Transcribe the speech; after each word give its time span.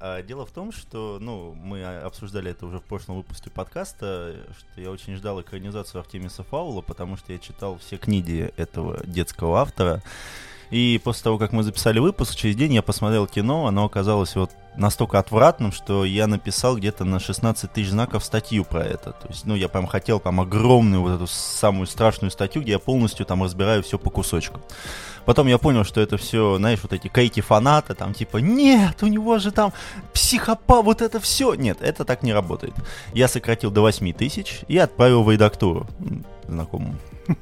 А, 0.00 0.22
дело 0.22 0.46
в 0.46 0.50
том, 0.50 0.72
что, 0.72 1.18
ну, 1.20 1.54
мы 1.54 1.84
обсуждали 1.84 2.50
это 2.50 2.64
уже 2.64 2.78
в 2.78 2.84
прошлом 2.84 3.18
выпуске 3.18 3.50
подкаста, 3.50 4.34
что 4.58 4.80
я 4.80 4.90
очень 4.90 5.14
ждал 5.16 5.42
экранизацию 5.42 6.00
Артемиса 6.00 6.42
Фаула, 6.42 6.80
потому 6.80 7.18
что 7.18 7.34
я 7.34 7.38
читал 7.38 7.76
все 7.78 7.98
книги 7.98 8.50
этого 8.56 9.04
детского 9.04 9.60
автора. 9.60 10.02
И 10.70 11.00
после 11.02 11.24
того, 11.24 11.38
как 11.38 11.52
мы 11.52 11.62
записали 11.62 11.98
выпуск, 11.98 12.36
через 12.36 12.56
день 12.56 12.74
я 12.74 12.82
посмотрел 12.82 13.26
кино, 13.26 13.66
оно 13.66 13.84
оказалось 13.84 14.36
вот 14.36 14.50
настолько 14.76 15.18
отвратным, 15.18 15.72
что 15.72 16.04
я 16.04 16.26
написал 16.26 16.76
где-то 16.76 17.04
на 17.04 17.18
16 17.18 17.72
тысяч 17.72 17.90
знаков 17.90 18.24
статью 18.24 18.64
про 18.64 18.84
это. 18.84 19.12
То 19.12 19.28
есть, 19.28 19.44
ну, 19.44 19.56
я 19.56 19.68
прям 19.68 19.86
хотел 19.86 20.20
там 20.20 20.40
огромную 20.40 21.02
вот 21.02 21.12
эту 21.12 21.26
самую 21.26 21.86
страшную 21.86 22.30
статью, 22.30 22.62
где 22.62 22.72
я 22.72 22.78
полностью 22.78 23.26
там 23.26 23.42
разбираю 23.42 23.82
все 23.82 23.98
по 23.98 24.10
кусочкам. 24.10 24.62
Потом 25.24 25.48
я 25.48 25.58
понял, 25.58 25.84
что 25.84 26.00
это 26.00 26.16
все, 26.16 26.56
знаешь, 26.56 26.80
вот 26.82 26.92
эти 26.92 27.08
кейки 27.08 27.40
фанаты, 27.40 27.94
там 27.94 28.14
типа, 28.14 28.38
нет, 28.38 29.02
у 29.02 29.06
него 29.06 29.38
же 29.38 29.50
там 29.50 29.72
психопат, 30.14 30.84
вот 30.84 31.02
это 31.02 31.20
все. 31.20 31.54
Нет, 31.54 31.78
это 31.80 32.04
так 32.04 32.22
не 32.22 32.32
работает. 32.32 32.74
Я 33.12 33.28
сократил 33.28 33.70
до 33.70 33.82
8 33.82 34.12
тысяч 34.12 34.60
и 34.68 34.78
отправил 34.78 35.22
в 35.22 35.30
редактуру 35.30 35.86
знакомому. 36.50 36.96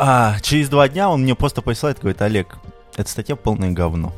А 0.00 0.38
через 0.42 0.68
два 0.68 0.88
дня 0.88 1.10
он 1.10 1.22
мне 1.22 1.34
просто 1.34 1.60
присылает, 1.60 1.98
говорит, 1.98 2.22
Олег, 2.22 2.58
эта 2.96 3.10
статья 3.10 3.34
полное 3.34 3.72
говно. 3.72 4.12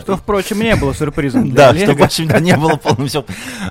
Что, 0.00 0.16
впрочем, 0.16 0.60
не 0.60 0.74
было 0.76 0.94
сюрпризом 0.94 1.50
Да, 1.52 1.74
что, 1.74 1.94
впрочем, 1.94 2.28
не 2.42 2.56
было 2.56 2.76
полным 2.76 3.08
все. 3.08 3.24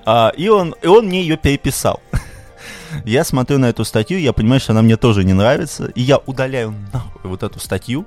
А, 0.06 0.32
и 0.38 0.48
он, 0.48 0.76
и 0.82 0.88
он 0.88 1.08
мне 1.08 1.22
ее 1.22 1.38
переписал. 1.38 2.02
Я 3.06 3.24
смотрю 3.24 3.58
на 3.58 3.66
эту 3.66 3.84
статью, 3.84 4.20
я 4.20 4.32
понимаю, 4.32 4.62
что 4.62 4.72
она 4.72 4.82
мне 4.82 4.96
тоже 4.96 5.26
не 5.26 5.34
нравится, 5.34 5.88
и 5.96 6.02
я 6.02 6.18
удаляю 6.18 6.74
нахуй 6.94 7.30
вот 7.30 7.44
эту 7.44 7.60
статью, 7.60 8.06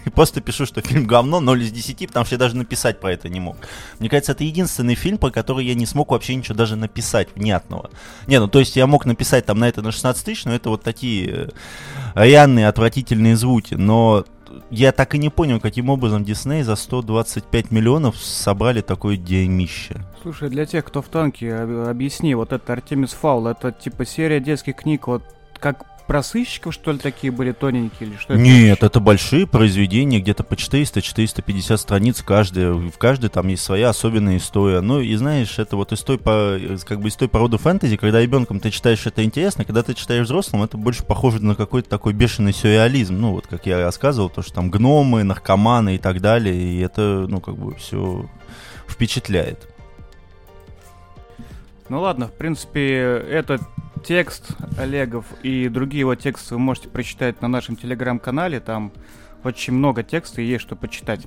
и 0.04 0.10
просто 0.10 0.40
пишу, 0.40 0.66
что 0.66 0.80
фильм 0.80 1.06
говно 1.06 1.40
0 1.40 1.62
из 1.62 1.72
10, 1.72 2.08
потому 2.08 2.24
что 2.26 2.34
я 2.34 2.38
даже 2.38 2.56
написать 2.56 3.00
про 3.00 3.12
это 3.12 3.28
не 3.28 3.40
мог. 3.40 3.56
Мне 3.98 4.08
кажется, 4.08 4.32
это 4.32 4.44
единственный 4.44 4.94
фильм, 4.94 5.18
про 5.18 5.30
который 5.30 5.64
я 5.64 5.74
не 5.74 5.86
смог 5.86 6.10
вообще 6.10 6.34
ничего 6.34 6.56
даже 6.56 6.76
написать 6.76 7.28
внятного. 7.34 7.90
Не, 8.26 8.38
ну 8.40 8.48
то 8.48 8.58
есть 8.58 8.76
я 8.76 8.86
мог 8.86 9.06
написать 9.06 9.46
там 9.46 9.58
на 9.58 9.68
это 9.68 9.82
на 9.82 9.92
16 9.92 10.24
тысяч, 10.24 10.44
но 10.44 10.54
это 10.54 10.70
вот 10.70 10.82
такие 10.82 11.28
э, 11.28 11.48
реальные 12.14 12.68
отвратительные 12.68 13.36
звуки, 13.36 13.74
но 13.74 14.24
я 14.70 14.92
так 14.92 15.14
и 15.14 15.18
не 15.18 15.30
понял, 15.30 15.60
каким 15.60 15.90
образом 15.90 16.24
Дисней 16.24 16.62
за 16.62 16.76
125 16.76 17.70
миллионов 17.70 18.16
собрали 18.16 18.80
такое 18.80 19.16
дерьмище. 19.16 20.04
Слушай, 20.22 20.50
для 20.50 20.66
тех, 20.66 20.84
кто 20.84 21.02
в 21.02 21.08
танке, 21.08 21.54
объясни, 21.54 22.34
вот 22.34 22.52
это 22.52 22.72
Артемис 22.72 23.12
Фаул, 23.12 23.46
это 23.46 23.72
типа 23.72 24.04
серия 24.04 24.40
детских 24.40 24.76
книг, 24.76 25.06
вот 25.06 25.22
как 25.58 25.89
про 26.10 26.24
сыщиков, 26.24 26.74
что 26.74 26.90
ли, 26.90 26.98
такие 26.98 27.30
были 27.30 27.52
тоненькие 27.52 28.08
или 28.08 28.16
что 28.16 28.32
это? 28.32 28.42
Нет, 28.42 28.82
это 28.82 28.98
большие 28.98 29.46
произведения, 29.46 30.18
где-то 30.18 30.42
по 30.42 30.54
400-450 30.54 31.76
страниц 31.76 32.20
каждая. 32.26 32.72
В 32.72 32.98
каждой 32.98 33.30
там 33.30 33.46
есть 33.46 33.62
своя 33.62 33.90
особенная 33.90 34.38
история. 34.38 34.80
Ну 34.80 34.98
и 34.98 35.14
знаешь, 35.14 35.60
это 35.60 35.76
вот 35.76 35.92
из 35.92 36.00
той, 36.00 36.18
как 36.18 37.00
бы 37.00 37.06
из 37.06 37.14
той 37.14 37.28
породы 37.28 37.58
фэнтези, 37.58 37.96
когда 37.96 38.20
ребенком 38.20 38.58
ты 38.58 38.72
читаешь 38.72 39.06
это 39.06 39.22
интересно, 39.22 39.64
когда 39.64 39.84
ты 39.84 39.94
читаешь 39.94 40.26
взрослым, 40.26 40.64
это 40.64 40.76
больше 40.76 41.04
похоже 41.04 41.44
на 41.44 41.54
какой-то 41.54 41.88
такой 41.88 42.12
бешеный 42.12 42.52
сюрреализм. 42.52 43.16
Ну 43.16 43.30
вот, 43.30 43.46
как 43.46 43.66
я 43.66 43.78
рассказывал, 43.78 44.30
то, 44.30 44.42
что 44.42 44.54
там 44.54 44.68
гномы, 44.68 45.22
наркоманы 45.22 45.94
и 45.94 45.98
так 45.98 46.20
далее, 46.20 46.56
и 46.56 46.80
это, 46.80 47.26
ну, 47.28 47.40
как 47.40 47.56
бы 47.56 47.76
все 47.76 48.28
впечатляет. 48.88 49.68
Ну 51.88 52.00
ладно, 52.00 52.26
в 52.26 52.32
принципе, 52.32 52.96
этот 53.30 53.62
текст 54.04 54.48
Олегов 54.78 55.24
и 55.42 55.68
другие 55.68 56.00
его 56.00 56.14
тексты 56.14 56.54
вы 56.54 56.60
можете 56.60 56.88
прочитать 56.88 57.42
на 57.42 57.48
нашем 57.48 57.76
телеграм-канале. 57.76 58.60
Там 58.60 58.92
очень 59.44 59.72
много 59.72 60.02
текста 60.02 60.42
и 60.42 60.44
есть 60.44 60.62
что 60.62 60.76
почитать. 60.76 61.26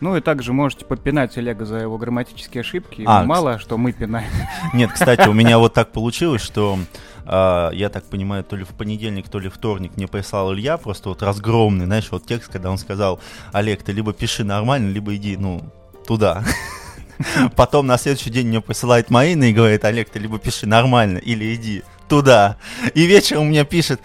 Ну 0.00 0.16
и 0.16 0.20
также 0.20 0.52
можете 0.52 0.84
попинать 0.84 1.36
Олега 1.38 1.64
за 1.64 1.78
его 1.78 1.98
грамматические 1.98 2.60
ошибки. 2.60 3.02
А, 3.04 3.24
Мало, 3.24 3.58
что 3.58 3.76
мы 3.76 3.92
пинаем. 3.92 4.30
Нет, 4.72 4.92
кстати, 4.92 5.28
у 5.28 5.32
меня 5.32 5.58
вот 5.58 5.74
так 5.74 5.90
получилось, 5.90 6.40
что 6.40 6.78
э, 7.26 7.70
я 7.72 7.88
так 7.88 8.04
понимаю, 8.04 8.44
то 8.44 8.54
ли 8.54 8.62
в 8.64 8.68
понедельник, 8.68 9.28
то 9.28 9.40
ли 9.40 9.48
вторник 9.48 9.96
мне 9.96 10.06
прислал 10.06 10.54
Илья 10.54 10.76
просто 10.78 11.08
вот 11.08 11.22
разгромный, 11.22 11.86
знаешь, 11.86 12.08
вот 12.12 12.26
текст, 12.26 12.52
когда 12.52 12.70
он 12.70 12.78
сказал, 12.78 13.18
Олег, 13.52 13.82
ты 13.82 13.90
либо 13.90 14.12
пиши 14.12 14.44
нормально, 14.44 14.88
либо 14.90 15.16
иди, 15.16 15.36
ну, 15.36 15.62
туда. 16.06 16.44
Потом 17.56 17.86
на 17.86 17.98
следующий 17.98 18.30
день 18.30 18.48
мне 18.48 18.60
присылает 18.60 19.10
Маина 19.10 19.44
и 19.44 19.52
говорит, 19.52 19.84
Олег, 19.84 20.10
ты 20.10 20.18
либо 20.18 20.38
пиши 20.38 20.66
нормально, 20.66 21.18
или 21.18 21.54
иди 21.54 21.82
туда. 22.08 22.56
И 22.94 23.06
вечером 23.06 23.48
мне 23.48 23.64
пишет, 23.64 24.00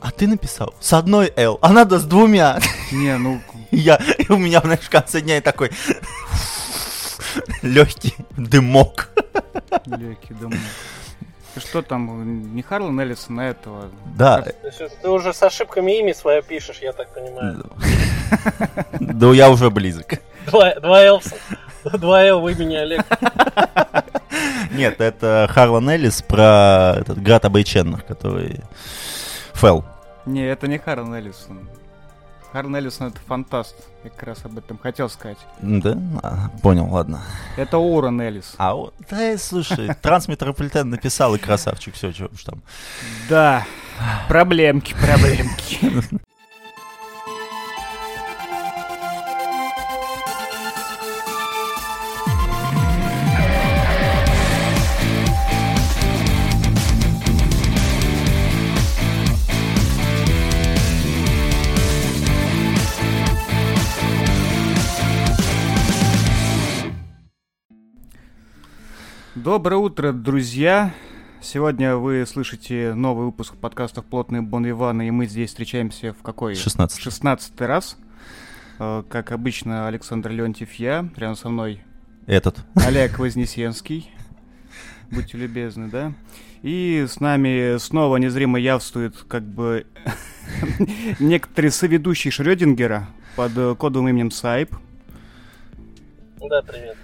а 0.00 0.10
ты 0.10 0.26
написал 0.26 0.74
с 0.80 0.92
одной 0.92 1.32
L, 1.36 1.58
а 1.62 1.72
надо 1.72 1.98
с 1.98 2.04
двумя. 2.04 2.58
Не, 2.92 3.16
ну... 3.16 3.40
Я, 3.70 3.96
и 4.18 4.30
у 4.30 4.36
меня, 4.36 4.60
знаешь, 4.60 4.80
в 4.80 4.90
конце 4.90 5.20
дня 5.20 5.40
такой 5.40 5.70
легкий 7.62 8.14
дымок. 8.36 9.10
Легкий 9.86 10.34
дымок. 10.34 10.58
Что 11.56 11.80
там, 11.80 12.54
не 12.54 12.62
Харлан 12.62 13.00
Эллисон 13.00 13.36
на 13.36 13.48
этого? 13.48 13.90
Да. 14.14 14.44
Ты 15.02 15.08
уже 15.08 15.32
с 15.32 15.42
ошибками 15.42 15.98
имя 15.98 16.14
свое 16.14 16.42
пишешь, 16.42 16.78
я 16.82 16.92
так 16.92 17.12
понимаю. 17.14 17.64
Да 19.00 19.26
я 19.32 19.50
уже 19.50 19.70
близок. 19.70 20.20
Два, 20.46 20.74
два 20.74 21.02
Элса. 21.02 21.36
Два 21.92 22.24
Л 22.24 22.40
в 22.40 22.48
имени 22.48 22.74
Олег. 22.74 23.04
Нет, 24.72 25.00
это 25.00 25.48
Харлан 25.50 25.88
Эллис 25.88 26.22
про 26.22 26.96
этот 26.98 27.22
град 27.22 27.44
обреченных, 27.44 28.04
который 28.04 28.60
Фэл. 29.54 29.84
Не, 30.26 30.44
это 30.46 30.66
не 30.66 30.78
Харлан 30.78 31.14
Эллисон. 31.14 31.68
Харлан 32.52 32.76
Эллисон 32.76 33.08
это 33.08 33.20
фантаст. 33.26 33.76
Я 34.02 34.10
как 34.10 34.22
раз 34.24 34.44
об 34.44 34.58
этом 34.58 34.78
хотел 34.78 35.08
сказать. 35.08 35.38
Да? 35.60 35.96
А, 36.22 36.50
понял, 36.62 36.88
ладно. 36.90 37.22
Это 37.56 37.78
Уоррен 37.78 38.20
Эллис. 38.20 38.54
А, 38.58 38.74
да, 39.10 39.38
слушай, 39.38 39.88
Трансметрополитен 40.02 40.90
написал 40.90 41.34
и 41.34 41.38
красавчик, 41.38 41.94
все, 41.94 42.12
что 42.12 42.28
уж 42.32 42.44
там. 42.44 42.62
Да, 43.28 43.64
проблемки, 44.28 44.94
проблемки. 44.94 46.18
Доброе 69.36 69.76
утро, 69.76 70.12
друзья! 70.12 70.94
Сегодня 71.42 71.96
вы 71.96 72.24
слышите 72.26 72.94
новый 72.94 73.26
выпуск 73.26 73.54
подкастов 73.54 74.06
«Плотные 74.06 74.40
Бон 74.40 74.66
Ивана», 74.66 75.06
и 75.06 75.10
мы 75.10 75.26
здесь 75.26 75.50
встречаемся 75.50 76.14
в 76.14 76.22
какой? 76.22 76.54
16. 76.54 76.98
16 76.98 77.60
раз. 77.60 77.98
Э, 78.78 79.02
как 79.06 79.32
обычно, 79.32 79.88
Александр 79.88 80.30
Леонтьев 80.30 80.72
я, 80.76 81.10
рядом 81.16 81.36
со 81.36 81.50
мной 81.50 81.82
этот. 82.26 82.64
Олег 82.76 83.18
Вознесенский. 83.18 84.10
Будьте 85.10 85.36
любезны, 85.36 85.88
да? 85.88 86.14
И 86.62 87.04
с 87.06 87.20
нами 87.20 87.76
снова 87.76 88.16
незримо 88.16 88.58
явствует 88.58 89.18
как 89.28 89.42
бы 89.42 89.86
некоторый 91.20 91.70
соведущий 91.72 92.30
Шрёдингера 92.30 93.06
под 93.36 93.52
кодовым 93.76 94.08
именем 94.08 94.30
Сайп. 94.30 94.74
Да, 96.40 96.62
привет. 96.62 96.96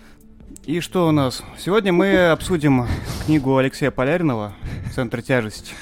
И 0.65 0.79
что 0.79 1.09
у 1.09 1.11
нас? 1.11 1.43
Сегодня 1.59 1.93
мы 1.93 2.29
обсудим 2.31 2.87
книгу 3.27 3.57
Алексея 3.57 3.91
Поляринова 3.91 4.53
«Центр 4.95 5.21
тяжести». 5.21 5.75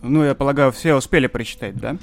Ну, 0.00 0.22
я 0.24 0.36
полагаю, 0.36 0.70
все 0.70 0.94
успели 0.94 1.26
прочитать, 1.26 1.76
да? 1.76 1.96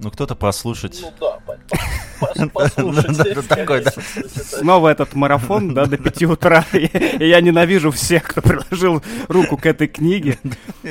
Ну, 0.00 0.10
кто-то 0.10 0.34
послушать. 0.34 1.02
Ну 1.02 1.12
да, 1.18 2.48
послушать. 2.52 3.94
Снова 4.34 4.88
этот 4.88 5.14
марафон, 5.14 5.72
да, 5.72 5.86
до 5.86 5.96
5 5.96 6.22
утра. 6.24 6.66
И 6.74 7.26
я 7.26 7.40
ненавижу 7.40 7.90
всех, 7.90 8.24
кто 8.24 8.42
приложил 8.42 9.02
руку 9.28 9.56
к 9.56 9.64
этой 9.64 9.88
книге. 9.88 10.38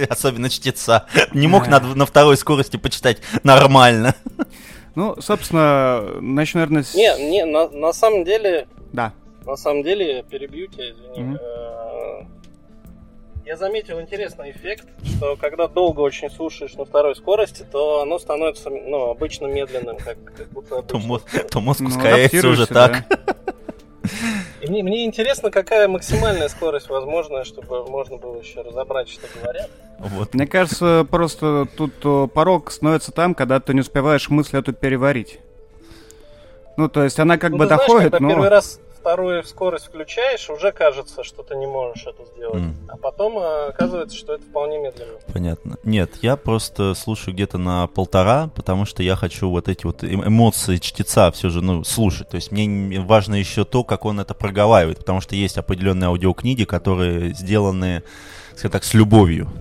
Особенно 0.10 0.50
чтеца. 0.50 1.06
Не 1.31 1.48
мог 1.48 1.68
на 1.68 2.06
второй 2.07 2.38
скорости 2.38 2.77
почитать 2.77 3.21
нормально. 3.44 4.15
Ну, 4.95 5.15
собственно, 5.21 6.19
начну, 6.21 6.62
наверное, 6.62 6.81
с... 6.81 6.95
Не, 6.95 7.30
не, 7.30 7.45
на 7.45 7.94
самом 7.94 8.24
деле... 8.24 8.68
Да. 8.92 9.13
На 9.45 9.56
самом 9.56 9.83
деле, 9.83 10.24
перебью 10.24 10.68
тебя, 10.68 10.92
извини. 10.92 11.19
Mm-hmm. 11.19 12.27
Я 13.45 13.57
заметил 13.57 14.01
интересный 14.01 14.50
эффект, 14.50 14.88
что 15.03 15.36
когда 15.36 15.68
долго 15.68 16.01
очень 16.01 16.31
слушаешь 16.31 16.74
на 16.74 16.86
второй 16.86 17.15
скорости, 17.15 17.63
то 17.71 18.01
оно 18.01 18.18
становится 18.18 18.71
ну, 18.71 19.12
обычно 19.12 19.45
медленным, 19.45 19.97
как, 19.97 20.18
как 20.36 20.47
будто 20.50 20.80
обычно. 20.80 21.00
То, 21.00 21.06
мозг, 21.06 21.47
то 21.51 21.59
мозг 21.59 21.81
ну, 21.81 21.89
ускоряется 21.89 22.47
уже 22.47 22.65
так. 22.65 23.06
И 24.62 24.68
мне, 24.68 24.81
мне 24.81 25.06
интересно, 25.06 25.51
какая 25.51 25.88
максимальная 25.88 26.48
скорость 26.50 26.89
возможная, 26.89 27.44
чтобы 27.44 27.86
можно 27.86 28.18
было 28.18 28.39
еще 28.39 28.62
разобрать, 28.62 29.09
что 29.09 29.27
говорят. 29.39 29.69
Вот. 30.00 30.33
Мне 30.33 30.48
кажется, 30.48 31.06
просто 31.09 31.68
тут 31.77 31.94
порог 32.33 32.71
становится 32.71 33.12
там, 33.12 33.36
когда 33.36 33.59
ты 33.59 33.75
не 33.75 33.81
успеваешь 33.81 34.27
мысль 34.30 34.57
эту 34.57 34.74
переварить. 34.74 35.39
Ну, 36.77 36.89
то 36.89 37.03
есть 37.03 37.19
она 37.19 37.38
как 37.38 37.51
ну, 37.51 37.57
бы 37.57 37.65
ты 37.65 37.69
доходит, 37.69 38.09
знаешь, 38.09 38.12
когда 38.12 38.19
но... 38.19 38.30
первый 38.30 38.50
раз 38.50 38.80
вторую 39.06 39.44
скорость 39.44 39.86
включаешь, 39.86 40.50
уже 40.50 40.72
кажется, 40.72 41.24
что 41.24 41.44
ты 41.44 41.56
не 41.56 41.68
можешь 41.68 42.07
это 42.07 42.25
сделать. 42.25 42.63
М. 42.63 42.75
А 42.88 42.98
потом 42.98 43.38
э, 43.38 43.68
оказывается, 43.68 44.18
что 44.18 44.34
это 44.34 44.44
вполне 44.44 44.80
медленно. 44.80 45.19
Понятно. 45.31 45.78
Нет, 45.84 46.10
я 46.24 46.36
просто 46.36 46.96
слушаю 46.96 47.36
где-то 47.36 47.60
на 47.60 47.86
полтора, 47.86 48.50
потому 48.56 48.86
что 48.86 49.04
я 49.04 49.16
хочу 49.16 49.48
вот 49.52 49.69
эти 49.69 49.86
вот 49.86 50.04
эм- 50.04 50.28
эмоции 50.28 50.78
чтеца 50.78 51.30
все 51.31 51.50
же, 51.50 51.62
ну, 51.62 51.84
слушать. 51.84 52.30
То 52.30 52.36
есть 52.38 52.52
мне 52.52 53.00
важно 53.00 53.36
еще 53.36 53.63
то, 53.63 53.84
как 53.84 54.06
он 54.06 54.19
это 54.19 54.34
проговаривает, 54.34 54.98
потому 54.98 55.22
что 55.22 55.36
есть 55.36 55.60
определенные 55.60 56.08
аудиокниги, 56.08 56.63
которые 56.63 57.36
сделаны, 57.36 58.01
скажем 58.56 58.72
так, 58.72 58.84
с 58.84 58.96
любовью. 58.96 59.51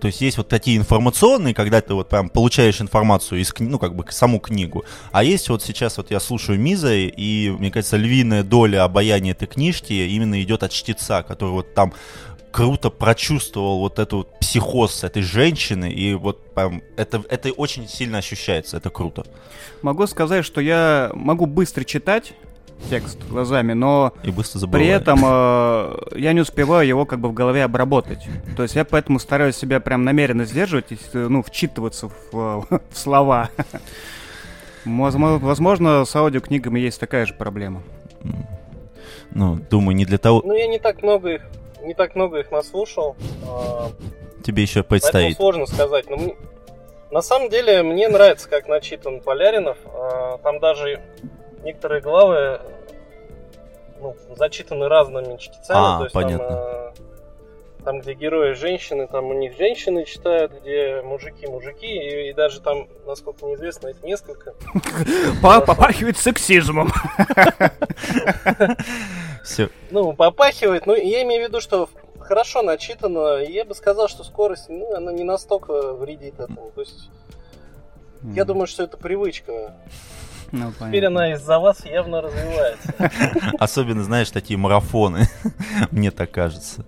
То 0.00 0.06
есть 0.08 0.20
есть 0.20 0.36
вот 0.36 0.48
такие 0.48 0.76
информационные, 0.76 1.54
когда 1.54 1.80
ты 1.80 1.94
вот 1.94 2.08
прям 2.08 2.28
получаешь 2.28 2.80
информацию 2.80 3.40
из, 3.40 3.52
ну, 3.58 3.78
как 3.78 3.94
бы 3.94 4.04
саму 4.10 4.38
книгу. 4.38 4.84
А 5.10 5.24
есть 5.24 5.48
вот 5.48 5.62
сейчас 5.62 5.96
вот 5.96 6.10
я 6.10 6.20
слушаю 6.20 6.60
Миза, 6.60 6.94
и, 6.94 7.50
мне 7.50 7.70
кажется, 7.70 7.96
львиная 7.96 8.42
доля 8.42 8.84
обаяния 8.84 9.32
этой 9.32 9.48
книжки 9.48 9.92
именно 9.92 10.40
идет 10.42 10.62
от 10.62 10.72
чтеца, 10.72 11.22
который 11.22 11.50
вот 11.50 11.74
там 11.74 11.94
круто 12.50 12.90
прочувствовал 12.90 13.78
вот 13.78 13.98
эту 13.98 14.18
вот 14.18 14.38
психоз 14.40 15.04
этой 15.04 15.22
женщины, 15.22 15.90
и 15.90 16.14
вот 16.14 16.52
прям 16.54 16.82
это, 16.96 17.22
это 17.28 17.52
очень 17.52 17.88
сильно 17.88 18.18
ощущается, 18.18 18.76
это 18.76 18.90
круто. 18.90 19.24
Могу 19.82 20.06
сказать, 20.06 20.44
что 20.44 20.60
я 20.60 21.10
могу 21.14 21.46
быстро 21.46 21.84
читать 21.84 22.32
текст 22.88 23.18
глазами, 23.28 23.72
но 23.72 24.12
И 24.22 24.30
быстро 24.30 24.58
забываю. 24.60 24.84
при 24.84 24.90
этом 24.92 25.20
э, 25.24 25.96
я 26.18 26.32
не 26.32 26.40
успеваю 26.40 26.86
его 26.86 27.04
как 27.06 27.20
бы 27.20 27.28
в 27.28 27.32
голове 27.32 27.62
обработать. 27.64 28.26
То 28.56 28.62
есть 28.62 28.74
я 28.74 28.84
поэтому 28.84 29.18
стараюсь 29.18 29.56
себя 29.56 29.80
прям 29.80 30.04
намеренно 30.04 30.44
сдерживать, 30.44 30.90
и, 30.92 30.98
э, 31.12 31.26
ну, 31.28 31.42
вчитываться 31.42 32.08
в, 32.08 32.12
э, 32.70 32.78
в 32.90 32.96
слова. 32.98 33.50
Возможно, 34.84 36.04
с 36.04 36.16
аудиокнигами 36.16 36.80
есть 36.80 36.98
такая 37.00 37.26
же 37.26 37.34
проблема. 37.34 37.82
Ну, 39.32 39.56
думаю, 39.70 39.94
не 39.94 40.04
для 40.04 40.18
того... 40.18 40.42
Ну, 40.44 40.54
я 40.54 40.66
не 40.66 40.78
так 40.78 41.02
много 41.02 41.34
их, 41.34 41.42
не 41.82 41.94
так 41.94 42.14
много 42.16 42.40
их 42.40 42.50
наслушал. 42.50 43.16
а, 43.46 43.90
Тебе 44.42 44.62
еще 44.62 44.82
Поэтому 44.82 44.88
предстоит. 44.88 45.36
сложно 45.36 45.66
сказать. 45.66 46.08
Но 46.10 46.16
мне- 46.16 46.36
на 47.12 47.20
самом 47.22 47.48
деле 47.50 47.82
мне 47.82 48.08
нравится, 48.08 48.48
как 48.48 48.66
начитан 48.68 49.20
Поляринов. 49.20 49.76
А, 49.86 50.38
Там 50.38 50.58
даже 50.58 51.00
некоторые 51.62 52.00
главы 52.00 52.60
ну, 54.00 54.16
зачитаны 54.36 54.88
разными 54.88 55.36
чтецами. 55.36 55.78
А, 55.78 55.98
То 55.98 56.04
есть 56.04 56.14
понятно. 56.14 56.48
Там, 56.48 56.58
а, 56.58 56.92
там, 57.84 58.00
где 58.00 58.12
герои 58.14 58.52
женщины, 58.52 59.06
там 59.06 59.26
у 59.26 59.34
них 59.34 59.56
женщины 59.56 60.04
читают, 60.04 60.52
где 60.52 61.00
мужики 61.02 61.46
мужики, 61.46 61.86
и, 61.86 62.30
и 62.30 62.32
даже 62.34 62.60
там, 62.60 62.88
насколько 63.06 63.46
мне 63.46 63.54
известно, 63.54 63.88
их 63.88 64.02
несколько. 64.02 64.54
По- 65.42 65.60
Попахивает 65.60 66.18
сексизмом. 66.18 66.90
Все. 69.44 69.68
Ну, 69.90 70.12
попахивает. 70.12 70.86
Ну, 70.86 70.94
я 70.94 71.22
имею 71.22 71.44
в 71.44 71.48
виду, 71.48 71.60
что 71.60 71.88
хорошо 72.18 72.62
начитано. 72.62 73.38
Я 73.38 73.64
бы 73.64 73.74
сказал, 73.74 74.08
что 74.08 74.24
скорость, 74.24 74.68
ну, 74.68 74.94
она 74.94 75.12
не 75.12 75.24
настолько 75.24 75.94
вредит 75.94 76.38
этому. 76.38 76.70
То 76.74 76.82
есть, 76.82 77.08
я 78.34 78.44
думаю, 78.44 78.66
что 78.66 78.82
это 78.82 78.96
привычка. 78.98 79.74
Ну, 80.52 80.72
Теперь 80.72 81.06
она 81.06 81.32
из-за 81.34 81.58
вас 81.58 81.84
явно 81.86 82.22
развивается. 82.22 83.10
Особенно, 83.58 84.02
знаешь, 84.02 84.30
такие 84.30 84.58
марафоны. 84.58 85.28
Мне 85.90 86.10
так 86.10 86.30
кажется. 86.30 86.84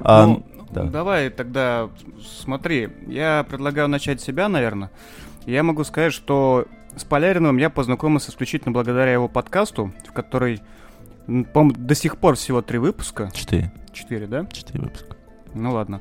А, 0.00 0.26
Ну, 0.26 0.46
да. 0.70 0.84
Давай 0.84 1.30
тогда 1.30 1.90
смотри, 2.24 2.88
я 3.06 3.44
предлагаю 3.48 3.88
начать 3.88 4.20
с 4.20 4.24
себя, 4.24 4.48
наверное. 4.48 4.90
Я 5.44 5.62
могу 5.62 5.84
сказать, 5.84 6.12
что 6.12 6.66
с 6.96 7.04
Поляриновым 7.04 7.58
я 7.58 7.70
познакомился 7.70 8.30
исключительно 8.30 8.72
благодаря 8.72 9.12
его 9.12 9.28
подкасту, 9.28 9.92
в 10.08 10.12
который, 10.12 10.62
по-моему, 11.26 11.72
до 11.76 11.94
сих 11.94 12.16
пор 12.18 12.36
всего 12.36 12.62
три 12.62 12.78
выпуска. 12.78 13.30
Четыре. 13.32 13.72
Четыре, 13.92 14.26
да? 14.26 14.46
Четыре 14.46 14.80
выпуска. 14.80 15.16
Ну 15.54 15.72
ладно. 15.72 16.00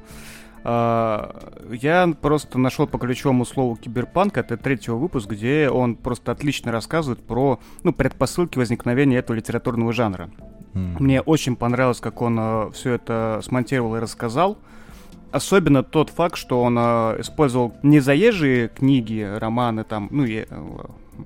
А, 0.67 1.35
Я 1.71 2.12
просто 2.19 2.57
нашел 2.57 2.88
по 2.88 2.97
ключевому 2.97 3.45
слову 3.45 3.75
киберпанк, 3.75 4.38
это 4.38 4.57
третий 4.57 4.91
выпуск, 4.91 5.29
где 5.29 5.69
он 5.69 5.95
просто 5.95 6.31
отлично 6.31 6.71
рассказывает 6.71 7.23
про 7.23 7.59
ну, 7.83 7.94
предпосылки 7.94 8.57
возникновения 8.57 9.17
этого 9.17 9.38
литературного 9.38 9.94
жанра. 9.94 10.31
М. 10.73 10.97
Мне 11.00 11.21
очень 11.21 11.56
понравилось, 11.56 12.00
как 12.00 12.19
он 12.21 12.71
все 12.73 12.94
это 12.94 13.41
смонтировал 13.44 13.95
и 13.95 14.00
рассказал. 14.00 14.57
Особенно 15.31 15.83
тот 15.83 16.09
факт, 16.09 16.38
что 16.38 16.63
он 16.63 16.77
э, 16.79 16.81
использовал 17.19 17.73
не 17.83 18.00
заезжие 18.00 18.69
книги, 18.69 19.21
романы, 19.21 19.83
там, 19.83 20.07
ну, 20.09 20.23
и, 20.23 20.45
э, 20.50 20.77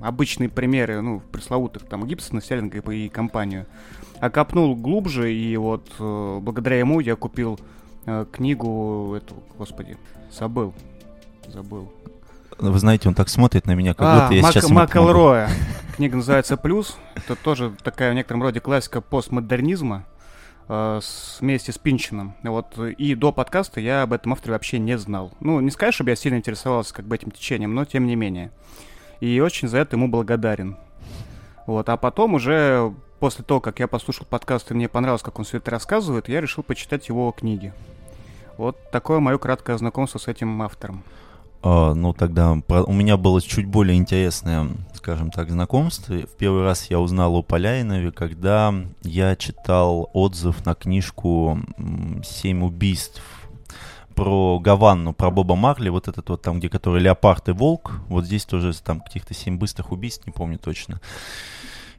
обычные 0.02 0.50
примеры, 0.50 1.00
ну, 1.02 1.22
пресловутых, 1.32 1.84
там, 1.84 2.06
Гибсона, 2.08 2.42
Селлинга 2.42 2.80
и 2.92 3.08
компанию, 3.08 3.68
а 4.20 4.30
копнул 4.30 4.76
глубже, 4.76 5.32
и 5.32 5.56
вот 5.58 5.92
э, 6.00 6.40
благодаря 6.42 6.80
ему 6.80 7.00
я 7.00 7.16
купил 7.16 7.60
э, 8.06 8.26
книгу 8.32 9.14
эту, 9.16 9.36
господи, 9.58 9.98
забыл, 10.32 10.74
забыл. 11.48 11.92
Вы 12.58 12.78
знаете, 12.80 13.08
он 13.08 13.16
так 13.16 13.30
смотрит 13.30 13.66
на 13.68 13.74
меня, 13.74 13.94
как 13.94 14.06
А, 14.08 14.22
будто 14.22 14.34
я 14.34 14.42
Мак- 14.42 14.54
сейчас. 14.54 14.70
Макэлроя. 14.70 15.50
Книга 15.96 16.18
называется 16.18 16.58
«Плюс». 16.58 16.98
Это 17.16 17.36
тоже 17.36 17.74
такая 17.84 18.12
в 18.12 18.16
некотором 18.16 18.44
роде 18.44 18.60
классика 18.60 19.00
постмодернизма 19.02 20.06
э, 20.68 21.00
вместе 21.40 21.72
с 21.72 21.78
Пинчином. 21.78 22.36
Вот, 22.44 22.78
и 22.78 23.16
до 23.16 23.32
подкаста 23.32 23.80
я 23.80 24.02
об 24.04 24.14
этом 24.14 24.34
авторе 24.34 24.54
вообще 24.54 24.80
не 24.80 24.98
знал. 24.98 25.32
Ну, 25.40 25.60
не 25.62 25.72
сказать, 25.72 25.94
чтобы 25.94 26.10
я 26.10 26.16
сильно 26.16 26.38
интересовался 26.38 26.94
как 26.94 27.06
бы 27.06 27.16
этим 27.16 27.32
течением, 27.32 27.74
но 27.76 27.86
тем 27.86 28.08
не 28.08 28.16
менее. 28.16 28.52
И 29.22 29.40
очень 29.40 29.68
за 29.68 29.78
это 29.80 29.96
ему 29.96 30.08
благодарен. 30.10 30.78
Вот, 31.66 31.88
а 31.90 31.98
потом 31.98 32.34
уже 32.34 32.94
после 33.20 33.44
того, 33.44 33.60
как 33.60 33.80
я 33.80 33.88
послушал 33.88 34.26
подкаст 34.30 34.72
и 34.72 34.74
мне 34.74 34.88
понравилось, 34.88 35.22
как 35.22 35.40
он 35.40 35.46
все 35.46 35.58
это 35.58 35.72
рассказывает, 35.72 36.30
я 36.30 36.42
решил 36.42 36.64
почитать 36.64 37.10
его 37.10 37.32
книги. 37.32 37.74
Вот 38.58 38.78
такое 38.92 39.20
мое 39.20 39.38
краткое 39.38 39.78
знакомство 39.78 40.20
с 40.20 40.28
этим 40.28 40.62
автором. 40.62 41.04
А, 41.62 41.94
ну, 41.94 42.14
тогда 42.14 42.52
у 42.52 42.94
меня 42.94 43.18
было 43.18 43.42
чуть 43.42 43.66
более 43.66 43.98
интересное, 43.98 44.68
скажем 44.94 45.32
так, 45.32 45.50
знакомство. 45.50 46.14
В 46.16 46.38
первый 46.38 46.64
раз 46.64 46.90
я 46.90 47.00
узнал 47.00 47.36
о 47.36 47.44
Поляинове, 47.44 48.12
когда 48.12 48.74
я 49.02 49.36
читал 49.36 50.10
отзыв 50.14 50.66
на 50.66 50.74
книжку 50.76 51.60
«Семь 52.24 52.64
убийств» 52.64 53.22
про 54.16 54.60
Гаванну, 54.60 55.14
про 55.14 55.32
Боба 55.32 55.56
Марли, 55.56 55.88
вот 55.88 56.10
этот 56.10 56.28
вот 56.30 56.42
там, 56.42 56.60
где 56.60 56.68
который 56.68 57.02
леопард 57.02 57.48
и 57.50 57.52
волк. 57.54 57.94
Вот 58.08 58.26
здесь 58.26 58.44
тоже 58.46 58.74
там 58.82 59.00
каких-то 59.00 59.34
семь 59.34 59.58
быстрых 59.58 59.92
убийств, 59.92 60.26
не 60.26 60.34
помню 60.34 60.60
точно. 60.60 61.00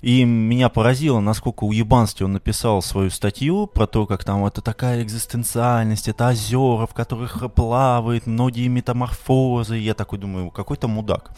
И 0.02 0.24
меня 0.24 0.68
поразило, 0.68 1.20
насколько 1.20 1.64
уебански 1.64 2.22
он 2.22 2.32
написал 2.32 2.80
свою 2.82 3.10
статью 3.10 3.66
про 3.66 3.86
то, 3.86 4.06
как 4.06 4.24
там 4.24 4.44
это 4.46 4.62
такая 4.62 5.02
экзистенциальность, 5.02 6.08
это 6.08 6.28
озера, 6.28 6.86
в 6.86 6.94
которых 6.94 7.52
плавает 7.54 8.26
многие 8.26 8.68
метаморфозы. 8.68 9.76
Я 9.76 9.94
такой 9.94 10.18
думаю, 10.18 10.50
какой-то 10.50 10.88
мудак. 10.88 11.32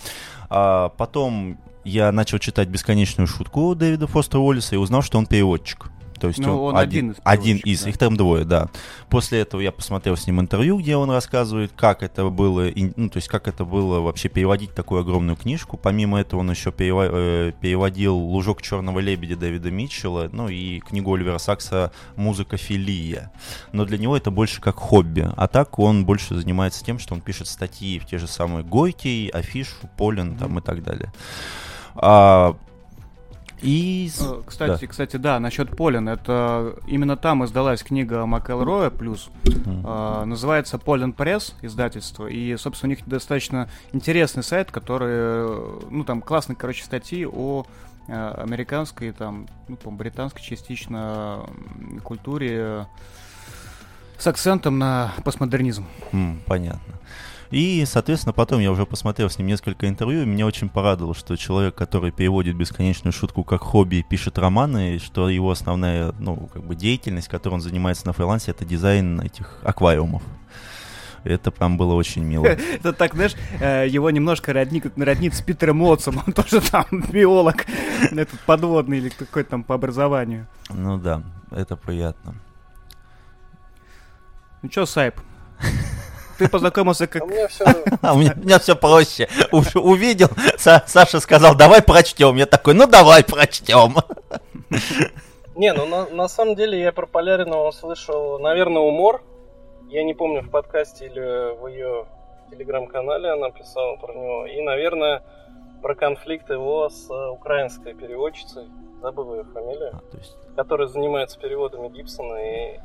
А 0.49 0.91
потом 0.91 1.59
я 1.85 2.13
начал 2.13 2.39
читать 2.39 2.69
«Бесконечную 2.69 3.27
шутку» 3.27 3.75
Дэвида 3.75 4.07
Фостера 4.07 4.41
Уоллиса 4.41 4.77
и 4.77 4.79
узнал, 4.79 5.03
что 5.03 5.19
он 5.19 5.27
переводчик. 5.27 5.92
То 6.23 6.29
есть 6.29 6.39
Ну, 6.39 6.63
он 6.63 6.77
один 6.77 7.11
из 7.11 7.17
один 7.25 7.57
из, 7.57 7.83
да. 7.83 7.89
их 7.89 7.99
там 7.99 8.17
двое, 8.17 8.45
да. 8.45 8.69
После 9.11 9.41
этого 9.41 9.61
я 9.61 9.73
посмотрел 9.73 10.17
с 10.17 10.25
ним 10.25 10.41
интервью, 10.41 10.79
где 10.79 10.97
он 10.97 11.11
рассказывает, 11.11 11.73
как 11.75 12.05
это 12.05 12.29
было, 12.29 12.71
ну, 12.95 13.09
то 13.09 13.17
есть 13.17 13.27
как 13.27 13.49
это 13.49 13.65
было 13.65 13.99
вообще 13.99 14.29
переводить 14.29 14.73
такую 14.73 15.01
огромную 15.01 15.35
книжку. 15.35 15.77
Помимо 15.77 16.21
этого 16.21 16.39
он 16.39 16.51
еще 16.53 16.73
э, 16.79 17.53
переводил 17.61 18.17
«Лужок 18.17 18.63
черного 18.63 19.01
лебедя» 19.01 19.35
Дэвида 19.35 19.73
Митчелла, 19.73 20.29
ну 20.31 20.49
и 20.49 20.79
книгу 20.79 21.13
Оливера 21.13 21.39
Сакса 21.39 21.91
«Музыка 22.15 22.57
филия». 22.57 23.33
Но 23.73 23.85
для 23.85 23.99
него 23.99 24.17
это 24.17 24.31
больше 24.31 24.61
как 24.61 24.77
хобби. 24.77 25.29
А 25.37 25.49
так 25.49 25.81
он 25.81 26.07
больше 26.07 26.37
занимается 26.37 26.85
тем, 26.85 27.01
что 27.01 27.15
он 27.15 27.21
пишет 27.21 27.49
статьи 27.49 27.99
в 27.99 28.07
те 28.07 28.19
же 28.19 28.29
самые 28.29 28.63
Гойки, 28.63 29.29
Афишу, 29.35 29.75
Полин 29.97 30.37
там 30.37 30.61
и 30.61 30.63
так 30.63 30.85
далее. 30.85 31.13
А, 31.97 32.57
и... 33.63 34.11
Э, 34.21 34.43
Кстати, 34.45 34.87
кстати, 34.87 35.17
да, 35.17 35.39
насчет 35.41 35.77
Полин, 35.77 36.09
это 36.09 36.75
именно 36.87 37.17
там 37.17 37.45
издалась 37.45 37.83
книга 37.83 38.27
Макэлроя 38.27 38.91
плюс. 38.91 39.31
Мгм. 39.45 39.87
э, 39.87 40.25
называется 40.25 40.79
Полин 40.79 41.13
Пресс 41.13 41.55
издательство. 41.63 42.27
И, 42.27 42.57
собственно, 42.57 42.93
у 42.93 42.97
них 42.97 43.07
достаточно 43.07 43.69
интересный 43.93 44.43
сайт, 44.43 44.71
который, 44.71 45.81
ну, 45.91 46.05
там 46.05 46.21
классные, 46.21 46.57
короче, 46.57 46.85
статьи 46.85 47.25
о 47.27 47.65
э, 48.09 48.35
американской, 48.39 49.13
там, 49.13 49.47
ну, 49.69 49.77
по 49.77 49.91
британской 49.91 50.43
частично 50.43 51.47
культуре 52.03 52.87
с 54.19 54.27
акцентом 54.27 54.79
на 54.79 55.13
постмодернизм. 55.25 55.87
М, 56.13 56.41
понятно. 56.47 56.95
И, 57.53 57.85
соответственно, 57.87 58.33
потом 58.33 58.61
я 58.61 58.73
уже 58.73 58.87
посмотрел 58.87 59.29
с 59.29 59.37
ним 59.37 59.47
несколько 59.47 59.87
интервью, 59.87 60.23
и 60.23 60.27
меня 60.27 60.47
очень 60.47 60.71
порадовало, 60.71 61.15
что 61.15 61.37
человек, 61.37 61.75
который 61.75 62.11
переводит 62.11 62.57
бесконечную 62.57 63.13
шутку 63.13 63.45
как 63.45 63.61
хобби 63.61 63.97
и 63.97 64.03
пишет 64.03 64.39
романы, 64.39 64.97
и 64.97 64.99
что 64.99 65.29
его 65.29 65.51
основная, 65.51 66.15
ну, 66.19 66.49
как 66.51 66.65
бы 66.65 66.75
деятельность, 66.75 67.29
которой 67.29 67.55
он 67.55 67.61
занимается 67.61 68.07
на 68.07 68.15
фрилансе, 68.15 68.53
это 68.53 68.65
дизайн 68.65 69.21
этих 69.21 69.59
аквариумов. 69.63 70.23
Это 71.25 71.51
прям 71.51 71.77
было 71.77 71.93
очень 71.93 72.25
мило. 72.25 72.47
Это 72.47 72.93
так, 72.95 73.15
знаешь, 73.15 73.37
э, 73.61 73.87
его 73.87 74.11
немножко 74.11 74.55
роднит, 74.55 74.91
роднит 74.97 75.35
с 75.35 75.43
Питером 75.43 75.77
Мотсом. 75.77 76.21
Он 76.27 76.33
тоже 76.33 76.63
там 76.63 76.87
биолог, 77.13 77.67
этот 78.11 78.41
подводный 78.41 78.97
или 78.97 79.11
какой-то 79.11 79.51
там 79.51 79.63
по 79.63 79.75
образованию. 79.75 80.49
Ну 80.71 80.99
да, 80.99 81.23
это 81.51 81.77
приятно. 81.77 82.35
Ну 84.63 84.69
чё, 84.71 84.87
Сайп? 84.87 85.21
Ты 86.43 86.49
познакомился 86.49 87.07
как... 87.07 87.23
А 87.23 87.25
у 87.25 87.29
меня 87.29 87.49
все... 87.49 87.65
А 88.03 88.15
у 88.15 88.19
меня, 88.19 88.59
все 88.59 88.75
проще. 88.75 89.29
Увидел, 89.53 90.27
Са- 90.59 90.83
Саша 90.87 91.21
сказал, 91.21 91.55
давай 91.55 91.83
прочтем. 91.83 92.37
Я 92.37 92.47
такой, 92.47 92.75
ну 92.75 92.87
давай 92.89 93.23
прочтем. 93.23 93.95
Не, 95.55 95.73
ну 95.73 95.87
на, 95.87 96.07
на 96.09 96.29
самом 96.29 96.57
деле 96.57 96.81
я 96.81 96.93
про 96.93 97.07
Поляринова 97.07 97.69
услышал, 97.69 98.39
наверное, 98.41 98.83
умор. 98.83 99.23
Я 99.89 100.03
не 100.03 100.15
помню, 100.15 100.43
в 100.43 100.51
подкасте 100.51 101.07
или 101.07 101.55
в 101.61 101.67
ее 101.69 102.07
телеграм-канале 102.51 103.31
она 103.31 103.51
писала 103.51 103.97
про 103.97 104.13
него. 104.15 104.47
И, 104.47 104.61
наверное, 104.63 105.23
про 105.83 105.95
конфликт 105.95 106.49
его 106.51 106.89
с 106.89 107.09
э, 107.11 107.29
украинской 107.29 107.93
переводчицей, 107.95 108.65
забыл 109.01 109.35
ее 109.35 109.45
фамилию, 109.45 109.93
А, 109.93 110.17
есть, 110.17 110.37
которая 110.57 110.89
занимается 110.89 111.39
переводами 111.39 111.89
Гибсона. 111.91 112.37
И 112.37 112.81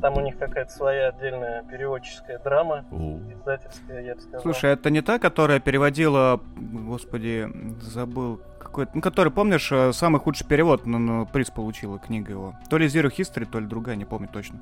там 0.00 0.16
у 0.16 0.20
них 0.20 0.38
какая-то 0.38 0.72
своя 0.72 1.08
отдельная 1.08 1.62
переводческая 1.64 2.38
драма, 2.38 2.84
издательская, 3.32 4.02
я 4.02 4.14
бы 4.14 4.20
сказал. 4.20 4.42
Слушай, 4.42 4.72
это 4.72 4.90
не 4.90 5.00
та, 5.00 5.18
которая 5.18 5.60
переводила, 5.60 6.40
господи, 6.56 7.48
забыл, 7.80 8.40
какой-то, 8.58 8.92
ну, 8.94 9.00
который, 9.00 9.32
помнишь, 9.32 9.70
э, 9.70 9.92
самый 9.92 10.20
худший 10.20 10.46
перевод, 10.46 10.86
ну, 10.86 10.98
ну, 10.98 11.26
приз 11.26 11.50
получила 11.50 11.98
книга 11.98 12.32
его. 12.32 12.54
То 12.70 12.78
ли 12.78 12.86
Zero 12.86 13.10
History, 13.10 13.46
то 13.50 13.60
ли 13.60 13.66
другая, 13.66 13.96
не 13.96 14.04
помню 14.04 14.28
точно. 14.32 14.58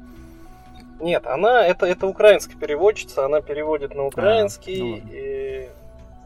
Нет, 1.01 1.27
она 1.27 1.67
это, 1.67 1.87
это 1.87 2.07
украинская 2.07 2.59
переводчица, 2.59 3.25
она 3.25 3.41
переводит 3.41 3.95
на 3.95 4.03
ну 4.03 4.07
украинский 4.09 4.93
ладно. 4.93 5.09
и 5.11 5.69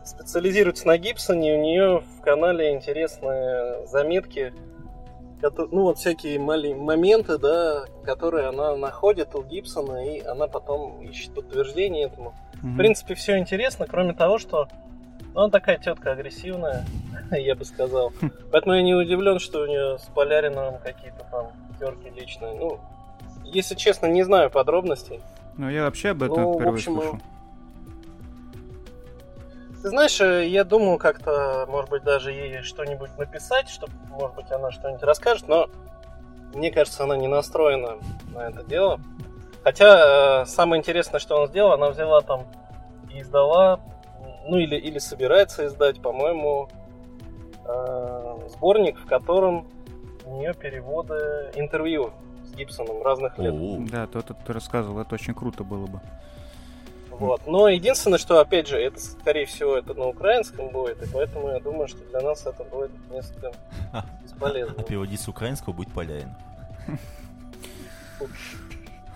специализируется 0.05 0.87
на 0.87 0.99
Гибсоне. 0.99 1.55
У 1.55 1.63
нее 1.63 2.03
в 2.19 2.21
канале 2.23 2.73
интересные 2.73 3.87
заметки, 3.87 4.53
ну 5.51 5.83
вот 5.83 5.99
всякие 5.99 6.39
мали- 6.39 6.75
моменты, 6.75 7.39
да, 7.39 7.85
которые 8.05 8.49
она 8.49 8.77
находит 8.77 9.35
у 9.35 9.43
Гибсона, 9.43 10.07
и 10.07 10.21
она 10.21 10.47
потом 10.47 11.03
ищет 11.03 11.35
подтверждение 11.35 12.07
этому. 12.07 12.35
В 12.63 12.77
принципе, 12.79 13.15
все 13.15 13.37
интересно, 13.37 13.87
кроме 13.87 14.15
того, 14.15 14.39
что 14.39 14.69
ну, 15.35 15.43
она 15.43 15.51
такая 15.51 15.79
тетка 15.79 16.13
агрессивная, 16.13 16.85
я 17.31 17.55
бы 17.55 17.65
сказал. 17.65 18.13
Поэтому 18.51 18.75
я 18.75 18.83
не 18.83 18.95
удивлен, 18.95 19.39
что 19.39 19.63
у 19.63 19.67
нее 19.67 19.99
с 19.99 20.05
Поляриновым 20.15 20.79
какие-то 20.79 21.27
там 21.31 21.49
терки 21.79 22.09
личные. 22.19 22.55
Ну, 22.55 22.79
если 23.45 23.75
честно, 23.75 24.07
не 24.07 24.23
знаю 24.23 24.51
подробностей. 24.51 25.21
Ну, 25.57 25.69
я 25.69 25.85
вообще 25.85 26.11
об 26.11 26.23
этом 26.23 26.43
Ну, 26.43 26.53
в 26.53 26.55
впервые 26.55 26.75
общем, 26.75 26.95
слышу. 26.95 27.21
Ты 29.85 29.91
знаешь, 29.91 30.19
э, 30.19 30.49
я 30.49 30.64
думал 30.64 30.97
как-то, 30.97 31.67
может 31.69 31.91
быть, 31.91 32.03
даже 32.03 32.33
ей 32.33 32.62
что-нибудь 32.62 33.19
написать, 33.19 33.69
чтобы, 33.69 33.93
может 34.09 34.35
быть, 34.35 34.50
она 34.50 34.71
что-нибудь 34.71 35.03
расскажет, 35.03 35.47
но 35.47 35.69
мне 36.55 36.71
кажется, 36.71 37.05
она 37.05 37.19
не 37.19 37.29
настроена 37.29 37.99
на 38.33 38.49
это 38.49 38.62
дело. 38.64 38.99
Хотя 39.62 40.45
э, 40.45 40.47
самое 40.47 40.81
интересное, 40.81 41.21
что 41.21 41.37
она 41.37 41.49
сделала, 41.49 41.75
она 41.75 41.91
взяла 41.91 42.23
там 42.23 42.47
и 43.12 43.21
издала, 43.21 43.79
ну 44.47 44.57
или, 44.57 44.76
или 44.76 44.99
собирается 44.99 45.67
издать, 45.67 46.00
по-моему, 46.00 46.71
э, 47.67 48.38
сборник, 48.55 48.99
в 48.99 49.05
котором 49.05 49.67
у 50.25 50.38
нее 50.38 50.55
переводы 50.55 51.50
интервью 51.57 52.11
с 52.47 52.55
Гибсоном 52.55 53.03
разных 53.03 53.38
лет. 53.38 53.55
Да, 53.91 54.07
то, 54.07 54.23
то 54.23 54.33
ты 54.33 54.55
рассказывал, 54.55 55.03
это 55.03 55.14
очень 55.14 55.35
круто 55.35 55.62
было 55.62 55.87
бы. 55.87 56.00
Вот. 57.18 57.47
Но 57.47 57.68
единственное, 57.68 58.18
что, 58.18 58.40
опять 58.40 58.66
же, 58.68 58.78
это, 58.78 58.99
скорее 59.00 59.47
всего, 59.47 59.76
это 59.76 59.94
на 59.94 60.06
украинском 60.06 60.68
будет, 60.68 61.02
и 61.02 61.06
поэтому 61.12 61.49
я 61.49 61.61
думаю, 61.61 61.88
что 61.88 61.99
для 62.11 62.21
нас 62.21 62.47
это 62.47 62.64
будет 62.64 62.90
несколько 63.11 63.52
бесполезно. 64.23 64.75
а 64.78 64.83
переводить 64.83 65.21
с 65.21 65.28
украинского 65.28 65.73
будет 65.73 65.92
Полярин. 65.92 66.35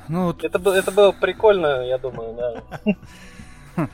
Ну, 0.08 0.24
вот, 0.28 0.42
Это, 0.42 0.58
это 0.70 0.90
было 0.90 1.12
прикольно, 1.12 1.82
я 1.84 1.98
думаю, 1.98 2.34
да. 2.34 2.62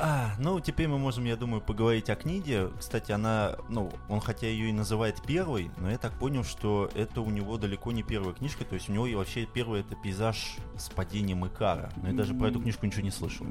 А, 0.00 0.32
ну, 0.38 0.60
теперь 0.60 0.88
мы 0.88 0.98
можем, 0.98 1.24
я 1.24 1.36
думаю, 1.36 1.60
поговорить 1.60 2.08
о 2.08 2.14
книге. 2.14 2.70
Кстати, 2.78 3.10
она, 3.12 3.56
ну, 3.68 3.90
он 4.08 4.20
хотя 4.20 4.46
ее 4.46 4.68
и 4.70 4.72
называет 4.72 5.20
первой, 5.22 5.70
но 5.76 5.90
я 5.90 5.98
так 5.98 6.12
понял, 6.12 6.44
что 6.44 6.88
это 6.94 7.20
у 7.20 7.30
него 7.30 7.58
далеко 7.58 7.90
не 7.90 8.02
первая 8.02 8.34
книжка. 8.34 8.64
То 8.64 8.74
есть 8.74 8.88
у 8.88 8.92
него 8.92 9.06
и 9.06 9.14
вообще 9.14 9.46
первый 9.46 9.80
это 9.80 9.96
пейзаж 9.96 10.56
с 10.76 10.88
падением 10.88 11.46
Икара. 11.46 11.90
Но 11.96 12.08
я 12.08 12.14
даже 12.14 12.34
про 12.34 12.48
эту 12.48 12.60
книжку 12.60 12.86
ничего 12.86 13.02
не 13.02 13.10
слышал. 13.10 13.46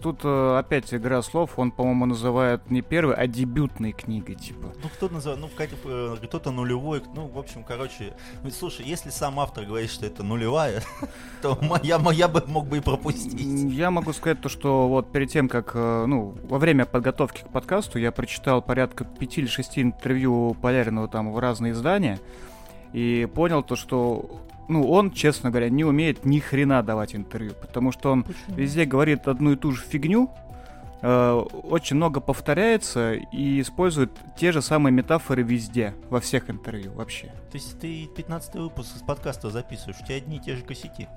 Тут 0.00 0.20
э, 0.24 0.58
опять 0.58 0.92
игра 0.92 1.22
слов, 1.22 1.58
он, 1.58 1.70
по-моему, 1.70 2.06
называет 2.06 2.70
не 2.70 2.82
первой, 2.82 3.14
а 3.14 3.26
дебютной 3.26 3.92
книгой, 3.92 4.34
типа. 4.34 4.72
Ну, 4.82 4.88
кто 4.88 5.08
называет, 5.08 5.40
ну, 5.40 5.48
Катя, 5.56 5.76
э, 5.84 6.16
кто-то 6.22 6.50
нулевой, 6.50 7.02
ну, 7.14 7.26
в 7.26 7.38
общем, 7.38 7.64
короче, 7.64 8.14
ну, 8.42 8.50
слушай, 8.50 8.84
если 8.84 9.10
сам 9.10 9.38
автор 9.40 9.64
говорит, 9.64 9.90
что 9.90 10.06
это 10.06 10.22
нулевая, 10.22 10.82
то 11.42 11.58
я, 11.82 12.00
я 12.12 12.28
бы 12.28 12.42
мог 12.46 12.66
бы 12.66 12.78
и 12.78 12.80
пропустить. 12.80 13.40
Я 13.72 13.90
могу 13.90 14.12
сказать 14.12 14.40
то, 14.40 14.48
что 14.48 14.88
вот 14.88 15.12
перед 15.12 15.30
тем, 15.30 15.48
как, 15.48 15.72
э, 15.74 16.04
ну, 16.06 16.34
во 16.42 16.58
время 16.58 16.86
подготовки 16.86 17.42
к 17.42 17.48
подкасту 17.48 17.98
я 17.98 18.12
прочитал 18.12 18.62
порядка 18.62 19.04
пяти 19.04 19.40
или 19.40 19.48
шести 19.48 19.82
интервью 19.82 20.56
Поляринова 20.60 21.08
там 21.08 21.32
в 21.32 21.38
разные 21.38 21.72
издания 21.72 22.20
и 22.92 23.28
понял 23.32 23.62
то, 23.62 23.76
что, 23.76 24.40
ну, 24.70 24.88
он, 24.88 25.10
честно 25.10 25.50
говоря, 25.50 25.68
не 25.68 25.84
умеет 25.84 26.24
ни 26.24 26.38
хрена 26.38 26.82
давать 26.82 27.14
интервью, 27.14 27.52
потому 27.60 27.90
что 27.92 28.12
он 28.12 28.24
везде 28.48 28.84
говорит 28.84 29.26
одну 29.26 29.52
и 29.52 29.56
ту 29.56 29.72
же 29.72 29.82
фигню, 29.82 30.30
очень 31.02 31.96
много 31.96 32.20
повторяется 32.20 33.14
и 33.14 33.60
использует 33.60 34.10
те 34.36 34.52
же 34.52 34.60
самые 34.60 34.92
метафоры 34.92 35.42
везде, 35.42 35.94
во 36.10 36.20
всех 36.20 36.50
интервью 36.50 36.92
вообще. 36.92 37.26
То 37.50 37.56
есть 37.56 37.80
ты 37.80 38.06
15 38.06 38.54
выпуск 38.56 38.96
из 38.96 39.02
подкаста 39.02 39.50
записываешь, 39.50 39.98
у 40.00 40.04
тебя 40.04 40.16
одни 40.16 40.36
и 40.36 40.40
те 40.40 40.56
же 40.56 40.62
косяки. 40.62 41.08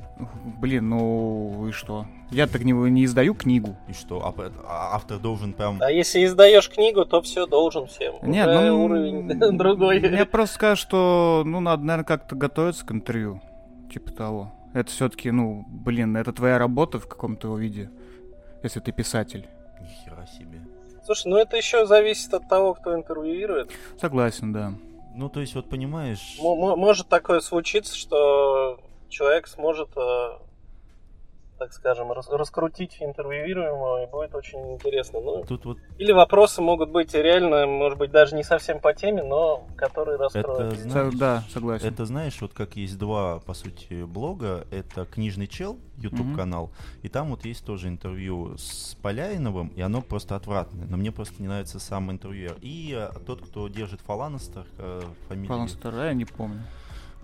Блин, 0.59 0.89
ну 0.89 1.67
и 1.67 1.71
что? 1.71 2.05
Я 2.31 2.47
так 2.47 2.63
не, 2.63 2.71
не 2.71 3.03
издаю 3.05 3.33
книгу. 3.33 3.75
И 3.89 3.93
что, 3.93 4.25
а, 4.25 4.33
а 4.65 4.95
автор 4.95 5.19
должен 5.19 5.53
прям... 5.53 5.79
А 5.81 5.91
если 5.91 6.25
издаешь 6.25 6.69
книгу, 6.69 7.05
то 7.05 7.21
все 7.21 7.45
должен 7.45 7.87
всем. 7.87 8.15
Нет, 8.23 8.47
Уже 8.47 8.71
ну, 8.71 8.85
уровень 8.85 9.57
другой. 9.57 9.99
Мне 9.99 10.25
просто 10.25 10.55
скажут, 10.55 10.79
что, 10.79 11.43
ну, 11.45 11.59
надо, 11.59 11.83
наверное, 11.83 12.05
как-то 12.05 12.35
готовиться 12.35 12.85
к 12.85 12.91
интервью. 12.91 13.41
Типа 13.91 14.11
того. 14.11 14.53
Это 14.73 14.89
все-таки, 14.89 15.29
ну, 15.29 15.65
блин, 15.67 16.17
это 16.17 16.31
твоя 16.31 16.57
работа 16.57 16.99
в 16.99 17.07
каком-то 17.07 17.49
его 17.49 17.57
виде, 17.57 17.91
если 18.63 18.79
ты 18.79 18.91
писатель. 18.91 19.47
Слушай, 21.05 21.27
ну 21.27 21.37
это 21.37 21.57
еще 21.57 21.85
зависит 21.85 22.33
от 22.33 22.47
того, 22.47 22.73
кто 22.73 22.95
интервьюирует. 22.95 23.71
Согласен, 23.99 24.53
да. 24.53 24.73
Ну, 25.15 25.29
то 25.29 25.41
есть, 25.41 25.53
вот 25.53 25.69
понимаешь... 25.69 26.37
М- 26.39 26.45
м- 26.45 26.79
может 26.79 27.07
такое 27.07 27.39
случиться, 27.39 27.95
что 27.95 28.79
человек 29.09 29.47
сможет, 29.47 29.89
э, 29.95 30.29
так 31.63 31.71
скажем, 31.71 32.11
рас- 32.11 32.29
раскрутить 32.29 32.97
интервьюируемого, 32.99 34.03
и 34.03 34.11
будет 34.11 34.35
очень 34.35 34.73
интересно. 34.73 35.21
Ну, 35.21 35.45
Тут 35.45 35.63
вот 35.63 35.77
или 35.97 36.11
вопросы 36.11 36.61
могут 36.61 36.89
быть 36.91 37.13
реально, 37.13 37.65
может 37.65 37.97
быть, 37.97 38.11
даже 38.11 38.35
не 38.35 38.43
совсем 38.43 38.81
по 38.81 38.93
теме, 38.93 39.23
но 39.23 39.65
которые 39.77 40.15
это, 40.15 40.23
раскроют. 40.25 40.75
Со- 40.75 40.89
знаешь, 40.89 41.13
да, 41.13 41.43
согласен. 41.49 41.87
это 41.87 42.05
знаешь, 42.05 42.41
вот 42.41 42.53
как 42.53 42.75
есть 42.75 42.97
два, 42.97 43.39
по 43.39 43.53
сути, 43.53 44.03
блога. 44.03 44.67
Это 44.71 45.05
«Книжный 45.05 45.47
чел», 45.47 45.77
YouTube-канал, 45.97 46.71
и 47.01 47.07
там 47.07 47.29
вот 47.29 47.45
есть 47.45 47.63
тоже 47.63 47.87
интервью 47.87 48.57
с 48.57 48.97
Поляиновым, 49.01 49.69
и 49.69 49.81
оно 49.81 50.01
просто 50.01 50.35
отвратное. 50.35 50.85
Но 50.85 50.97
мне 50.97 51.13
просто 51.13 51.41
не 51.41 51.47
нравится 51.47 51.79
сам 51.79 52.11
интервьюер. 52.11 52.57
И 52.61 52.93
э, 52.93 53.17
тот, 53.25 53.41
кто 53.41 53.69
держит 53.69 54.01
Фаланестер, 54.01 54.65
э, 54.79 55.01
фамилия... 55.29 55.47
Фаланстер, 55.47 55.95
я 55.95 56.13
не 56.13 56.25
помню. 56.25 56.63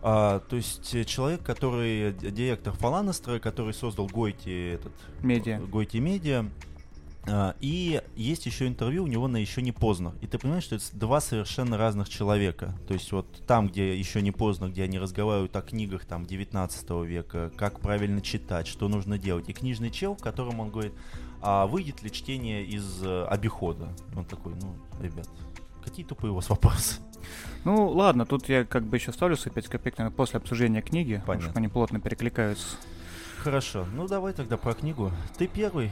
А, 0.01 0.39
то 0.39 0.56
есть 0.56 0.94
э, 0.96 1.03
человек, 1.03 1.44
который 1.44 2.13
директор 2.13 2.74
Фаланестера, 2.74 3.39
который 3.39 3.74
создал 3.74 4.08
Гойти 4.08 4.70
этот 4.70 4.94
Медиа. 5.22 5.60
Гойти 5.60 6.00
Медиа. 6.00 6.46
А, 7.27 7.56
И 7.60 8.01
есть 8.15 8.46
еще 8.46 8.68
интервью 8.68 9.03
у 9.03 9.08
него 9.08 9.27
на 9.27 9.38
еще 9.38 9.62
не 9.62 9.72
поздно. 9.72 10.13
И 10.22 10.27
ты 10.27 10.38
понимаешь, 10.38 10.63
что 10.63 10.75
это 10.75 10.86
два 10.94 11.20
совершенно 11.22 11.77
разных 11.77 12.10
человека. 12.10 12.77
То 12.88 12.94
есть 12.94 13.12
вот 13.12 13.27
там, 13.46 13.68
где 13.68 13.98
еще 13.98 14.22
не 14.22 14.32
поздно, 14.32 14.70
где 14.70 14.84
они 14.84 15.00
разговаривают 15.00 15.56
о 15.56 15.62
книгах 15.62 16.06
там 16.06 16.25
19 16.25 16.89
века, 17.06 17.51
как 17.56 17.79
правильно 17.79 18.22
читать, 18.22 18.68
что 18.68 18.88
нужно 18.88 19.18
делать. 19.18 19.50
И 19.50 19.53
книжный 19.53 19.91
чел, 19.91 20.15
в 20.15 20.22
котором 20.22 20.60
он 20.60 20.70
говорит, 20.70 20.94
а 21.41 21.68
выйдет 21.68 22.01
ли 22.01 22.12
чтение 22.12 22.65
из 22.65 23.01
э, 23.03 23.25
обихода? 23.25 23.89
Он 24.15 24.25
такой, 24.25 24.53
ну, 24.56 24.75
ребят, 25.01 25.27
какие 25.84 26.06
тупые 26.06 26.32
у 26.32 26.36
вас 26.36 26.50
вопросы? 26.50 26.96
Ну, 27.63 27.89
ладно, 27.89 28.25
тут 28.25 28.49
я 28.49 28.65
как 28.65 28.83
бы 28.83 28.97
еще 28.97 29.11
ставлю 29.11 29.35
свои 29.38 29.53
5 29.53 29.67
копеек, 29.67 29.97
наверное, 29.97 30.15
после 30.15 30.38
обсуждения 30.38 30.81
книги, 30.81 31.13
потому 31.15 31.27
Понятно. 31.27 31.49
что 31.49 31.57
они 31.59 31.67
плотно 31.67 31.99
перекликаются. 31.99 32.77
Хорошо, 33.39 33.85
ну 33.93 34.07
давай 34.07 34.33
тогда 34.33 34.57
про 34.57 34.73
книгу. 34.73 35.11
Ты 35.38 35.47
первый. 35.47 35.91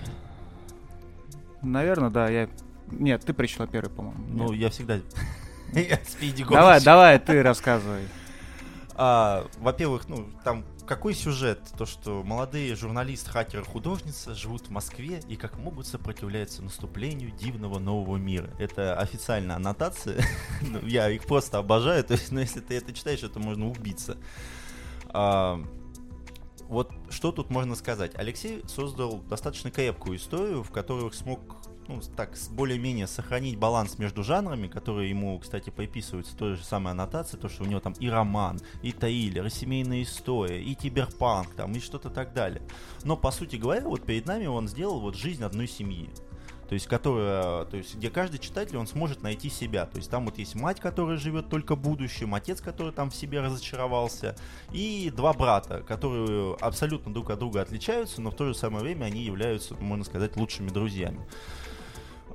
Наверное, 1.61 2.09
да, 2.09 2.29
я... 2.29 2.49
Нет, 2.91 3.23
ты 3.25 3.33
прочла 3.33 3.67
первый, 3.67 3.89
по-моему. 3.89 4.23
Ну, 4.29 4.51
Нет. 4.51 4.61
я 4.61 4.69
всегда... 4.69 4.99
Давай, 6.49 6.81
давай, 6.81 7.19
ты 7.19 7.43
рассказывай. 7.43 8.07
А, 8.95 9.45
во-первых, 9.59 10.07
ну, 10.07 10.25
там 10.45 10.63
какой 10.87 11.13
сюжет? 11.13 11.59
То, 11.77 11.85
что 11.85 12.23
молодые 12.23 12.75
журналист, 12.75 13.27
хакер, 13.27 13.63
художница 13.63 14.33
живут 14.33 14.67
в 14.67 14.69
Москве 14.71 15.21
и 15.27 15.35
как 15.35 15.57
могут 15.57 15.85
сопротивляться 15.85 16.63
наступлению 16.63 17.31
дивного 17.31 17.77
нового 17.77 18.17
мира. 18.17 18.49
Это 18.57 18.95
официальная 18.95 19.57
аннотация. 19.57 20.23
Ну, 20.61 20.79
я 20.85 21.09
их 21.09 21.25
просто 21.25 21.59
обожаю. 21.59 22.03
То 22.03 22.13
есть, 22.13 22.31
ну, 22.31 22.39
если 22.39 22.61
ты 22.61 22.75
это 22.75 22.93
читаешь, 22.93 23.21
это 23.21 23.39
можно 23.39 23.69
убиться. 23.69 24.17
А, 25.09 25.61
вот 26.67 26.91
что 27.09 27.31
тут 27.31 27.49
можно 27.49 27.75
сказать? 27.75 28.11
Алексей 28.15 28.63
создал 28.67 29.19
достаточно 29.21 29.69
крепкую 29.69 30.17
историю, 30.17 30.63
в 30.63 30.71
которой 30.71 31.11
смог 31.13 31.39
ну, 31.87 32.01
так, 32.15 32.37
более-менее 32.51 33.07
сохранить 33.07 33.57
баланс 33.57 33.97
между 33.97 34.23
жанрами, 34.23 34.67
которые 34.67 35.09
ему, 35.09 35.37
кстати, 35.39 35.69
приписываются 35.69 36.35
той 36.35 36.55
же 36.55 36.63
самой 36.63 36.91
аннотации, 36.91 37.37
то, 37.37 37.49
что 37.49 37.63
у 37.63 37.67
него 37.67 37.79
там 37.79 37.93
и 37.93 38.09
роман, 38.09 38.59
и 38.81 38.91
триллер, 38.91 39.45
и 39.45 39.49
семейная 39.49 40.03
история, 40.03 40.61
и 40.61 40.73
киберпанк, 40.75 41.53
там, 41.55 41.71
и 41.73 41.79
что-то 41.79 42.09
так 42.09 42.33
далее. 42.33 42.61
Но, 43.03 43.15
по 43.17 43.31
сути 43.31 43.55
говоря, 43.55 43.87
вот 43.87 44.05
перед 44.05 44.25
нами 44.25 44.45
он 44.45 44.67
сделал 44.67 44.99
вот 44.99 45.15
жизнь 45.15 45.43
одной 45.43 45.67
семьи 45.67 46.09
то 46.67 46.73
есть, 46.73 46.87
которая, 46.87 47.63
то 47.65 47.77
есть, 47.77 47.95
где 47.95 48.09
каждый 48.09 48.39
читатель, 48.39 48.77
он 48.77 48.87
сможет 48.87 49.23
найти 49.23 49.49
себя. 49.49 49.85
То 49.85 49.97
есть, 49.97 50.09
там 50.09 50.25
вот 50.25 50.37
есть 50.37 50.55
мать, 50.55 50.79
которая 50.79 51.17
живет 51.17 51.49
только 51.49 51.75
будущим, 51.75 52.35
отец, 52.35 52.59
который 52.59 52.91
там 52.91 53.09
в 53.09 53.15
себе 53.15 53.39
разочаровался, 53.39 54.35
и 54.73 55.11
два 55.15 55.33
брата, 55.33 55.81
которые 55.87 56.55
абсолютно 56.59 57.13
друг 57.13 57.29
от 57.29 57.39
друга 57.39 57.61
отличаются, 57.61 58.21
но 58.21 58.31
в 58.31 58.35
то 58.35 58.45
же 58.45 58.53
самое 58.53 58.83
время 58.83 59.05
они 59.05 59.21
являются, 59.23 59.75
можно 59.75 60.03
сказать, 60.03 60.35
лучшими 60.35 60.69
друзьями. 60.69 61.25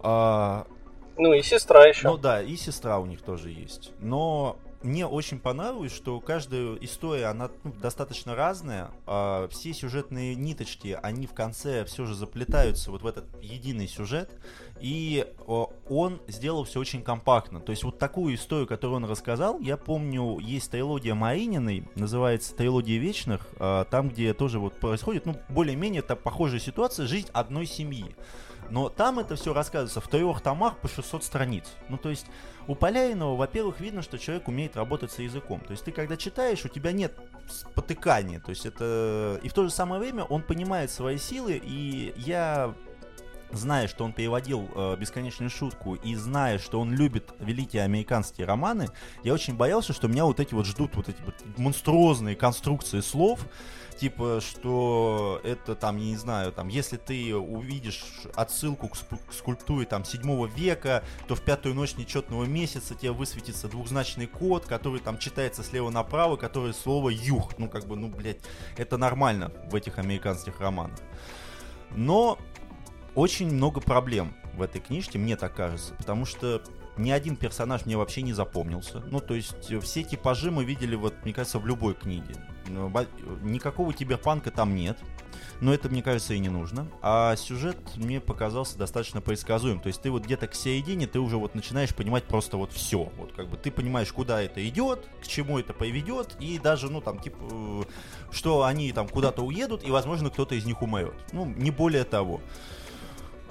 А... 0.02 0.66
Ну 1.16 1.32
и 1.32 1.42
сестра 1.42 1.86
еще. 1.86 2.08
Ну 2.08 2.16
да, 2.16 2.42
и 2.42 2.56
сестра 2.56 2.98
у 2.98 3.06
них 3.06 3.22
тоже 3.22 3.50
есть. 3.50 3.92
Но 3.98 4.56
мне 4.82 5.06
очень 5.06 5.38
понравилось, 5.38 5.92
что 5.92 6.18
каждая 6.20 6.74
история, 6.80 7.26
она 7.26 7.50
ну, 7.62 7.72
достаточно 7.72 8.34
разная. 8.34 8.90
А 9.06 9.46
все 9.48 9.72
сюжетные 9.72 10.34
ниточки, 10.34 10.98
они 11.02 11.26
в 11.26 11.34
конце 11.34 11.84
все 11.84 12.04
же 12.04 12.14
заплетаются 12.14 12.90
вот 12.90 13.02
в 13.02 13.06
этот 13.06 13.24
единый 13.40 13.86
сюжет. 13.86 14.30
И 14.80 15.26
он 15.88 16.20
сделал 16.26 16.64
все 16.64 16.80
очень 16.80 17.02
компактно. 17.02 17.60
То 17.60 17.70
есть 17.70 17.84
вот 17.84 17.98
такую 17.98 18.34
историю, 18.34 18.66
которую 18.66 18.96
он 18.96 19.04
рассказал, 19.04 19.60
я 19.60 19.76
помню, 19.76 20.38
есть 20.40 20.72
трилогия 20.72 21.14
Марининой, 21.14 21.84
называется 21.94 22.54
«Трилогия 22.56 22.98
вечных», 22.98 23.46
а, 23.60 23.84
там, 23.84 24.08
где 24.08 24.34
тоже 24.34 24.58
вот 24.58 24.74
происходит, 24.74 25.26
ну, 25.26 25.36
более-менее 25.48 26.00
это 26.00 26.16
похожая 26.16 26.58
ситуация, 26.58 27.06
жизнь 27.06 27.28
одной 27.32 27.66
семьи. 27.66 28.16
Но 28.70 28.88
там 28.88 29.18
это 29.18 29.36
все 29.36 29.52
рассказывается 29.52 30.00
в 30.00 30.08
трех 30.08 30.40
томах 30.40 30.78
по 30.78 30.88
600 30.88 31.24
страниц. 31.24 31.66
Ну, 31.88 31.98
то 31.98 32.10
есть 32.10 32.26
у 32.66 32.74
Поляйного, 32.74 33.36
во-первых, 33.36 33.80
видно, 33.80 34.02
что 34.02 34.18
человек 34.18 34.48
умеет 34.48 34.76
работать 34.76 35.12
с 35.12 35.18
языком. 35.18 35.60
То 35.60 35.72
есть 35.72 35.84
ты 35.84 35.92
когда 35.92 36.16
читаешь, 36.16 36.64
у 36.64 36.68
тебя 36.68 36.92
нет 36.92 37.12
спотыкания. 37.48 38.40
То 38.40 38.50
есть 38.50 38.66
это... 38.66 39.40
И 39.42 39.48
в 39.48 39.52
то 39.52 39.64
же 39.64 39.70
самое 39.70 40.00
время 40.00 40.24
он 40.24 40.42
понимает 40.42 40.90
свои 40.90 41.18
силы, 41.18 41.60
и 41.62 42.14
я 42.16 42.74
зная, 43.52 43.88
что 43.88 44.04
он 44.04 44.12
переводил 44.12 44.68
э, 44.74 44.96
«Бесконечную 44.98 45.50
шутку» 45.50 45.94
и 45.94 46.14
зная, 46.14 46.58
что 46.58 46.80
он 46.80 46.92
любит 46.92 47.32
великие 47.38 47.82
американские 47.82 48.46
романы, 48.46 48.88
я 49.22 49.34
очень 49.34 49.54
боялся, 49.56 49.92
что 49.92 50.08
меня 50.08 50.24
вот 50.24 50.40
эти 50.40 50.54
вот 50.54 50.66
ждут 50.66 50.96
вот 50.96 51.08
эти 51.08 51.20
вот 51.22 51.34
монструозные 51.58 52.34
конструкции 52.34 53.00
слов, 53.00 53.46
типа, 54.02 54.40
что 54.40 55.40
это 55.44 55.76
там, 55.76 55.96
я 55.96 56.06
не 56.06 56.16
знаю, 56.16 56.50
там, 56.50 56.66
если 56.66 56.96
ты 56.96 57.36
увидишь 57.36 58.02
отсылку 58.34 58.88
к, 58.88 58.94
к 58.94 59.32
скульптуре 59.32 59.86
там 59.86 60.04
7 60.04 60.48
века, 60.48 61.04
то 61.28 61.36
в 61.36 61.42
пятую 61.42 61.76
ночь 61.76 61.94
нечетного 61.94 62.42
месяца 62.42 62.96
тебе 62.96 63.12
высветится 63.12 63.68
двухзначный 63.68 64.26
код, 64.26 64.66
который 64.66 64.98
там 64.98 65.18
читается 65.18 65.62
слева 65.62 65.90
направо, 65.90 66.36
который 66.36 66.74
слово 66.74 67.10
юх. 67.10 67.56
Ну, 67.58 67.68
как 67.68 67.86
бы, 67.86 67.94
ну, 67.94 68.08
блядь, 68.08 68.40
это 68.76 68.96
нормально 68.96 69.52
в 69.70 69.76
этих 69.76 69.98
американских 69.98 70.58
романах. 70.58 70.98
Но 71.94 72.38
очень 73.14 73.54
много 73.54 73.80
проблем 73.80 74.34
в 74.54 74.62
этой 74.62 74.80
книжке, 74.80 75.20
мне 75.20 75.36
так 75.36 75.54
кажется, 75.54 75.94
потому 75.94 76.24
что 76.24 76.60
ни 76.96 77.12
один 77.12 77.36
персонаж 77.36 77.86
мне 77.86 77.96
вообще 77.96 78.22
не 78.22 78.32
запомнился. 78.32 79.00
Ну, 79.10 79.20
то 79.20 79.34
есть 79.34 79.70
э, 79.70 79.78
все 79.78 80.02
типажи 80.02 80.50
мы 80.50 80.64
видели, 80.64 80.96
вот, 80.96 81.14
мне 81.22 81.32
кажется, 81.32 81.60
в 81.60 81.66
любой 81.68 81.94
книге. 81.94 82.34
Ну, 82.72 82.90
никакого 83.42 83.92
киберпанка 83.92 84.50
там 84.50 84.74
нет. 84.74 84.98
Но 85.60 85.72
это, 85.72 85.88
мне 85.88 86.02
кажется, 86.02 86.34
и 86.34 86.38
не 86.38 86.48
нужно. 86.48 86.88
А 87.02 87.36
сюжет 87.36 87.76
мне 87.96 88.20
показался 88.20 88.76
достаточно 88.76 89.20
предсказуем. 89.20 89.80
То 89.80 89.88
есть 89.88 90.02
ты 90.02 90.10
вот 90.10 90.24
где-то 90.24 90.48
к 90.48 90.54
середине, 90.54 91.06
ты 91.06 91.20
уже 91.20 91.36
вот 91.36 91.54
начинаешь 91.54 91.94
понимать 91.94 92.24
просто 92.24 92.56
вот 92.56 92.72
все. 92.72 93.12
Вот 93.16 93.32
как 93.32 93.48
бы 93.48 93.56
ты 93.56 93.70
понимаешь, 93.70 94.12
куда 94.12 94.42
это 94.42 94.66
идет, 94.66 95.08
к 95.22 95.26
чему 95.26 95.58
это 95.58 95.72
поведет, 95.72 96.36
и 96.40 96.58
даже, 96.58 96.90
ну, 96.90 97.00
там, 97.00 97.18
типа, 97.20 97.38
э, 97.50 97.82
что 98.32 98.64
они 98.64 98.92
там 98.92 99.08
куда-то 99.08 99.42
уедут, 99.42 99.84
и, 99.84 99.90
возможно, 99.90 100.30
кто-то 100.30 100.54
из 100.54 100.64
них 100.64 100.82
умрет. 100.82 101.14
Ну, 101.32 101.46
не 101.46 101.70
более 101.70 102.04
того. 102.04 102.40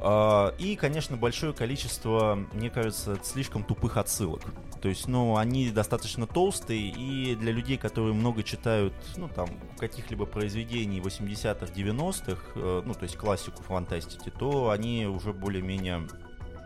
А, 0.04 0.54
и, 0.58 0.76
конечно, 0.76 1.16
большое 1.16 1.54
количество, 1.54 2.40
мне 2.54 2.70
кажется, 2.70 3.20
слишком 3.24 3.64
тупых 3.64 3.98
отсылок. 3.98 4.42
То 4.82 4.90
есть, 4.90 5.08
ну, 5.08 5.38
они 5.38 5.70
достаточно 5.70 6.26
толстые, 6.26 6.90
и 6.90 7.36
для 7.36 7.52
людей, 7.52 7.78
которые 7.78 8.14
много 8.14 8.42
читают, 8.42 8.94
ну, 9.16 9.30
там, 9.30 9.48
каких-либо 9.78 10.26
произведений 10.26 11.00
80-х, 11.00 11.72
90-х, 11.72 12.42
э, 12.56 12.82
ну, 12.84 12.94
то 12.96 13.04
есть 13.04 13.16
классику 13.16 13.62
фантастики, 13.62 14.32
то 14.32 14.72
они 14.72 15.06
уже 15.06 15.34
более-менее 15.34 16.08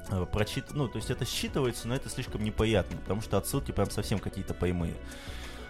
э, 0.09 0.25
прочит... 0.31 0.73
Ну, 0.73 0.87
то 0.87 0.97
есть 0.97 1.09
это 1.09 1.25
считывается, 1.25 1.87
но 1.87 1.95
это 1.95 2.07
слишком 2.09 2.41
неприятно, 2.41 2.97
потому 2.97 3.21
что 3.21 3.37
отсылки 3.37 3.73
прям 3.73 3.91
совсем 3.91 4.19
какие-то 4.19 4.53
поймые. 4.53 4.95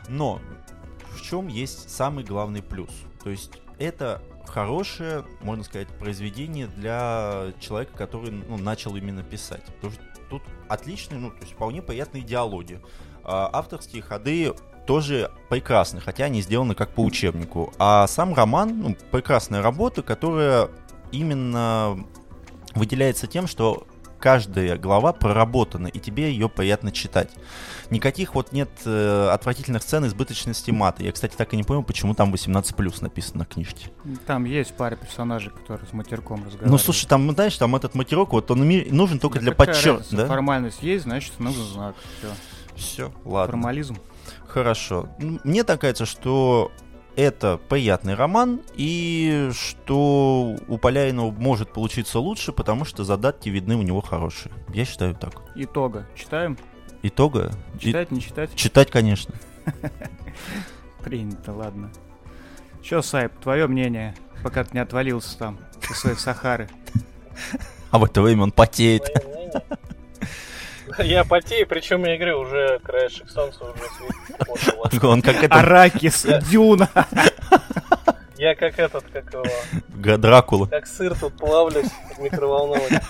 Но 0.08 0.40
в 1.16 1.24
чем 1.24 1.48
есть 1.48 1.90
самый 1.90 2.24
главный 2.24 2.62
плюс? 2.62 2.92
То 3.24 3.32
есть 3.32 3.60
это 3.80 4.22
хорошее, 4.46 5.26
можно 5.42 5.64
сказать, 5.64 5.88
произведение 5.88 6.68
для 6.68 7.54
человека, 7.60 7.98
который 7.98 8.30
ну, 8.32 8.58
начал 8.58 8.96
именно 8.96 9.24
писать. 9.24 9.64
Потому 9.66 9.94
что 9.94 10.04
тут 10.30 10.44
отличные, 10.68 11.20
ну, 11.20 11.30
то 11.30 11.42
есть 11.42 11.54
вполне 11.54 11.82
приятные 11.82 12.24
диалоги. 12.24 12.82
А, 13.24 13.50
авторские 13.52 14.02
ходы 14.02 14.54
тоже 14.86 15.32
прекрасны, 15.50 16.00
хотя 16.00 16.26
они 16.26 16.42
сделаны 16.42 16.76
как 16.76 16.92
по 16.92 17.02
учебнику. 17.02 17.74
А 17.80 18.08
сам 18.08 18.34
роман, 18.34 18.80
ну, 18.80 18.98
прекрасная 19.12 19.62
работа, 19.62 20.04
которая 20.04 20.70
именно 21.12 22.06
выделяется 22.76 23.28
тем, 23.28 23.48
что 23.48 23.88
каждая 24.20 24.78
глава 24.78 25.14
проработана, 25.14 25.88
и 25.88 26.00
тебе 26.00 26.32
ее 26.32 26.50
приятно 26.50 26.92
читать. 26.92 27.30
Никаких 27.90 28.36
вот 28.36 28.52
нет 28.52 28.70
э, 28.86 29.30
отвратительных 29.32 29.84
сцен 29.84 30.06
избыточности 30.06 30.72
мата. 30.72 31.04
Я, 31.04 31.12
кстати, 31.12 31.36
так 31.36 31.54
и 31.54 31.58
не 31.58 31.64
понял, 31.64 31.84
почему 31.84 32.16
там 32.16 32.34
18+, 32.34 33.04
написано 33.04 33.40
на 33.40 33.46
книжке. 33.46 33.92
Там 34.26 34.46
есть 34.46 34.76
пара 34.76 34.96
персонажей, 34.96 35.52
которые 35.52 35.88
с 35.88 35.94
матерком 35.94 36.38
разговаривают. 36.38 36.72
Ну, 36.72 36.78
слушай, 36.78 37.06
там, 37.08 37.32
знаешь, 37.32 37.58
там 37.58 37.76
этот 37.76 37.94
матерок, 37.96 38.34
вот 38.34 38.50
он 38.50 38.68
нужен 38.90 39.20
только 39.20 39.40
да 39.40 39.46
для 39.46 39.52
подчеркивания. 39.54 40.24
Да? 40.24 40.28
Формальность 40.28 40.82
есть, 40.82 41.04
значит, 41.04 41.40
нужен 41.40 41.64
знак. 41.64 41.96
Все. 42.18 42.32
Все, 42.76 43.12
ладно. 43.24 43.52
Формализм. 43.52 43.98
Хорошо. 44.48 45.10
Мне 45.20 45.64
так 45.64 45.82
кажется, 45.82 46.06
что 46.06 46.72
это 47.16 47.60
приятный 47.70 48.16
роман, 48.16 48.62
и 48.76 49.50
что 49.54 50.56
у 50.68 50.78
Поляринова 50.78 51.32
может 51.32 51.72
получиться 51.72 52.20
лучше, 52.20 52.52
потому 52.52 52.86
что 52.86 53.04
задатки 53.04 53.50
видны 53.50 53.76
у 53.76 53.82
него 53.82 54.02
хорошие. 54.02 54.52
Я 54.74 54.86
считаю 54.86 55.16
так. 55.16 55.42
Итога. 55.56 56.08
Читаем? 56.16 56.58
Итога? 57.04 57.52
Читать, 57.80 58.12
И... 58.12 58.16
не 58.16 58.22
читать? 58.22 58.56
Читать, 58.56 58.92
конечно. 58.92 59.34
Принято, 61.04 61.54
ладно. 61.54 61.92
Че, 62.82 63.02
Сайп, 63.02 63.32
твое 63.40 63.68
мнение, 63.68 64.16
пока 64.44 64.64
ты 64.64 64.72
не 64.74 64.80
отвалился 64.80 65.38
там 65.38 65.60
со 65.82 65.94
своей 65.94 66.18
Сахары? 66.18 66.70
А 67.92 68.00
в 68.00 68.04
это 68.04 68.22
время 68.22 68.44
он 68.44 68.52
потеет. 68.52 69.04
Я 71.04 71.24
потею, 71.24 71.68
причем 71.68 72.06
я 72.06 72.18
говорю, 72.18 72.40
уже 72.40 72.80
краешек 72.80 73.30
солнца 73.30 73.64
уже 73.64 73.74
светит. 73.98 75.04
Он 75.04 75.22
как 75.22 75.44
это... 75.44 75.56
Аракис, 75.56 76.26
Дюна. 76.50 76.90
Я 78.38 78.56
как 78.56 78.78
этот, 78.80 79.06
как 79.12 79.32
его... 79.34 79.46
Дракула. 80.18 80.68
Как 80.68 80.88
сыр 80.88 81.18
тут 81.18 81.38
плавлюсь 81.38 81.90
в 82.18 82.20
микроволновке. 82.20 83.02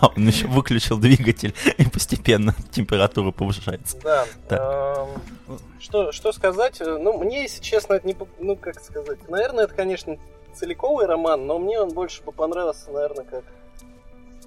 А 0.00 0.08
он 0.16 0.26
еще 0.26 0.46
выключил 0.46 0.98
двигатель, 0.98 1.54
и 1.76 1.88
постепенно 1.88 2.54
температура 2.70 3.32
повышается. 3.32 3.98
Да. 4.02 4.26
Эм, 4.50 5.58
что, 5.78 6.12
что 6.12 6.32
сказать? 6.32 6.80
Ну, 6.80 7.18
мне, 7.18 7.42
если 7.42 7.62
честно, 7.62 7.94
это 7.94 8.06
не... 8.06 8.16
Ну, 8.38 8.56
как 8.56 8.82
сказать? 8.82 9.28
Наверное, 9.28 9.64
это, 9.64 9.74
конечно, 9.74 10.16
целиковый 10.54 11.06
роман, 11.06 11.46
но 11.46 11.58
мне 11.58 11.80
он 11.80 11.90
больше 11.90 12.22
бы 12.22 12.32
понравился, 12.32 12.90
наверное, 12.90 13.24
как 13.24 13.44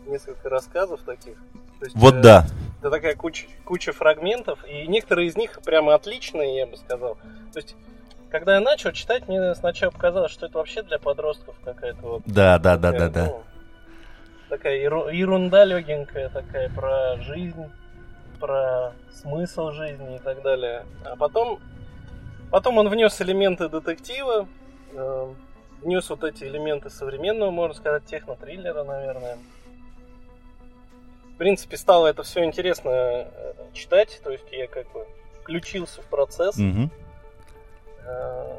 несколько 0.05 0.49
рассказов 0.49 1.01
таких. 1.01 1.37
Есть, 1.85 1.95
вот 1.95 2.15
э, 2.15 2.21
да. 2.21 2.45
Это 2.79 2.89
такая 2.89 3.15
куча, 3.15 3.47
куча 3.65 3.93
фрагментов, 3.93 4.59
и 4.67 4.87
некоторые 4.87 5.27
из 5.27 5.37
них 5.37 5.59
прямо 5.63 5.93
отличные, 5.93 6.57
я 6.57 6.67
бы 6.67 6.77
сказал. 6.77 7.15
То 7.53 7.59
есть, 7.59 7.75
когда 8.29 8.55
я 8.55 8.61
начал 8.61 8.91
читать, 8.91 9.27
мне 9.27 9.53
сначала 9.55 9.91
показалось, 9.91 10.31
что 10.31 10.47
это 10.47 10.57
вообще 10.57 10.83
для 10.83 10.99
подростков 10.99 11.55
какая-то 11.63 12.01
вот. 12.01 12.21
Да, 12.25 12.59
да, 12.59 12.75
такая, 12.77 12.99
да, 12.99 13.09
да, 13.09 13.25
ну, 13.25 13.31
да. 13.31 14.57
Такая 14.57 14.77
ерунда 14.77 15.65
легенькая 15.65 16.29
такая 16.29 16.69
про 16.69 17.17
жизнь, 17.21 17.71
про 18.39 18.93
смысл 19.11 19.71
жизни 19.71 20.17
и 20.17 20.19
так 20.19 20.41
далее. 20.41 20.85
А 21.05 21.15
потом 21.15 21.59
Потом 22.53 22.77
он 22.77 22.87
внес 22.87 23.19
элементы 23.19 23.67
детектива, 23.67 24.47
э, 24.91 25.33
внес 25.81 26.07
вот 26.07 26.23
эти 26.23 26.43
элементы 26.43 26.91
современного, 26.91 27.49
можно 27.49 27.73
сказать, 27.73 28.05
техно-триллера, 28.05 28.83
наверное. 28.83 29.39
В 31.33 31.37
принципе, 31.37 31.77
стало 31.77 32.07
это 32.07 32.23
все 32.23 32.43
интересно 32.43 32.89
э, 32.91 33.53
читать, 33.73 34.21
то 34.23 34.31
есть 34.31 34.45
я 34.51 34.67
как 34.67 34.91
бы 34.91 35.05
включился 35.41 36.01
в 36.01 36.05
процесс. 36.05 36.57
Э, 38.05 38.57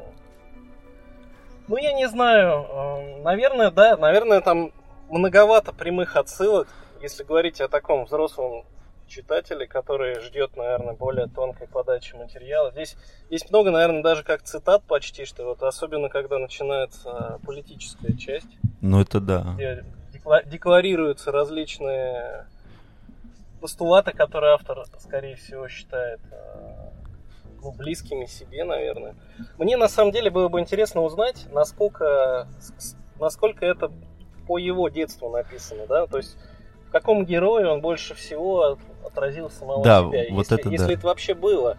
Ну, 1.67 1.77
я 1.77 1.93
не 1.93 2.07
знаю. 2.07 2.65
э, 2.69 3.21
Наверное, 3.23 3.71
да, 3.71 3.97
наверное, 3.97 4.41
там 4.41 4.71
многовато 5.09 5.73
прямых 5.73 6.15
отсылок, 6.15 6.67
если 7.01 7.23
говорить 7.23 7.61
о 7.61 7.67
таком 7.67 8.05
взрослом 8.05 8.65
читателе, 9.07 9.67
который 9.67 10.19
ждет, 10.21 10.55
наверное, 10.57 10.93
более 10.93 11.27
тонкой 11.27 11.67
подачи 11.67 12.15
материала. 12.15 12.71
Здесь 12.71 12.95
есть 13.29 13.49
много, 13.51 13.69
наверное, 13.71 14.01
даже 14.03 14.23
как 14.23 14.41
цитат 14.43 14.83
почти, 14.83 15.25
что 15.25 15.45
вот 15.45 15.61
особенно 15.63 16.09
когда 16.09 16.39
начинается 16.39 17.39
политическая 17.45 18.17
часть, 18.17 18.47
Ну 18.81 19.01
это 19.01 19.19
да. 19.19 19.53
где 19.55 19.85
декла- 20.11 20.43
декларируются 20.47 21.31
различные 21.31 22.47
постулаты, 23.65 24.11
которые 24.11 24.53
автор, 24.53 24.83
скорее 24.99 25.35
всего, 25.35 25.67
считает 25.67 26.19
э, 26.31 26.35
ну, 27.63 27.71
близкими 27.71 28.25
себе, 28.25 28.63
наверное. 28.63 29.15
Мне 29.57 29.75
на 29.75 29.87
самом 29.87 30.11
деле 30.11 30.29
было 30.29 30.49
бы 30.49 30.59
интересно 30.59 31.01
узнать, 31.01 31.47
насколько, 31.51 32.47
насколько 33.19 33.65
это 33.65 33.91
по 34.47 34.59
его 34.59 34.87
детству 34.89 35.31
написано, 35.31 35.87
да, 35.87 36.05
то 36.05 36.17
есть 36.17 36.37
в 36.87 36.91
каком 36.91 37.25
герое 37.25 37.67
он 37.67 37.81
больше 37.81 38.13
всего 38.13 38.61
от- 38.73 38.79
отразил 39.03 39.49
самого 39.49 39.83
Да, 39.83 40.01
себя, 40.01 40.25
вот 40.29 40.37
если, 40.41 40.59
это 40.59 40.69
если 40.69 40.85
да. 40.85 40.93
это 40.93 41.07
вообще 41.07 41.33
было. 41.33 41.77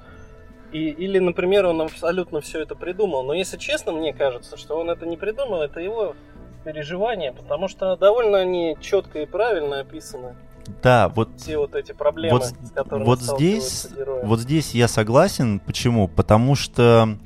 И, 0.72 0.88
или, 0.88 1.20
например, 1.20 1.66
он 1.66 1.80
абсолютно 1.82 2.40
все 2.40 2.62
это 2.62 2.74
придумал. 2.74 3.22
Но 3.22 3.32
если 3.32 3.58
честно, 3.58 3.92
мне 3.92 4.12
кажется, 4.12 4.56
что 4.56 4.76
он 4.76 4.90
это 4.90 5.06
не 5.06 5.16
придумал, 5.16 5.62
это 5.62 5.78
его 5.78 6.16
переживания, 6.64 7.32
потому 7.32 7.68
что 7.68 7.96
довольно 7.96 8.38
они 8.38 8.76
четко 8.80 9.20
и 9.20 9.26
правильно 9.26 9.78
описаны. 9.78 10.34
Да, 10.82 11.08
вот 11.08 11.30
Все 11.36 11.58
вот 11.58 11.74
эти 11.74 11.92
проблемы, 11.92 12.38
Вот- 12.38 12.46
с 12.46 12.70
которыми 12.74 13.04
вот 13.04 13.20
здесь, 13.20 13.86
вот 14.22 14.40
здесь 14.40 14.74
я 14.74 14.88
согласен. 14.88 15.60
Почему? 15.60 16.08
Потому 16.08 16.54
что 16.54 17.16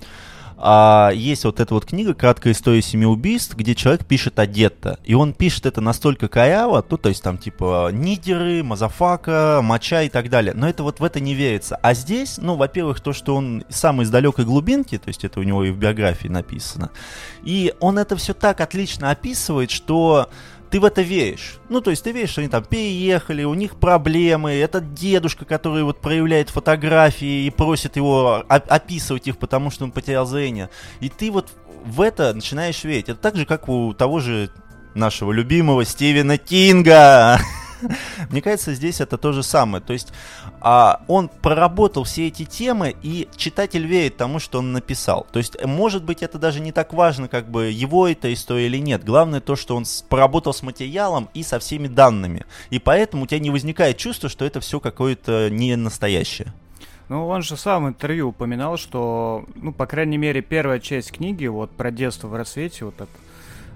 а, 0.63 1.11
есть 1.15 1.45
вот 1.45 1.59
эта 1.59 1.73
вот 1.73 1.87
книга 1.87 2.13
«Краткая 2.13 2.53
история 2.53 2.83
семи 2.83 3.07
убийств», 3.07 3.57
где 3.57 3.75
человек 3.75 4.05
пишет 4.05 4.39
о 4.39 4.45
гетто. 4.45 4.99
И 5.05 5.15
он 5.15 5.33
пишет 5.33 5.65
это 5.65 5.81
настолько 5.81 6.29
коряво, 6.29 6.85
ну, 6.89 6.99
то 6.99 7.09
есть 7.09 7.23
там 7.23 7.39
типа 7.39 7.89
нигеры, 7.91 8.63
motherfucka, 8.63 9.61
моча 9.63 10.03
и 10.03 10.11
так 10.11 10.29
далее. 10.29 10.53
Но 10.55 10.69
это 10.69 10.83
вот 10.83 11.01
в 11.01 11.05
это 11.05 11.19
не 11.19 11.35
верится. 11.35 11.77
А 11.77 11.95
здесь, 11.95 12.37
ну, 12.37 12.57
во-первых, 12.57 13.01
то, 13.01 13.15
что 13.15 13.37
он 13.37 13.65
сам 13.71 14.03
из 14.03 14.11
далекой 14.11 14.45
глубинки, 14.45 14.99
то 14.99 15.09
есть 15.09 15.25
это 15.25 15.41
у 15.41 15.45
него 15.45 15.65
и 15.65 15.71
в 15.71 15.79
биографии 15.79 16.29
написано. 16.29 16.91
И 17.43 17.73
он 17.81 17.99
это 17.99 18.17
все 18.17 18.35
так 18.35 18.61
отлично 18.61 19.11
описывает, 19.11 19.71
что 19.71 20.29
ты 20.71 20.79
в 20.81 20.85
это 20.85 21.03
веришь. 21.03 21.59
Ну, 21.69 21.81
то 21.81 21.91
есть 21.91 22.05
ты 22.05 22.13
веришь, 22.13 22.31
что 22.31 22.41
они 22.41 22.49
там 22.49 22.65
переехали, 22.65 23.45
у 23.45 23.55
них 23.55 23.77
проблемы, 23.77 24.53
этот 24.53 24.95
дедушка, 24.95 25.45
который 25.45 25.83
вот 25.83 26.01
проявляет 26.01 26.51
фотографии 26.51 27.47
и 27.47 27.51
просит 27.51 27.97
его 27.97 28.45
описывать 28.49 29.27
их, 29.27 29.39
потому 29.39 29.71
что 29.71 29.85
он 29.85 29.91
потерял 29.91 30.27
зрение. 30.27 30.71
И 31.01 31.09
ты 31.09 31.31
вот 31.31 31.49
в 31.85 32.01
это 32.01 32.33
начинаешь 32.33 32.85
верить. 32.85 33.09
Это 33.09 33.21
так 33.21 33.37
же, 33.37 33.47
как 33.47 33.69
у 33.69 33.93
того 33.95 34.21
же 34.21 34.51
нашего 34.95 35.33
любимого 35.33 35.85
Стивена 35.85 36.37
Кинга. 36.37 37.41
Мне 38.31 38.43
кажется, 38.43 38.75
здесь 38.75 39.01
это 39.01 39.19
то 39.19 39.33
же 39.33 39.43
самое. 39.43 39.83
То 39.83 39.93
есть 39.93 40.13
а, 40.61 41.03
он 41.09 41.29
проработал 41.29 42.05
все 42.05 42.29
эти 42.29 42.45
темы, 42.45 42.95
и 43.03 43.29
читатель 43.37 43.87
верит 43.87 44.17
тому, 44.17 44.39
что 44.39 44.59
он 44.59 44.73
написал. 44.73 45.27
То 45.33 45.39
есть, 45.39 45.63
может 45.65 46.05
быть, 46.05 46.23
это 46.23 46.39
даже 46.39 46.61
не 46.61 46.73
так 46.73 46.93
важно, 46.93 47.29
как 47.29 47.51
бы 47.51 47.71
его 47.71 48.07
эта 48.07 48.33
история 48.33 48.67
или 48.67 48.79
нет. 48.79 49.05
Главное 49.05 49.41
то, 49.41 49.57
что 49.57 49.77
он 49.77 49.85
поработал 50.09 50.53
с 50.53 50.63
материалом 50.63 51.29
и 51.35 51.43
со 51.43 51.59
всеми 51.59 51.89
данными. 51.89 52.45
И 52.69 52.79
поэтому 52.79 53.25
у 53.25 53.27
тебя 53.27 53.41
не 53.41 53.51
возникает 53.51 53.97
чувство, 53.97 54.29
что 54.29 54.45
это 54.45 54.61
все 54.61 54.81
какое-то 54.81 55.49
не 55.51 55.77
настоящее. 55.77 56.53
Ну, 57.09 57.27
он 57.27 57.43
же 57.43 57.57
сам 57.57 57.87
в 57.87 57.89
интервью 57.89 58.29
упоминал, 58.29 58.77
что, 58.77 59.45
ну, 59.57 59.73
по 59.73 59.87
крайней 59.87 60.17
мере, 60.17 60.43
первая 60.43 60.79
часть 60.79 61.11
книги, 61.11 61.47
вот, 61.47 61.71
про 61.73 61.91
детство 61.91 62.29
в 62.29 62.37
рассвете, 62.37 62.85
вот 62.85 62.95
это, 63.01 63.09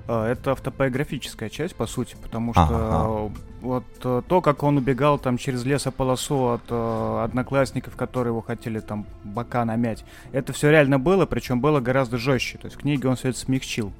э, 0.06 0.32
это 0.32 0.52
автобиографическая 0.52 1.48
часть, 1.48 1.74
по 1.74 1.86
сути, 1.86 2.16
потому 2.22 2.52
что 2.52 2.62
Ага. 2.62 3.32
Вот 3.64 3.84
э, 4.04 4.22
то, 4.28 4.40
как 4.40 4.62
он 4.62 4.76
убегал 4.76 5.18
там 5.18 5.38
через 5.38 5.64
лесополосу 5.64 6.52
от 6.52 6.62
э, 6.68 7.20
одноклассников, 7.24 7.96
которые 7.96 8.32
его 8.32 8.42
хотели 8.42 8.78
там 8.78 9.06
бока 9.24 9.64
намять, 9.64 10.04
это 10.32 10.52
все 10.52 10.70
реально 10.70 10.98
было, 10.98 11.26
причем 11.26 11.60
было 11.60 11.80
гораздо 11.80 12.18
жестче, 12.18 12.58
то 12.58 12.66
есть 12.66 12.76
в 12.76 12.80
книге 12.80 13.08
он 13.08 13.16
все 13.16 13.30
это 13.30 13.38
смягчил. 13.38 13.92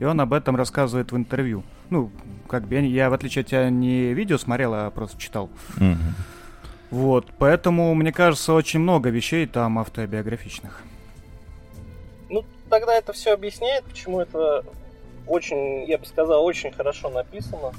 И 0.00 0.04
он 0.04 0.20
об 0.20 0.32
этом 0.32 0.56
рассказывает 0.56 1.12
в 1.12 1.16
интервью. 1.16 1.62
Ну, 1.88 2.10
как 2.48 2.64
бы 2.64 2.74
я, 2.74 2.80
я, 2.80 3.10
в 3.10 3.12
отличие 3.12 3.42
от 3.42 3.46
тебя, 3.48 3.70
не 3.70 4.12
видео 4.12 4.36
смотрел, 4.36 4.74
а 4.74 4.90
просто 4.90 5.16
читал. 5.20 5.48
Мгм. 5.76 6.14
Вот, 6.90 7.26
поэтому, 7.38 7.94
мне 7.94 8.12
кажется, 8.12 8.52
очень 8.52 8.80
много 8.80 9.10
вещей 9.10 9.46
там 9.46 9.78
автобиографичных. 9.78 10.82
Ну, 12.28 12.44
тогда 12.68 12.94
это 12.94 13.12
все 13.12 13.32
объясняет, 13.32 13.84
почему 13.84 14.20
это 14.20 14.64
очень, 15.28 15.84
я 15.84 15.98
бы 15.98 16.06
сказал, 16.06 16.44
очень 16.44 16.72
хорошо 16.72 17.08
написано. 17.08 17.72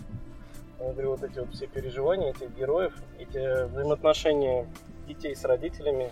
Я 0.79 0.91
говорю, 0.91 1.11
вот 1.11 1.23
эти 1.23 1.39
вот 1.39 1.53
все 1.53 1.67
переживания 1.67 2.31
этих 2.31 2.55
героев, 2.57 2.93
эти 3.19 3.65
взаимоотношения 3.65 4.67
детей 5.07 5.35
с 5.35 5.43
родителями, 5.45 6.11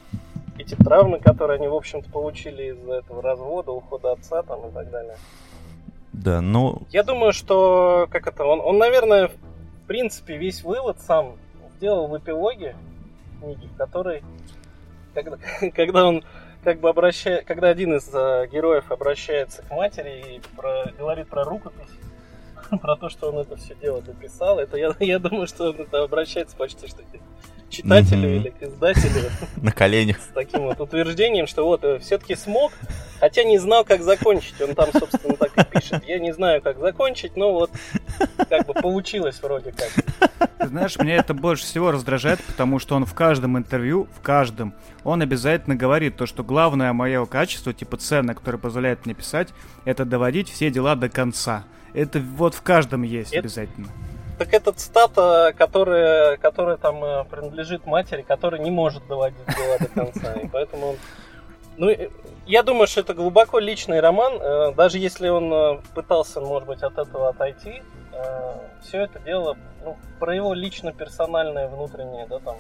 эти 0.58 0.76
травмы, 0.76 1.19
которые 1.19 1.58
они, 1.58 1.67
в 1.67 1.76
общем-то, 1.76 2.10
получили 2.10 2.71
из-за 2.71 2.93
этого 2.95 3.21
развода, 3.21 3.71
ухода 3.71 4.12
отца 4.12 4.43
там 4.43 4.67
и 4.69 4.71
так 4.71 4.89
далее. 4.89 5.17
Да, 6.13 6.41
ну, 6.41 6.84
Я 6.91 7.04
думаю, 7.04 7.34
что, 7.34 8.08
как 8.12 8.28
это, 8.28 8.45
он, 8.45 8.62
он, 8.62 8.78
наверное, 8.78 9.30
в 9.30 9.88
принципе, 9.88 10.38
весь 10.38 10.63
вывод 10.63 11.00
сам 11.00 11.38
сделал 11.78 12.08
в 12.08 12.17
эпилоге 12.17 12.76
книги, 13.41 13.65
в 13.65 13.76
которой, 13.76 14.24
когда, 15.13 15.38
когда 15.76 16.06
он 16.06 16.24
как 16.63 16.80
бы 16.80 16.89
обращает, 16.89 17.45
когда 17.45 17.69
один 17.69 17.95
из 17.95 18.08
э, 18.13 18.47
героев 18.52 18.91
обращается 18.91 19.63
к 19.63 19.71
матери 19.71 20.36
и 20.36 20.41
про- 20.56 20.91
говорит 20.97 21.28
про 21.28 21.43
рукопись, 21.43 21.89
про 22.82 22.96
то, 22.96 23.10
что 23.10 23.32
он 23.32 23.40
это 23.40 23.56
все 23.58 23.76
дело 23.76 24.02
дописал, 24.02 24.60
это 24.60 24.78
я, 24.78 24.94
я 25.00 25.20
думаю, 25.20 25.48
что 25.48 25.70
он 25.72 25.76
это 25.78 26.04
обращается 26.04 26.56
почти 26.56 26.88
что 26.88 26.98
к 26.98 27.70
читателю 27.70 28.28
Мгм. 28.30 28.42
или 28.42 28.50
к 28.50 28.64
издателю 28.64 29.30
на 29.58 29.72
коленях. 29.72 30.18
с 30.20 30.34
таким 30.34 30.64
вот 30.64 30.80
утверждением, 30.82 31.48
что 31.48 31.64
вот 31.66 31.84
все-таки 32.02 32.36
смог, 32.36 32.74
хотя 33.20 33.44
не 33.44 33.58
знал, 33.60 33.86
как 33.86 34.02
закончить. 34.02 34.60
Он 34.62 34.76
там, 34.76 34.90
собственно, 34.92 35.36
так 35.38 35.58
и 35.58 35.64
пишет. 35.80 36.04
Я 36.06 36.20
не 36.20 36.34
знаю, 36.34 36.62
как 36.62 36.80
закончить, 36.80 37.38
но 37.38 37.54
вот 37.54 37.72
как 38.50 38.66
бы 38.68 38.74
получилось 38.74 39.42
вроде 39.42 39.72
как. 39.72 40.40
Ты 40.60 40.68
знаешь, 40.68 40.98
меня 41.00 41.16
это 41.16 41.34
больше 41.34 41.64
всего 41.64 41.92
раздражает, 41.92 42.44
потому 42.44 42.78
что 42.78 42.96
он 42.96 43.06
в 43.06 43.14
каждом 43.14 43.58
интервью, 43.58 44.08
в 44.18 44.22
каждом, 44.22 44.74
он 45.06 45.22
обязательно 45.22 45.76
говорит 45.76 46.18
то, 46.18 46.26
что 46.26 46.44
главное 46.44 46.92
мое 46.94 47.26
качество, 47.26 47.74
типа 47.74 47.96
ценное, 47.98 48.36
которое 48.36 48.58
позволяет 48.58 49.06
мне 49.06 49.16
писать, 49.16 49.50
это 49.86 50.04
доводить 50.04 50.50
все 50.50 50.70
дела 50.70 50.96
до 50.96 51.08
конца. 51.10 51.64
Это 51.93 52.19
вот 52.19 52.54
в 52.56 52.62
каждом 52.62 53.04
есть 53.04 53.32
Это- 53.32 53.39
обязательно. 53.39 53.88
Так 54.38 54.54
это 54.56 54.71
цитата, 54.71 55.54
которая, 55.56 56.36
которая 56.38 56.77
там 56.77 57.04
э, 57.04 57.25
принадлежит 57.25 57.86
матери, 57.86 58.23
которая 58.23 58.60
не 58.60 58.71
может 58.71 59.06
доводить 59.08 59.38
дела 59.56 59.77
до 59.80 59.88
конца. 59.88 60.34
И 60.34 60.47
поэтому. 60.47 60.95
Ну, 61.77 61.89
э, 61.89 62.10
я 62.47 62.63
думаю, 62.63 62.88
что 62.88 63.01
это 63.01 63.13
глубоко 63.13 63.60
личный 63.60 63.99
роман. 63.99 64.34
э, 64.41 64.71
Даже 64.73 64.97
если 64.97 65.30
он 65.30 65.54
э, 65.54 65.80
пытался, 65.93 66.41
может 66.41 66.67
быть, 66.67 66.82
от 66.82 66.97
этого 66.97 67.30
отойти, 67.30 67.84
все 68.84 69.01
это 69.04 69.19
дело 69.19 69.58
ну, 69.84 69.95
про 70.19 70.36
его 70.36 70.54
лично-персональное 70.54 71.67
внутреннее, 71.69 72.27
да, 72.27 72.39
там, 72.39 72.58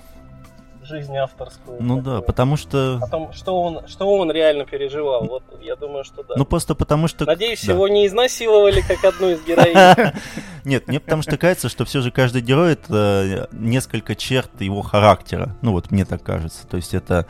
жизнь 0.91 1.15
авторскую. 1.17 1.77
Ну 1.79 1.97
да, 1.97 2.03
такую. 2.03 2.21
потому 2.23 2.57
что... 2.57 2.99
О 3.01 3.07
том, 3.07 3.33
что 3.33 3.61
он, 3.61 3.87
что 3.87 4.05
он 4.13 4.31
реально 4.31 4.65
переживал. 4.65 5.25
Вот 5.25 5.43
я 5.61 5.75
думаю, 5.75 6.03
что 6.03 6.23
да. 6.23 6.35
Ну 6.37 6.45
просто 6.45 6.75
потому 6.75 7.07
что... 7.07 7.25
Надеюсь, 7.25 7.65
да. 7.65 7.73
его 7.73 7.87
не 7.87 8.05
изнасиловали, 8.05 8.81
как 8.81 9.03
одну 9.03 9.31
из 9.31 9.43
героинь. 9.43 10.13
Нет, 10.65 10.87
мне 10.87 10.99
потому 10.99 11.21
что 11.23 11.37
кажется, 11.37 11.69
что 11.69 11.85
все 11.85 12.01
же 12.01 12.11
каждый 12.11 12.41
герой 12.41 12.73
это 12.73 13.47
несколько 13.51 14.15
черт 14.15 14.49
его 14.59 14.81
характера. 14.81 15.55
Ну 15.61 15.71
вот 15.71 15.89
мне 15.89 16.05
так 16.05 16.21
кажется. 16.21 16.67
То 16.67 16.77
есть 16.77 16.93
это 16.93 17.25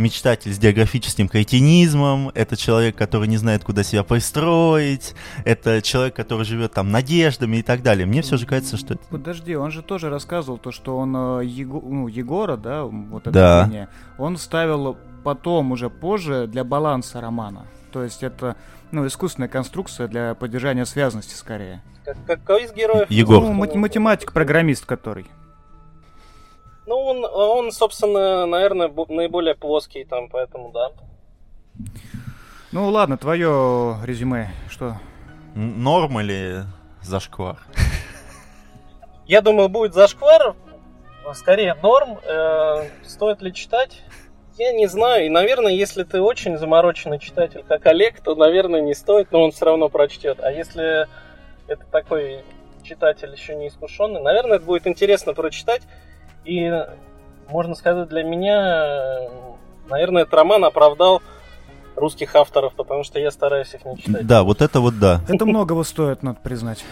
мечтатель 0.00 0.52
с 0.52 0.58
географическим 0.58 1.28
кретинизмом, 1.28 2.30
это 2.34 2.56
человек, 2.56 2.96
который 2.96 3.28
не 3.28 3.36
знает, 3.36 3.62
куда 3.62 3.82
себя 3.82 4.02
пристроить, 4.02 5.14
это 5.44 5.82
человек, 5.82 6.14
который 6.16 6.44
живет 6.44 6.72
там 6.72 6.90
надеждами 6.90 7.58
и 7.58 7.62
так 7.62 7.82
далее. 7.82 8.06
Мне 8.06 8.22
все 8.22 8.36
же 8.36 8.46
кажется, 8.46 8.76
что 8.76 8.94
это... 8.94 9.02
Подожди, 9.10 9.54
он 9.54 9.70
же 9.70 9.82
тоже 9.82 10.10
рассказывал 10.10 10.58
то, 10.58 10.72
что 10.72 10.96
он 10.98 11.14
э, 11.40 11.44
Его- 11.44 11.82
ну, 11.84 12.08
Егора, 12.08 12.56
да, 12.56 12.84
вот 12.84 13.22
это 13.22 13.30
Да. 13.30 13.64
линия, 13.66 13.88
он 14.18 14.36
ставил 14.36 14.96
потом, 15.22 15.72
уже 15.72 15.90
позже, 15.90 16.46
для 16.46 16.64
баланса 16.64 17.20
романа. 17.20 17.66
То 17.92 18.02
есть 18.02 18.22
это, 18.22 18.56
ну, 18.92 19.06
искусственная 19.06 19.48
конструкция 19.48 20.08
для 20.08 20.34
поддержания 20.34 20.86
связности 20.86 21.34
скорее. 21.34 21.82
Как- 22.04 22.24
Какой 22.26 22.64
из 22.64 22.72
героев? 22.72 23.10
Егор. 23.10 23.42
Ну, 23.42 23.52
мат- 23.52 23.74
математик-программист 23.74 24.86
который. 24.86 25.26
Ну, 26.90 26.98
он, 26.98 27.24
он, 27.24 27.70
собственно, 27.70 28.46
наверное, 28.46 28.88
бо- 28.88 29.06
наиболее 29.08 29.54
плоский 29.54 30.04
там, 30.04 30.28
поэтому 30.28 30.72
да. 30.72 30.90
Ну 32.72 32.88
ладно, 32.88 33.16
твое 33.16 33.96
резюме, 34.02 34.50
что? 34.68 34.96
Норм 35.54 36.18
или 36.18 36.64
зашквар? 37.00 37.58
Я 39.24 39.40
думаю, 39.40 39.68
будет 39.68 39.94
зашквар, 39.94 40.56
скорее 41.34 41.74
норм. 41.74 42.18
Э, 42.24 42.88
стоит 43.06 43.40
ли 43.40 43.54
читать? 43.54 44.02
Я 44.58 44.72
не 44.72 44.88
знаю. 44.88 45.26
И, 45.26 45.28
наверное, 45.28 45.70
если 45.70 46.02
ты 46.02 46.20
очень 46.20 46.58
замороченный 46.58 47.20
читатель, 47.20 47.62
как 47.68 47.86
Олег, 47.86 48.20
то, 48.20 48.34
наверное, 48.34 48.80
не 48.80 48.96
стоит, 48.96 49.30
но 49.30 49.44
он 49.44 49.52
все 49.52 49.66
равно 49.66 49.88
прочтет. 49.88 50.40
А 50.40 50.50
если 50.50 51.06
это 51.68 51.84
такой 51.92 52.42
читатель 52.82 53.30
еще 53.30 53.54
не 53.54 53.68
искушенный, 53.68 54.20
наверное, 54.20 54.56
это 54.56 54.64
будет 54.64 54.88
интересно 54.88 55.34
прочитать. 55.34 55.82
И, 56.44 56.70
можно 57.48 57.74
сказать, 57.74 58.08
для 58.08 58.22
меня, 58.22 59.28
наверное, 59.88 60.22
этот 60.22 60.34
роман 60.34 60.64
оправдал 60.64 61.22
русских 61.96 62.34
авторов, 62.34 62.74
потому 62.74 63.04
что 63.04 63.18
я 63.18 63.30
стараюсь 63.30 63.74
их 63.74 63.84
не 63.84 63.98
читать. 63.98 64.26
Да, 64.26 64.42
вот 64.42 64.62
это 64.62 64.80
вот 64.80 64.98
да. 64.98 65.20
Это 65.28 65.44
многого 65.44 65.82
стоит, 65.82 66.22
надо 66.22 66.38
признать. 66.42 66.84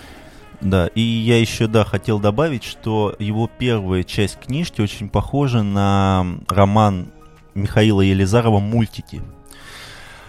Да, 0.60 0.88
и 0.88 1.00
я 1.00 1.38
еще, 1.38 1.68
да, 1.68 1.84
хотел 1.84 2.18
добавить, 2.18 2.64
что 2.64 3.14
его 3.18 3.48
первая 3.58 4.02
часть 4.02 4.40
книжки 4.40 4.80
очень 4.80 5.08
похожа 5.08 5.62
на 5.62 6.26
роман 6.48 7.12
Михаила 7.54 8.00
Елизарова 8.00 8.58
«Мультики». 8.58 9.22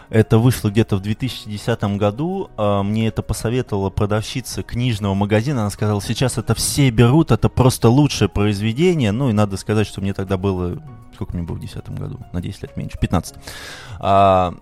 Это 0.10 0.40
вышло 0.40 0.70
где-то 0.70 0.96
в 0.96 1.02
2010 1.02 1.84
году. 1.98 2.50
А, 2.58 2.82
мне 2.84 3.08
это 3.08 3.22
посоветовала 3.22 3.90
продавщица 3.90 4.64
книжного 4.64 5.14
магазина. 5.14 5.62
Она 5.62 5.70
сказала, 5.70 6.02
сейчас 6.02 6.38
это 6.38 6.56
все 6.56 6.90
берут, 6.90 7.32
это 7.32 7.50
просто 7.50 7.90
лучшее 7.90 8.30
произведение. 8.30 9.12
Ну 9.12 9.30
и 9.30 9.34
надо 9.34 9.58
сказать, 9.58 9.88
что 9.88 10.02
мне 10.02 10.14
тогда 10.14 10.38
было... 10.38 10.82
Сколько 11.14 11.36
мне 11.36 11.46
было 11.46 11.56
в 11.56 11.60
2010 11.60 12.00
году? 12.00 12.20
На 12.34 12.42
10 12.42 12.62
лет 12.64 12.78
меньше. 12.78 12.98
15. 12.98 13.36
А, 14.00 14.56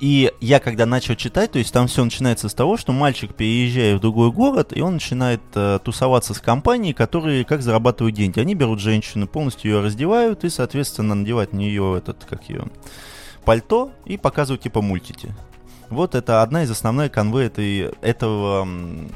и 0.00 0.32
я 0.40 0.60
когда 0.60 0.86
начал 0.86 1.14
читать, 1.14 1.52
то 1.52 1.58
есть 1.58 1.72
там 1.72 1.86
все 1.86 2.04
начинается 2.04 2.48
с 2.48 2.54
того, 2.54 2.76
что 2.76 2.92
мальчик 2.92 3.34
переезжает 3.34 3.98
в 3.98 4.00
другой 4.00 4.30
город, 4.30 4.72
и 4.76 4.80
он 4.80 4.94
начинает 4.94 5.40
э, 5.54 5.78
тусоваться 5.82 6.34
с 6.34 6.40
компанией, 6.40 6.92
которые 6.92 7.44
как 7.44 7.62
зарабатывают 7.62 8.14
деньги. 8.14 8.38
Они 8.38 8.54
берут 8.54 8.80
женщину, 8.80 9.26
полностью 9.26 9.70
ее 9.70 9.80
раздевают 9.80 10.44
и, 10.44 10.50
соответственно, 10.50 11.14
надевают 11.14 11.52
на 11.52 11.58
нее 11.58 11.96
этот, 11.96 12.24
как 12.28 12.48
ее, 12.48 12.64
пальто 13.44 13.92
и 14.04 14.16
показывают 14.16 14.62
типа 14.62 14.80
мультики. 14.82 15.34
Вот 15.90 16.14
это 16.14 16.42
одна 16.42 16.62
из 16.62 16.70
основных 16.70 17.12
конвы 17.12 17.42
этой, 17.42 17.92
этого 18.00 18.66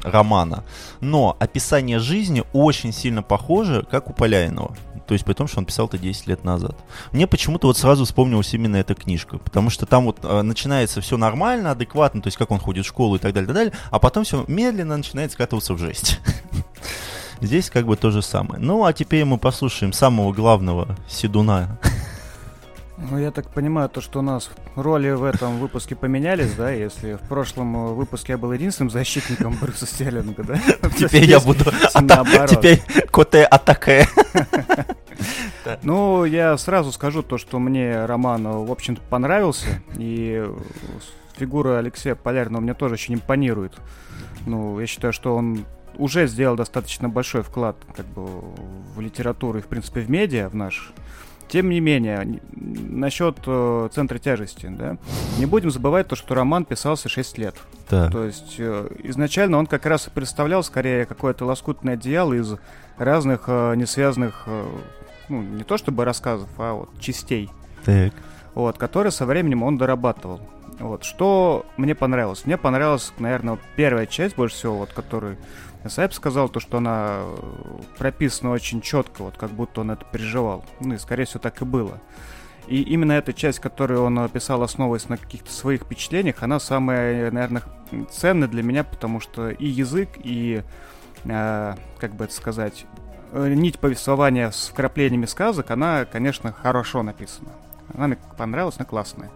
романа. 0.03 0.63
Но 1.01 1.35
описание 1.39 1.99
жизни 1.99 2.43
очень 2.53 2.93
сильно 2.93 3.23
похоже, 3.23 3.85
как 3.89 4.09
у 4.09 4.13
Поляйнова. 4.13 4.75
То 5.07 5.13
есть 5.13 5.25
при 5.25 5.33
том, 5.33 5.47
что 5.47 5.59
он 5.59 5.65
писал 5.65 5.87
это 5.87 5.97
10 5.97 6.27
лет 6.27 6.43
назад. 6.43 6.77
Мне 7.11 7.25
почему-то 7.25 7.67
вот 7.67 7.77
сразу 7.77 8.05
вспомнилась 8.05 8.53
именно 8.53 8.75
эта 8.75 8.93
книжка. 8.93 9.39
Потому 9.39 9.71
что 9.71 9.87
там 9.87 10.05
вот 10.05 10.19
э, 10.21 10.41
начинается 10.43 11.01
все 11.01 11.17
нормально, 11.17 11.71
адекватно, 11.71 12.21
то 12.21 12.27
есть 12.27 12.37
как 12.37 12.51
он 12.51 12.59
ходит 12.59 12.85
в 12.85 12.87
школу 12.87 13.15
и 13.15 13.19
так 13.19 13.33
далее, 13.33 13.47
так 13.47 13.55
далее. 13.55 13.73
А 13.89 13.97
потом 13.97 14.23
все 14.23 14.45
медленно 14.47 14.95
начинает 14.95 15.31
скатываться 15.31 15.73
в 15.73 15.79
жесть. 15.79 16.19
Здесь 17.41 17.71
как 17.71 17.87
бы 17.87 17.95
то 17.95 18.11
же 18.11 18.21
самое. 18.21 18.61
Ну, 18.61 18.85
а 18.85 18.93
теперь 18.93 19.25
мы 19.25 19.39
послушаем 19.39 19.93
самого 19.93 20.31
главного 20.31 20.95
седуна 21.07 21.79
ну, 23.09 23.17
я 23.17 23.31
так 23.31 23.49
понимаю, 23.49 23.89
то, 23.89 24.01
что 24.01 24.19
у 24.19 24.21
нас 24.21 24.51
роли 24.75 25.11
в 25.11 25.23
этом 25.23 25.59
выпуске 25.59 25.95
поменялись, 25.95 26.53
да? 26.53 26.71
Если 26.71 27.15
в 27.15 27.21
прошлом 27.21 27.95
выпуске 27.95 28.33
я 28.33 28.37
был 28.37 28.51
единственным 28.51 28.89
защитником 28.89 29.55
Брюса 29.59 29.85
Стерлинга, 29.85 30.43
да? 30.43 30.59
Теперь 30.97 31.25
я 31.25 31.39
буду... 31.39 31.65
Теперь 32.47 32.81
Коте 33.11 33.43
Атаке. 33.43 34.07
Ну, 35.83 36.25
я 36.25 36.57
сразу 36.57 36.91
скажу 36.91 37.21
то, 37.21 37.37
что 37.37 37.59
мне 37.59 38.05
роман, 38.05 38.47
в 38.47 38.71
общем-то, 38.71 39.01
понравился. 39.09 39.67
И 39.97 40.43
фигура 41.37 41.77
Алексея 41.77 42.15
Полярного 42.15 42.61
мне 42.61 42.73
тоже 42.73 42.95
очень 42.95 43.15
импонирует. 43.15 43.73
Ну, 44.47 44.79
я 44.79 44.87
считаю, 44.87 45.13
что 45.13 45.35
он 45.35 45.65
уже 45.95 46.27
сделал 46.27 46.55
достаточно 46.55 47.09
большой 47.09 47.43
вклад 47.43 47.75
как 47.95 48.05
бы, 48.07 48.25
в 48.95 48.99
литературу 48.99 49.59
и, 49.59 49.61
в 49.61 49.67
принципе, 49.67 49.99
в 50.01 50.09
медиа, 50.09 50.49
в 50.49 50.55
наш 50.55 50.91
тем 51.49 51.69
не 51.69 51.79
менее, 51.79 52.41
насчет 52.51 53.37
э, 53.45 53.89
центра 53.91 54.19
тяжести, 54.19 54.67
да, 54.67 54.97
не 55.37 55.45
будем 55.45 55.71
забывать 55.71 56.07
то, 56.07 56.15
что 56.15 56.35
роман 56.35 56.63
писался 56.63 57.09
6 57.09 57.37
лет. 57.37 57.55
Да. 57.89 58.09
То 58.09 58.23
есть 58.23 58.55
э, 58.59 58.87
изначально 59.03 59.57
он 59.57 59.65
как 59.65 59.85
раз 59.85 60.07
и 60.07 60.11
представлял 60.11 60.63
скорее 60.63 61.05
какое-то 61.05 61.45
лоскутное 61.45 61.95
одеяло 61.95 62.33
из 62.33 62.55
разных 62.97 63.45
э, 63.47 63.75
несвязанных, 63.75 64.43
э, 64.45 64.65
ну, 65.29 65.41
не 65.41 65.63
то 65.63 65.77
чтобы 65.77 66.05
рассказов, 66.05 66.49
а 66.57 66.73
вот 66.73 66.89
частей. 66.99 67.49
Так. 67.83 68.13
Вот, 68.53 68.77
которые 68.77 69.11
со 69.11 69.25
временем 69.25 69.63
он 69.63 69.77
дорабатывал. 69.77 70.41
Вот, 70.79 71.03
что 71.03 71.65
мне 71.77 71.95
понравилось? 71.95 72.45
Мне 72.45 72.57
понравилась, 72.57 73.11
наверное, 73.17 73.57
первая 73.75 74.05
часть 74.05 74.35
больше 74.35 74.55
всего, 74.55 74.77
вот, 74.77 74.93
которую 74.93 75.37
Сайп 75.87 76.13
сказал 76.13 76.49
то, 76.49 76.59
что 76.59 76.77
она 76.77 77.21
э, 77.21 77.37
прописана 77.97 78.51
очень 78.51 78.81
четко, 78.81 79.23
вот 79.23 79.37
как 79.37 79.51
будто 79.51 79.81
он 79.81 79.91
это 79.91 80.05
переживал. 80.05 80.65
Ну 80.81 80.95
и, 80.95 80.97
скорее 80.97 81.25
всего, 81.25 81.39
так 81.39 81.61
и 81.61 81.65
было. 81.65 82.01
И 82.67 82.81
именно 82.81 83.13
эта 83.13 83.33
часть, 83.33 83.59
которую 83.59 84.03
он 84.03 84.29
писал, 84.29 84.61
основываясь 84.61 85.09
на 85.09 85.17
каких-то 85.17 85.51
своих 85.51 85.83
впечатлениях, 85.83 86.43
она 86.43 86.59
самая, 86.59 87.31
наверное, 87.31 87.63
ценная 88.11 88.47
для 88.47 88.61
меня, 88.61 88.83
потому 88.83 89.19
что 89.19 89.49
и 89.49 89.65
язык, 89.65 90.09
и, 90.23 90.63
э, 91.23 91.75
как 91.97 92.13
бы 92.13 92.25
это 92.25 92.33
сказать, 92.33 92.85
э, 93.31 93.53
нить 93.53 93.79
повествования 93.79 94.51
с 94.51 94.67
вкраплениями 94.67 95.25
сказок, 95.25 95.71
она, 95.71 96.05
конечно, 96.05 96.51
хорошо 96.51 97.03
написана. 97.03 97.49
Она 97.93 98.07
мне 98.07 98.17
понравилась, 98.37 98.75
она 98.77 98.85
классная. 98.85 99.31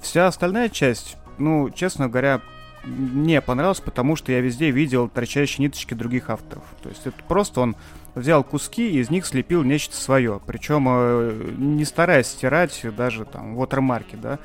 Вся 0.00 0.26
остальная 0.26 0.68
часть, 0.68 1.16
ну, 1.38 1.70
честно 1.70 2.08
говоря, 2.08 2.40
не 2.88 3.40
понравилось, 3.40 3.80
потому 3.80 4.16
что 4.16 4.32
я 4.32 4.40
везде 4.40 4.70
видел 4.70 5.08
торчащие 5.08 5.64
ниточки 5.64 5.94
других 5.94 6.30
авторов. 6.30 6.64
То 6.82 6.88
есть 6.88 7.06
это 7.06 7.22
просто 7.26 7.60
он 7.60 7.76
взял 8.14 8.42
куски 8.44 8.90
и 8.90 8.98
из 8.98 9.10
них 9.10 9.26
слепил 9.26 9.62
нечто 9.62 9.96
свое. 9.96 10.40
Причем 10.46 10.86
э, 10.88 11.52
не 11.56 11.84
стараясь 11.84 12.26
стирать 12.26 12.84
даже 12.96 13.24
там 13.24 13.54
вотермарки, 13.54 14.16
да, 14.16 14.38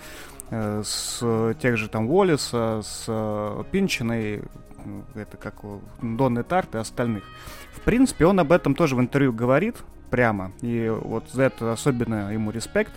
э, 0.49 0.84
с 0.86 1.56
тех 1.62 1.77
же 1.77 1.89
там 1.89 2.10
Уоллиса, 2.10 2.82
с 2.84 3.06
э, 3.08 3.63
это 5.15 5.38
как 5.38 5.56
Донны 6.01 6.43
Тарт 6.43 6.75
и 6.75 6.77
остальных. 6.77 7.23
В 7.73 7.82
принципе, 7.82 8.25
он 8.25 8.39
об 8.39 8.51
этом 8.51 8.75
тоже 8.75 8.95
в 8.95 8.99
интервью 8.99 9.34
говорит 9.34 9.77
прямо, 10.10 10.51
и 10.62 10.89
вот 10.89 11.29
за 11.32 11.43
это 11.43 11.71
особенно 11.71 12.32
ему 12.32 12.51
респект 12.51 12.91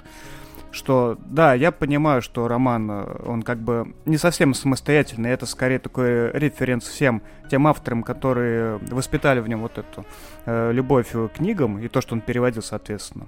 что 0.77 1.19
да, 1.27 1.55
я 1.55 1.73
понимаю, 1.73 2.23
что 2.23 2.47
роман, 2.47 2.91
э, 2.91 3.23
он 3.27 3.43
как 3.43 3.59
бы 3.59 3.95
не 4.05 4.19
совсем 4.19 4.55
самостоятельный, 4.55 5.31
это 5.31 5.47
скорее 5.47 5.79
такой 5.79 6.31
референс 6.33 6.85
всем 6.85 7.23
тем 7.51 7.67
авторам, 7.67 8.03
которые 8.03 8.79
воспитали 8.91 9.41
в 9.41 9.49
нем 9.49 9.63
вот 9.63 9.79
эту 9.79 10.05
э, 10.45 10.73
любовь 10.73 11.11
к 11.11 11.29
книгам 11.29 11.79
и 11.79 11.89
то, 11.89 12.01
что 12.01 12.15
он 12.15 12.21
переводил, 12.21 12.63
соответственно. 12.63 13.27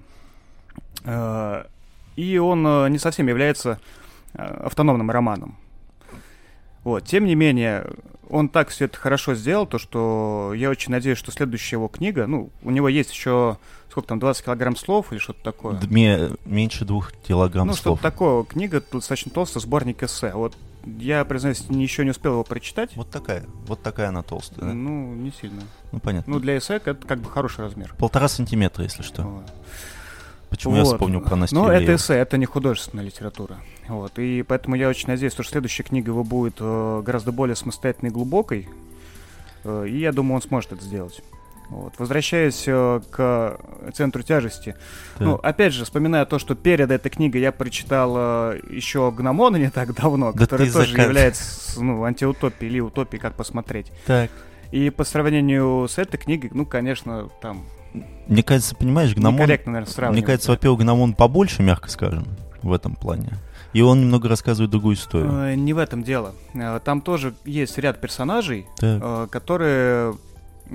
Э, 1.04 1.64
и 2.16 2.38
он 2.38 2.66
э, 2.66 2.88
не 2.88 2.98
совсем 2.98 3.28
является 3.28 3.80
э, 4.34 4.42
автономным 4.42 5.10
романом. 5.10 5.56
Вот. 6.84 7.04
Тем 7.04 7.26
не 7.26 7.34
менее, 7.34 7.86
он 8.28 8.48
так 8.48 8.68
все 8.68 8.86
это 8.86 8.98
хорошо 8.98 9.34
сделал, 9.34 9.66
то 9.66 9.78
что 9.78 10.52
я 10.54 10.70
очень 10.70 10.92
надеюсь, 10.92 11.18
что 11.18 11.32
следующая 11.32 11.76
его 11.76 11.88
книга, 11.88 12.26
ну, 12.26 12.50
у 12.62 12.70
него 12.70 12.88
есть 12.88 13.12
еще 13.12 13.58
сколько 13.98 14.08
там, 14.08 14.18
20 14.18 14.44
килограмм 14.44 14.76
слов 14.76 15.12
или 15.12 15.18
что-то 15.18 15.42
такое? 15.42 15.80
Мне 15.88 16.30
меньше 16.44 16.84
двух 16.84 17.12
килограмм 17.26 17.66
ну, 17.66 17.74
слов. 17.74 17.84
Ну, 17.84 17.96
что-то 17.96 18.10
такое. 18.10 18.44
Книга 18.44 18.82
достаточно 18.92 19.32
толстая, 19.32 19.60
сборник 19.60 20.02
эссе. 20.02 20.32
Вот 20.34 20.54
я, 20.84 21.24
признаюсь, 21.24 21.64
еще 21.68 22.04
не 22.04 22.10
успел 22.10 22.32
его 22.32 22.44
прочитать. 22.44 22.94
Вот 22.94 23.10
такая, 23.10 23.44
вот 23.66 23.82
такая 23.82 24.08
она 24.08 24.22
толстая. 24.22 24.66
Да? 24.66 24.72
Ну, 24.72 25.14
не 25.14 25.32
сильно. 25.32 25.62
Ну, 25.92 25.98
понятно. 25.98 26.32
Ну, 26.32 26.40
для 26.40 26.58
эссе 26.58 26.76
это 26.76 26.94
как 26.94 27.18
бы 27.18 27.28
хороший 27.28 27.64
размер. 27.64 27.94
Полтора 27.98 28.28
сантиметра, 28.28 28.84
если 28.84 29.02
что. 29.02 29.22
Вот. 29.22 29.44
Почему 30.48 30.74
вот. 30.74 30.78
я 30.78 30.84
вспомнил 30.84 31.20
про 31.20 31.36
Настю 31.36 31.56
Ну, 31.56 31.68
это 31.68 31.94
эссе, 31.94 32.14
это 32.14 32.38
не 32.38 32.46
художественная 32.46 33.04
литература. 33.04 33.58
Вот. 33.88 34.18
И 34.18 34.42
поэтому 34.42 34.76
я 34.76 34.88
очень 34.88 35.08
надеюсь, 35.08 35.32
что 35.32 35.42
следующая 35.42 35.82
книга 35.82 36.10
его 36.10 36.24
будет 36.24 36.56
э, 36.60 37.02
гораздо 37.04 37.32
более 37.32 37.56
самостоятельной 37.56 38.10
и 38.10 38.12
глубокой. 38.12 38.68
Э, 39.64 39.86
и 39.86 39.98
я 39.98 40.12
думаю, 40.12 40.36
он 40.36 40.42
сможет 40.42 40.72
это 40.72 40.82
сделать. 40.82 41.22
Вот. 41.70 41.94
Возвращаясь 41.98 42.64
э, 42.66 43.00
к 43.10 43.58
центру 43.92 44.22
тяжести. 44.22 44.74
Да. 45.18 45.24
Ну, 45.24 45.34
опять 45.34 45.74
же, 45.74 45.84
вспоминая 45.84 46.24
то, 46.24 46.38
что 46.38 46.54
перед 46.54 46.90
этой 46.90 47.10
книгой 47.10 47.42
я 47.42 47.52
прочитал 47.52 48.14
э, 48.16 48.60
еще 48.70 49.10
Гномона 49.10 49.56
не 49.56 49.70
так 49.70 49.94
давно, 49.94 50.32
да 50.32 50.38
который 50.38 50.70
тоже 50.70 50.90
заказ. 50.90 51.06
является 51.06 51.82
ну, 51.82 52.04
антиутопией 52.04 52.70
или 52.70 52.80
утопией, 52.80 53.20
как 53.20 53.34
посмотреть. 53.34 53.92
Так. 54.06 54.30
И 54.72 54.88
по 54.90 55.04
сравнению 55.04 55.86
с 55.88 55.98
этой 55.98 56.16
книгой, 56.16 56.50
ну, 56.54 56.64
конечно, 56.64 57.28
там... 57.42 57.64
Мне 58.26 58.42
кажется, 58.42 58.74
понимаешь, 58.74 59.14
Гномон... 59.14 59.40
Некорректно, 59.40 59.72
наверное, 59.72 59.92
сравнивать. 59.92 60.18
Мне 60.18 60.26
кажется, 60.26 60.50
во-первых, 60.50 60.80
Гномон 60.80 61.14
побольше, 61.14 61.62
мягко 61.62 61.90
скажем, 61.90 62.26
в 62.62 62.72
этом 62.72 62.94
плане. 62.96 63.32
И 63.74 63.82
он 63.82 64.00
немного 64.00 64.28
рассказывает 64.28 64.70
другую 64.70 64.96
историю. 64.96 65.30
Э, 65.30 65.54
не 65.54 65.74
в 65.74 65.78
этом 65.78 66.02
дело. 66.02 66.34
Там 66.84 67.02
тоже 67.02 67.34
есть 67.44 67.76
ряд 67.76 68.00
персонажей, 68.00 68.66
так. 68.78 69.28
которые 69.28 70.16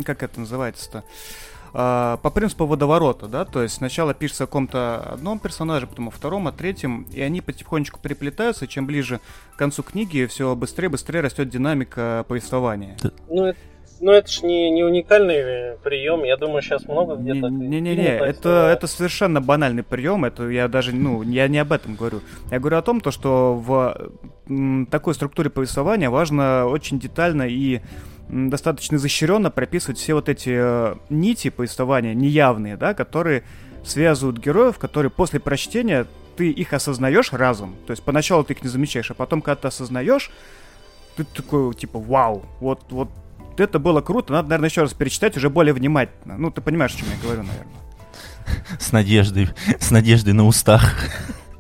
как 0.06 0.24
это 0.24 0.40
называется-то? 0.40 1.04
э, 1.74 2.18
по 2.22 2.30
принципу 2.30 2.66
водоворота, 2.66 3.28
да, 3.28 3.46
то 3.46 3.62
есть 3.62 3.76
сначала 3.76 4.14
пишется 4.14 4.46
о 4.46 4.48
каком-то 4.48 5.00
одном 5.14 5.40
персонаже, 5.40 5.88
потом 5.88 6.08
о 6.08 6.12
втором, 6.12 6.48
о 6.48 6.52
третьем, 6.52 7.06
и 7.12 7.22
они 7.22 7.42
потихонечку 7.42 8.00
переплетаются, 8.00 8.68
чем 8.68 8.86
ближе 8.86 9.20
к 9.56 9.58
концу 9.58 9.84
книги, 9.84 10.26
все 10.26 10.56
быстрее 10.56 10.90
быстрее 10.90 11.22
растет 11.22 11.50
динамика 11.50 12.26
повествования. 12.28 12.98
Ну, 13.30 13.46
это 13.46 13.60
ну, 14.00 14.12
это 14.12 14.30
ж 14.30 14.42
не, 14.44 14.70
не 14.70 14.84
уникальный 14.84 15.78
прием. 15.78 16.26
Я 16.26 16.36
думаю, 16.36 16.62
сейчас 16.62 16.86
много 16.86 17.16
где-то. 17.16 17.48
Не-не-не, 17.48 18.18
это, 18.18 18.70
это 18.76 18.86
совершенно 18.88 19.40
банальный 19.40 19.84
прием. 19.84 20.26
Это 20.26 20.50
я 20.50 20.68
даже, 20.68 20.94
ну, 20.94 21.22
я 21.22 21.48
не 21.48 21.60
об 21.60 21.72
этом 21.72 21.96
говорю. 21.96 22.20
Я 22.52 22.60
говорю 22.60 22.78
о 22.78 22.82
том, 22.82 23.00
то, 23.00 23.12
что 23.12 23.56
в 23.56 24.12
такой 24.92 25.14
структуре 25.14 25.50
повествования 25.50 26.10
важно 26.10 26.66
очень 26.66 27.00
детально 27.00 27.44
и 27.44 27.80
достаточно 28.30 28.96
изощренно 28.96 29.52
прописывать 29.52 29.98
все 29.98 30.14
вот 30.14 30.30
эти 30.30 30.52
э, 30.54 30.96
нити 31.10 31.50
повествования, 31.50 32.14
неявные, 32.14 32.78
да, 32.78 32.94
которые 32.94 33.44
связывают 33.84 34.38
героев, 34.38 34.78
которые 34.80 35.12
после 35.12 35.40
прочтения 35.40 36.08
ты 36.36 36.50
их 36.50 36.74
осознаешь 36.74 37.32
разом. 37.34 37.76
То 37.86 37.92
есть 37.92 38.04
поначалу 38.04 38.44
ты 38.44 38.54
их 38.54 38.64
не 38.64 38.70
замечаешь, 38.70 39.12
а 39.12 39.14
потом, 39.14 39.42
когда 39.42 39.62
ты 39.62 39.68
осознаешь, 39.68 40.32
ты 41.16 41.24
такой, 41.26 41.74
типа, 41.76 42.00
вау, 42.00 42.46
вот, 42.60 42.82
вот 42.90 43.10
это 43.58 43.78
было 43.78 44.02
круто, 44.02 44.34
надо, 44.34 44.50
наверное, 44.50 44.70
еще 44.70 44.82
раз 44.82 44.94
перечитать 44.94 45.38
уже 45.38 45.50
более 45.50 45.74
внимательно. 45.74 46.38
Ну, 46.38 46.50
ты 46.50 46.62
понимаешь, 46.62 46.96
о 46.96 46.98
чем 46.98 47.08
я 47.10 47.22
говорю, 47.22 47.44
наверное. 47.44 47.74
С 48.80 48.92
надеждой, 48.92 49.50
с 49.80 49.92
надеждой 49.92 50.34
на 50.34 50.46
устах. 50.46 50.96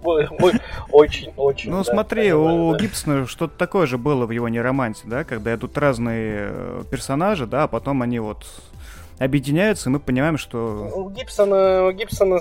Очень, 0.04 1.34
очень. 1.38 1.72
Ну, 1.72 1.84
смотри, 1.84 2.34
у 2.34 2.76
Гибсона 2.76 3.28
что-то 3.28 3.58
такое 3.58 3.88
же 3.88 3.98
было 3.98 4.26
в 4.26 4.32
его 4.32 4.50
неромансе, 4.50 5.04
да, 5.06 5.24
когда 5.24 5.56
идут 5.56 5.78
разные 5.78 6.50
э, 6.50 6.84
персонажи, 6.90 7.46
да, 7.48 7.64
а 7.64 7.68
потом 7.68 8.02
они 8.02 8.20
вот 8.20 8.46
объединяются, 9.20 9.90
и 9.90 9.94
мы 9.94 10.00
понимаем, 10.00 10.38
что... 10.38 10.92
У 10.94 11.10
Гибсона, 11.10 11.88
у 11.88 11.92
Гибсона, 11.92 12.40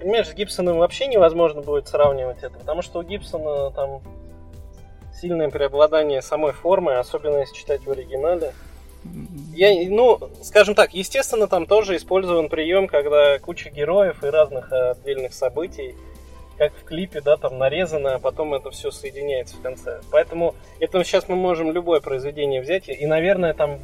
понимаешь, 0.00 0.28
с 0.28 0.34
Гибсоном 0.34 0.78
вообще 0.78 1.06
невозможно 1.06 1.60
будет 1.62 1.88
сравнивать 1.88 2.38
это, 2.42 2.58
потому 2.58 2.82
что 2.82 3.00
у 3.00 3.02
Гибсона 3.02 3.70
там 3.70 4.00
сильное 5.20 5.50
преобладание 5.50 6.22
самой 6.22 6.52
формы, 6.52 6.94
особенно 6.94 7.38
если 7.38 7.54
читать 7.54 7.84
в 7.84 7.90
оригинале. 7.90 8.52
Я, 9.52 9.70
ну, 9.88 10.18
скажем 10.42 10.74
так, 10.74 10.94
естественно, 10.94 11.48
там 11.48 11.66
тоже 11.66 11.96
использован 11.96 12.48
прием, 12.48 12.86
когда 12.86 13.38
куча 13.38 13.70
героев 13.70 14.22
и 14.22 14.28
разных 14.28 14.72
э, 14.72 14.92
отдельных 14.92 15.34
событий, 15.34 15.96
как 16.58 16.72
в 16.74 16.84
клипе, 16.84 17.20
да, 17.20 17.36
там 17.36 17.58
нарезано, 17.58 18.14
а 18.14 18.18
потом 18.18 18.54
это 18.54 18.70
все 18.70 18.90
соединяется 18.90 19.56
в 19.56 19.60
конце. 19.62 20.00
Поэтому 20.10 20.54
это 20.80 21.02
сейчас 21.04 21.28
мы 21.28 21.36
можем 21.36 21.72
любое 21.72 22.00
произведение 22.00 22.60
взять, 22.60 22.88
и, 22.88 23.06
наверное, 23.06 23.54
там 23.54 23.78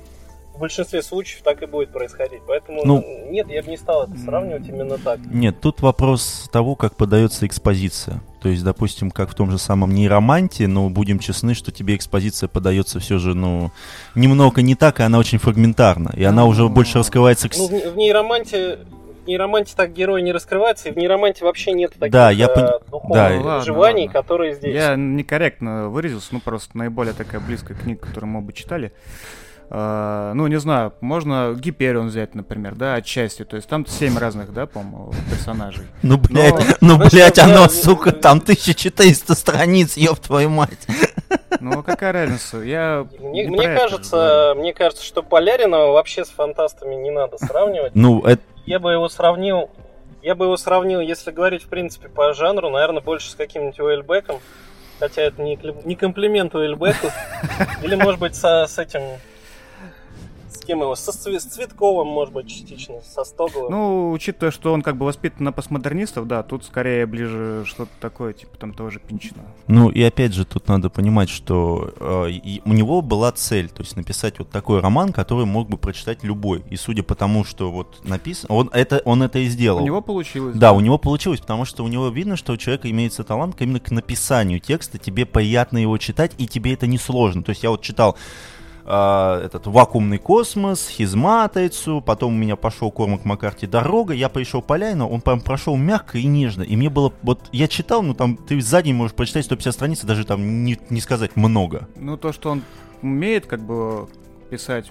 в 0.59 0.61
большинстве 0.61 1.03
случаев 1.03 1.43
так 1.43 1.63
и 1.63 1.67
будет 1.67 1.93
происходить. 1.93 2.41
Поэтому 2.47 2.85
ну, 2.85 3.05
нет, 3.31 3.49
я 3.49 3.63
бы 3.63 3.71
не 3.71 3.77
стал 3.77 4.05
это 4.05 4.19
сравнивать 4.19 4.69
именно 4.69 4.99
так. 4.99 5.21
Нет, 5.25 5.61
тут 5.61 5.81
вопрос 5.83 6.49
того, 6.53 6.75
как 6.75 6.97
подается 6.97 7.47
экспозиция. 7.47 8.21
То 8.43 8.49
есть, 8.49 8.65
допустим, 8.65 9.13
как 9.13 9.31
в 9.31 9.35
том 9.35 9.53
же 9.53 9.59
самом 9.59 9.95
нейроманте, 9.95 10.67
но 10.67 10.91
будем 10.91 11.21
честны, 11.21 11.55
что 11.55 11.71
тебе 11.71 11.95
экспозиция 11.95 12.49
подается 12.49 12.99
все 12.99 13.19
же, 13.19 13.35
ну, 13.35 13.71
немного 14.17 14.61
не 14.61 14.75
так, 14.75 14.99
и 14.99 15.05
она 15.05 15.19
очень 15.19 15.39
фрагментарна. 15.39 16.13
И 16.17 16.25
она 16.25 16.45
уже 16.45 16.69
больше 16.69 16.99
раскрывается... 16.99 17.49
Ну, 17.57 17.69
в 17.69 17.97
нейроманте 17.97 18.81
нейроманте 19.29 19.75
так 19.77 19.93
герой 19.93 20.23
не 20.23 20.33
раскрывается, 20.33 20.89
и 20.89 20.93
в 20.93 20.97
нейроманте 20.97 21.45
вообще 21.45 21.73
нет 21.73 21.93
таких 21.93 22.13
да, 22.13 22.31
я 22.31 22.49
пон... 22.49 22.65
Э, 22.65 22.79
духовных 22.91 23.15
да, 23.15 23.29
переживаний, 23.29 23.75
ладно, 23.75 24.01
ладно. 24.01 24.13
которые 24.13 24.55
здесь. 24.55 24.75
Я 24.75 24.97
некорректно 24.97 25.89
выразился, 25.89 26.29
ну 26.33 26.41
просто 26.41 26.77
наиболее 26.77 27.15
такая 27.15 27.41
близкая 27.41 27.77
книга, 27.77 28.07
которую 28.07 28.31
мы 28.31 28.41
бы 28.41 28.53
читали. 28.53 28.93
Uh, 29.71 30.33
ну, 30.33 30.47
не 30.47 30.59
знаю, 30.59 30.95
можно 31.03 31.55
Гиперион 31.55 32.07
взять, 32.07 32.35
например, 32.35 32.75
да, 32.75 32.95
отчасти. 32.95 33.45
То 33.45 33.57
есть 33.57 33.69
там 33.69 33.85
семь 33.87 34.17
разных, 34.17 34.55
да, 34.55 34.65
по-моему, 34.65 35.13
персонажей. 35.29 35.85
Ну, 36.03 36.17
блядь, 36.17 36.81
Но... 36.81 36.97
ну, 36.97 37.09
блядь, 37.11 37.39
оно, 37.39 37.69
сука, 37.69 38.13
там 38.13 38.39
1400 38.39 39.35
страниц, 39.35 39.99
ёб 39.99 40.21
твою 40.21 40.49
мать. 40.49 40.87
Ну, 41.61 41.83
какая 41.83 42.13
разница? 42.13 42.59
Я 42.59 43.07
мне, 43.19 43.49
мне 43.49 43.75
кажется, 43.75 44.55
мне 44.57 44.73
кажется, 44.73 45.05
что 45.05 45.23
Полярина 45.23 45.87
вообще 45.87 46.25
с 46.25 46.31
фантастами 46.31 46.95
не 46.95 47.11
надо 47.11 47.39
сравнивать. 47.39 47.95
Ну, 47.95 48.23
это... 48.23 48.43
Я 48.67 48.79
бы 48.79 48.93
его 48.93 49.09
сравнил, 49.09 49.71
я 50.23 50.35
бы 50.35 50.47
его 50.47 50.57
сравнил, 50.57 51.01
если 51.01 51.31
говорить, 51.31 51.65
в 51.65 51.69
принципе, 51.69 52.09
по 52.09 52.33
жанру, 52.35 52.71
наверное, 52.71 53.03
больше 53.03 53.31
с 53.31 53.35
каким-нибудь 53.35 53.81
Уэльбеком. 53.81 54.41
Хотя 54.99 55.23
это 55.23 55.41
не, 55.41 55.59
не 55.85 55.95
комплимент 55.95 56.55
Уэльбеку. 56.55 57.09
Или, 57.83 57.95
может 57.95 58.21
быть, 58.21 58.35
со, 58.35 58.67
с 58.67 58.79
этим 58.79 59.03
кем 60.69 60.83
его? 60.83 60.95
Со, 60.95 61.13
с 61.13 61.45
Цветковым, 61.45 62.07
может 62.07 62.35
быть, 62.35 62.47
частично, 62.47 62.97
со 63.03 63.25
Стоговым. 63.25 63.73
Ну, 63.73 64.13
учитывая, 64.13 64.53
что 64.53 64.73
он 64.73 64.83
как 64.83 64.97
бы 64.97 65.07
воспитан 65.07 65.45
на 65.45 65.53
постмодернистов, 65.53 66.29
да, 66.29 66.43
тут 66.43 66.65
скорее 66.65 67.07
ближе 67.07 67.65
что-то 67.65 67.91
такое, 68.01 68.35
типа 68.35 68.57
там 68.59 68.75
того 68.75 68.91
же 68.91 69.01
Пинчина. 69.01 69.43
Ну, 69.67 69.89
и 69.89 70.03
опять 70.03 70.35
же, 70.35 70.45
тут 70.45 70.69
надо 70.69 70.91
понимать, 70.91 71.31
что 71.31 71.95
э, 71.99 72.59
у 72.65 72.73
него 72.73 73.01
была 73.01 73.33
цель, 73.33 73.71
то 73.71 73.83
есть 73.83 73.97
написать 73.97 74.39
вот 74.39 74.51
такой 74.51 74.81
роман, 74.81 75.13
который 75.13 75.47
мог 75.47 75.69
бы 75.69 75.79
прочитать 75.79 76.23
любой. 76.23 76.63
И 76.71 76.77
судя 76.77 77.03
по 77.03 77.15
тому, 77.15 77.45
что 77.45 77.71
вот 77.71 78.05
написано, 78.05 78.55
он 78.55 78.71
это, 78.73 79.01
он 79.07 79.23
это 79.23 79.39
и 79.39 79.47
сделал. 79.47 79.83
У 79.83 79.87
него 79.87 80.03
получилось. 80.03 80.55
Да, 80.55 80.69
да, 80.69 80.73
у 80.75 80.81
него 80.81 80.99
получилось, 80.99 81.41
потому 81.41 81.65
что 81.65 81.83
у 81.83 81.89
него 81.89 82.09
видно, 82.09 82.37
что 82.37 82.53
у 82.53 82.57
человека 82.59 82.91
имеется 82.91 83.25
талант 83.25 83.57
именно 83.61 83.81
к 83.81 83.91
написанию 83.91 84.61
текста, 84.61 84.99
тебе 84.99 85.25
приятно 85.25 85.79
его 85.79 85.97
читать, 85.97 86.33
и 86.37 86.47
тебе 86.47 86.75
это 86.75 86.87
не 86.87 86.99
сложно. 86.99 87.43
То 87.43 87.51
есть 87.51 87.63
я 87.63 87.71
вот 87.71 87.81
читал 87.81 88.19
э, 88.89 89.43
этот 89.45 89.67
вакуумный 89.67 90.19
космос, 90.19 90.89
хизматайцу, 90.89 92.01
потом 92.01 92.35
у 92.35 92.37
меня 92.37 92.57
пошел 92.57 92.91
Кормак 92.91 93.25
Маккарти 93.25 93.67
дорога, 93.67 94.15
я 94.15 94.29
пришел 94.29 94.63
по 94.63 94.77
Ляйну, 94.77 95.09
он 95.09 95.21
прям 95.21 95.41
прошел 95.41 95.77
мягко 95.77 96.19
и 96.19 96.25
нежно, 96.25 96.63
и 96.63 96.75
мне 96.77 96.89
было, 96.89 97.13
вот 97.23 97.49
я 97.53 97.69
читал, 97.69 98.03
ну 98.03 98.15
там 98.15 98.37
ты 98.37 98.61
за 98.61 98.83
день 98.83 98.95
можешь 98.95 99.15
прочитать 99.15 99.45
150 99.45 99.75
страниц, 99.75 100.05
даже 100.05 100.25
там 100.25 100.65
не, 100.65 100.79
не 100.91 101.01
сказать 101.01 101.37
много. 101.37 101.89
Ну 101.97 102.17
то, 102.17 102.33
что 102.33 102.51
он 102.51 102.63
умеет 103.03 103.47
как 103.47 103.61
бы 103.61 104.09
писать 104.51 104.91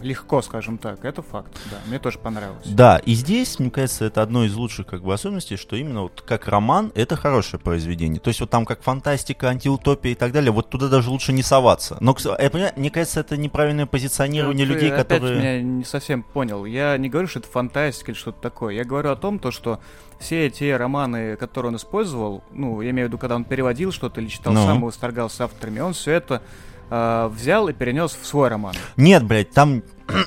легко, 0.00 0.42
скажем 0.42 0.78
так. 0.78 1.04
Это 1.04 1.22
факт, 1.22 1.58
да. 1.70 1.78
Мне 1.86 1.98
тоже 1.98 2.18
понравилось. 2.18 2.66
Да, 2.66 2.98
и 2.98 3.14
здесь, 3.14 3.58
мне 3.58 3.70
кажется, 3.70 4.04
это 4.04 4.22
одно 4.22 4.44
из 4.44 4.54
лучших 4.54 4.86
как 4.86 5.02
бы 5.02 5.12
особенностей, 5.12 5.56
что 5.56 5.76
именно 5.76 6.02
вот 6.02 6.22
как 6.26 6.48
роман 6.48 6.92
это 6.94 7.16
хорошее 7.16 7.60
произведение. 7.60 8.20
То 8.20 8.28
есть 8.28 8.40
вот 8.40 8.50
там 8.50 8.64
как 8.64 8.82
фантастика, 8.82 9.48
антиутопия 9.48 10.12
и 10.12 10.14
так 10.14 10.32
далее, 10.32 10.52
вот 10.52 10.70
туда 10.70 10.88
даже 10.88 11.10
лучше 11.10 11.32
не 11.32 11.42
соваться. 11.42 11.96
Но, 12.00 12.16
я, 12.38 12.72
мне 12.76 12.90
кажется, 12.90 13.20
это 13.20 13.36
неправильное 13.36 13.86
позиционирование 13.86 14.66
ну, 14.66 14.74
людей, 14.74 14.90
опять 14.90 15.20
которые... 15.20 15.38
меня 15.38 15.62
не 15.62 15.84
совсем 15.84 16.22
понял. 16.22 16.64
Я 16.64 16.96
не 16.96 17.08
говорю, 17.08 17.28
что 17.28 17.40
это 17.40 17.48
фантастика 17.48 18.12
или 18.12 18.18
что-то 18.18 18.40
такое. 18.40 18.74
Я 18.74 18.84
говорю 18.84 19.10
о 19.10 19.16
том, 19.16 19.38
то, 19.38 19.50
что 19.50 19.80
все 20.18 20.50
те 20.50 20.76
романы, 20.76 21.36
которые 21.36 21.70
он 21.70 21.76
использовал, 21.76 22.44
ну, 22.52 22.80
я 22.82 22.90
имею 22.90 23.08
в 23.08 23.10
виду, 23.10 23.18
когда 23.18 23.36
он 23.36 23.44
переводил 23.44 23.90
что-то 23.90 24.20
или 24.20 24.28
читал 24.28 24.52
ну. 24.52 24.64
сам 24.64 24.82
и 24.82 24.86
восторгался 24.86 25.44
авторами, 25.44 25.80
он 25.80 25.94
все 25.94 26.12
это 26.12 26.42
э, 26.90 27.30
взял 27.32 27.68
и 27.68 27.72
перенес 27.72 28.16
в 28.20 28.26
свой 28.26 28.48
роман. 28.48 28.74
Нет, 28.96 29.24
блядь, 29.24 29.50
там 29.50 29.82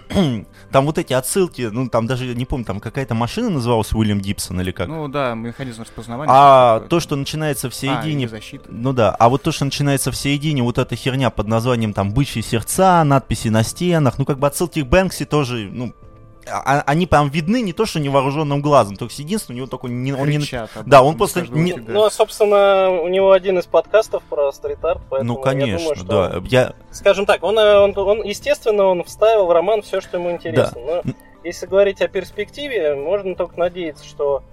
там 0.72 0.86
вот 0.86 0.98
эти 0.98 1.14
отсылки, 1.14 1.70
ну 1.72 1.90
там 1.90 2.08
даже 2.08 2.34
не 2.34 2.46
помню, 2.46 2.66
там 2.66 2.80
какая-то 2.80 3.14
машина 3.16 3.50
называлась 3.50 3.94
Уильям 3.94 4.20
Гибсон 4.20 4.62
или 4.62 4.72
как? 4.72 4.88
Ну 4.88 5.08
да, 5.08 5.34
механизм 5.34 5.82
распознавания. 5.82 6.32
А 6.34 6.80
то, 6.90 7.00
что 7.00 7.16
начинается 7.16 7.70
в 7.70 7.76
середине... 7.76 8.30
А, 8.32 8.40
ну 8.70 8.94
да, 8.94 9.12
а 9.12 9.30
вот 9.30 9.44
то, 9.44 9.52
что 9.52 9.66
начинается 9.66 10.12
в 10.12 10.16
середине, 10.16 10.64
вот 10.64 10.78
эта 10.78 10.96
херня 10.96 11.30
под 11.30 11.48
названием 11.48 11.94
там 11.94 12.12
«Бычьи 12.12 12.42
сердца», 12.42 13.04
надписи 13.04 13.50
на 13.50 13.64
стенах, 13.64 14.18
ну 14.18 14.26
как 14.26 14.40
бы 14.40 14.48
отсылки 14.48 14.82
к 14.82 14.88
Бэнкси 14.88 15.26
тоже, 15.26 15.70
ну, 15.72 15.94
а, 16.48 16.80
а, 16.80 16.84
они 16.86 17.08
прям 17.08 17.30
видны 17.30 17.62
не 17.62 17.74
то, 17.74 17.86
что 17.86 18.00
невооруженным 18.00 18.62
глазом, 18.62 18.96
только 18.96 19.14
единственное, 19.18 19.56
у 19.56 19.58
него 19.60 19.68
такой 19.68 19.90
не, 19.90 20.14
он 20.14 20.26
Кричат, 20.26 20.70
не, 20.76 20.84
да, 20.84 21.04
он 21.04 21.18
просто 21.18 21.42
не, 21.42 21.74
ну, 21.74 22.10
собственно, 22.10 22.90
у 22.90 23.08
него 23.08 23.32
один 23.32 23.60
из 23.60 23.66
подкастов 23.66 24.24
про 24.24 24.52
стрит-арт, 24.52 25.02
поэтому 25.10 25.34
ну, 25.34 25.42
конечно, 25.42 25.72
я 25.72 25.78
думаю, 25.78 25.96
что, 25.96 26.06
да, 26.06 26.42
я, 26.48 26.74
скажем 26.92 27.26
так, 27.26 27.44
он, 27.44 27.58
он, 27.58 27.98
он, 27.98 28.24
естественно, 28.24 28.86
он 28.86 29.04
вставил 29.04 29.46
в 29.46 29.52
роман 29.52 29.82
все, 29.82 30.02
что 30.02 30.18
ему 30.18 30.32
интересно, 30.32 30.82
да. 30.86 31.02
но 31.06 31.14
если 31.44 31.66
говорить 31.66 32.02
о 32.02 32.08
перспективе, 32.08 32.96
можно 32.96 33.36
только 33.36 33.60
надеяться, 33.60 34.06
что 34.06 34.44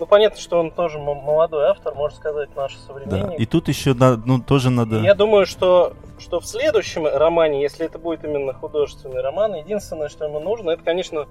ну, 0.00 0.06
понятно, 0.06 0.40
что 0.40 0.60
он 0.60 0.70
тоже 0.70 0.98
молодой 0.98 1.66
автор, 1.66 1.94
можно 1.94 2.16
сказать, 2.16 2.54
наш 2.54 2.76
современник. 2.86 3.30
Да. 3.30 3.34
И 3.34 3.46
тут 3.46 3.68
еще 3.68 3.94
надо, 3.94 4.22
ну, 4.24 4.40
тоже 4.40 4.70
надо... 4.70 5.00
я 5.00 5.14
думаю, 5.14 5.44
что, 5.44 5.94
что 6.18 6.40
в 6.40 6.46
следующем 6.46 7.06
романе, 7.06 7.62
если 7.62 7.86
это 7.86 7.98
будет 7.98 8.24
именно 8.24 8.52
художественный 8.52 9.20
роман, 9.20 9.54
единственное, 9.54 10.08
что 10.08 10.24
ему 10.24 10.40
нужно, 10.40 10.70
это, 10.70 10.82
конечно, 10.82 11.28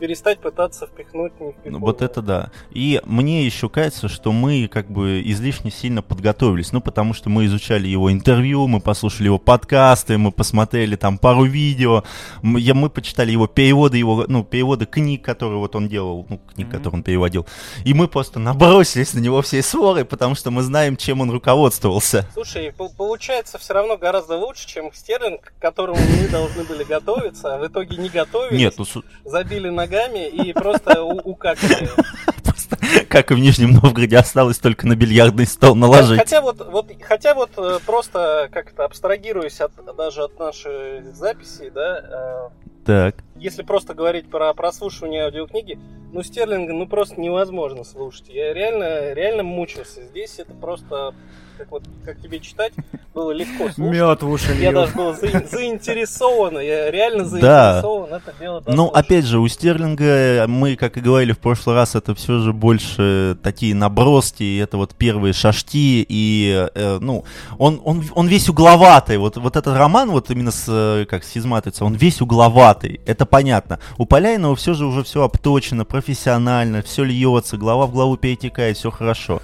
перестать 0.00 0.40
пытаться 0.40 0.86
впихнуть 0.86 1.38
не 1.38 1.54
Ну, 1.66 1.78
вот 1.78 2.00
это 2.00 2.22
да. 2.22 2.50
И 2.70 3.00
мне 3.04 3.44
еще 3.44 3.68
кажется, 3.68 4.08
что 4.08 4.32
мы 4.32 4.66
как 4.66 4.90
бы 4.90 5.22
излишне 5.24 5.70
сильно 5.70 6.02
подготовились. 6.02 6.72
Ну, 6.72 6.80
потому 6.80 7.12
что 7.12 7.28
мы 7.28 7.44
изучали 7.44 7.86
его 7.86 8.10
интервью, 8.10 8.66
мы 8.66 8.80
послушали 8.80 9.26
его 9.26 9.38
подкасты, 9.38 10.16
мы 10.16 10.32
посмотрели 10.32 10.96
там 10.96 11.18
пару 11.18 11.44
видео, 11.44 12.02
мы, 12.42 12.60
я, 12.60 12.74
мы 12.74 12.88
почитали 12.88 13.30
его 13.30 13.46
переводы, 13.46 13.98
его, 13.98 14.24
ну, 14.26 14.42
переводы 14.42 14.86
книг, 14.86 15.22
которые 15.22 15.58
вот 15.58 15.76
он 15.76 15.88
делал, 15.88 16.26
ну, 16.30 16.38
книг, 16.38 16.68
mm-hmm. 16.68 16.70
которые 16.70 16.94
он 16.94 17.02
переводил. 17.02 17.46
И 17.84 17.92
мы 17.92 18.08
просто 18.08 18.38
набросились 18.38 19.12
на 19.12 19.18
него 19.20 19.42
всей 19.42 19.62
сворой, 19.62 20.06
потому 20.06 20.34
что 20.34 20.50
мы 20.50 20.62
знаем, 20.62 20.96
чем 20.96 21.20
он 21.20 21.30
руководствовался. 21.30 22.26
Слушай, 22.32 22.72
получается 22.96 23.58
все 23.58 23.74
равно 23.74 23.98
гораздо 23.98 24.38
лучше, 24.38 24.66
чем 24.66 24.90
Стерлинг, 24.94 25.52
к 25.58 25.60
которому 25.60 25.98
мы 25.98 26.28
должны 26.28 26.64
были 26.64 26.84
готовиться, 26.84 27.54
а 27.54 27.58
в 27.58 27.66
итоге 27.66 27.98
не 27.98 28.08
готовились. 28.08 28.58
Нет, 28.58 28.74
ну... 28.78 28.86
Забили 29.24 29.68
на 29.68 29.89
ногами 29.90 30.28
и 30.28 30.52
просто 30.52 31.02
укакали. 31.02 31.88
Как 33.08 33.30
и 33.30 33.34
в 33.34 33.38
Нижнем 33.38 33.72
Новгороде 33.72 34.16
осталось 34.16 34.58
только 34.58 34.86
на 34.86 34.94
бильярдный 34.94 35.46
стол 35.46 35.74
наложить. 35.74 36.18
Хотя 36.18 36.40
вот, 36.40 36.64
вот, 36.66 36.90
хотя 37.02 37.34
вот 37.34 37.50
э, 37.56 37.78
просто 37.84 38.48
как-то 38.52 38.84
абстрагируясь 38.84 39.60
от, 39.60 39.72
даже 39.96 40.24
от 40.24 40.38
нашей 40.38 41.02
записи, 41.12 41.70
да, 41.74 42.50
э, 42.52 42.84
так. 42.86 43.16
если 43.36 43.62
просто 43.62 43.94
говорить 43.94 44.30
про 44.30 44.52
прослушивание 44.54 45.24
аудиокниги, 45.24 45.78
ну, 46.12 46.22
Стерлинга, 46.22 46.72
ну, 46.72 46.86
просто 46.86 47.20
невозможно 47.20 47.84
слушать. 47.84 48.28
Я 48.28 48.52
реально, 48.52 49.12
реально 49.12 49.42
мучился. 49.42 50.02
Здесь 50.02 50.38
это 50.38 50.54
просто 50.54 51.14
как 51.60 51.70
вот 51.70 51.82
как 52.04 52.20
тебе 52.20 52.40
читать, 52.40 52.72
было 53.14 53.32
легко 53.32 53.68
слушать. 53.70 53.78
Мед 53.78 54.22
в 54.22 54.28
уши 54.30 54.52
Я 54.54 54.72
даже 54.72 54.94
был 54.94 55.14
за, 55.14 55.28
заинтересован, 55.46 56.58
я 56.58 56.90
реально 56.90 57.24
заинтересован, 57.24 58.10
да. 58.10 58.16
это 58.16 58.34
дело 58.38 58.62
Ну, 58.66 58.86
опять 58.86 59.26
же, 59.26 59.38
у 59.38 59.46
Стерлинга 59.46 60.46
мы, 60.48 60.76
как 60.76 60.96
и 60.96 61.00
говорили 61.00 61.32
в 61.32 61.38
прошлый 61.38 61.76
раз, 61.76 61.94
это 61.94 62.14
все 62.14 62.38
же 62.38 62.52
больше 62.54 63.36
такие 63.42 63.74
наброски, 63.74 64.58
это 64.58 64.78
вот 64.78 64.94
первые 64.94 65.34
шашки, 65.34 66.06
и, 66.08 66.68
э, 66.74 66.98
ну, 67.00 67.24
он, 67.58 67.80
он, 67.84 68.04
он 68.14 68.26
весь 68.26 68.48
угловатый. 68.48 69.18
Вот, 69.18 69.36
вот 69.36 69.56
этот 69.56 69.76
роман, 69.76 70.10
вот 70.10 70.30
именно 70.30 70.52
с, 70.52 71.06
как 71.10 71.24
с 71.24 71.36
Изматрица, 71.36 71.84
он 71.84 71.94
весь 71.94 72.22
угловатый, 72.22 73.00
это 73.04 73.26
понятно. 73.26 73.80
У 73.98 74.06
Поляйного 74.06 74.56
все 74.56 74.72
же 74.72 74.86
уже 74.86 75.04
все 75.04 75.24
обточено, 75.24 75.84
профессионально, 75.84 76.82
все 76.82 77.04
льется, 77.04 77.58
глава 77.58 77.86
в 77.86 77.92
главу 77.92 78.16
перетекает, 78.16 78.78
все 78.78 78.90
хорошо. 78.90 79.42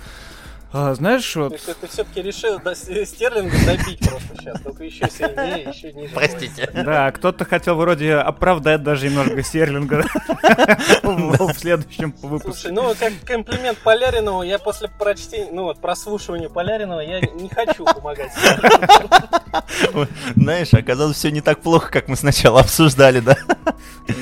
А, 0.78 0.94
знаешь, 0.94 1.34
вот... 1.36 1.52
Есть 1.52 1.74
ты 1.80 1.86
все-таки 1.86 2.20
решил 2.20 2.58
до 2.58 2.74
Стерлинга 2.74 3.56
добить 3.64 3.98
просто 4.00 4.36
сейчас, 4.38 4.60
только 4.60 4.84
еще 4.84 5.08
сильнее, 5.08 5.62
еще 5.74 5.90
ниже. 5.94 6.12
Простите. 6.12 6.70
Да, 6.74 7.10
кто-то 7.12 7.46
хотел 7.46 7.76
вроде 7.76 8.16
оправдать 8.16 8.82
даже 8.82 9.08
немножко 9.08 9.42
Стерлинга 9.42 10.04
в 11.02 11.54
следующем 11.54 12.14
выпуске. 12.20 12.52
Слушай, 12.52 12.72
ну 12.72 12.94
как 12.94 13.14
комплимент 13.24 13.78
Поляринову, 13.78 14.42
я 14.42 14.58
после 14.58 14.88
прочтения, 14.88 15.48
ну 15.50 15.62
вот 15.62 15.80
прослушивания 15.80 16.50
Поляринова, 16.50 17.00
я 17.00 17.20
не 17.20 17.48
хочу 17.48 17.86
помогать 17.86 18.32
Знаешь, 20.36 20.74
оказалось 20.74 21.16
все 21.16 21.30
не 21.30 21.40
так 21.40 21.60
плохо, 21.60 21.90
как 21.90 22.08
мы 22.08 22.16
сначала 22.16 22.60
обсуждали, 22.60 23.20
да? 23.20 23.36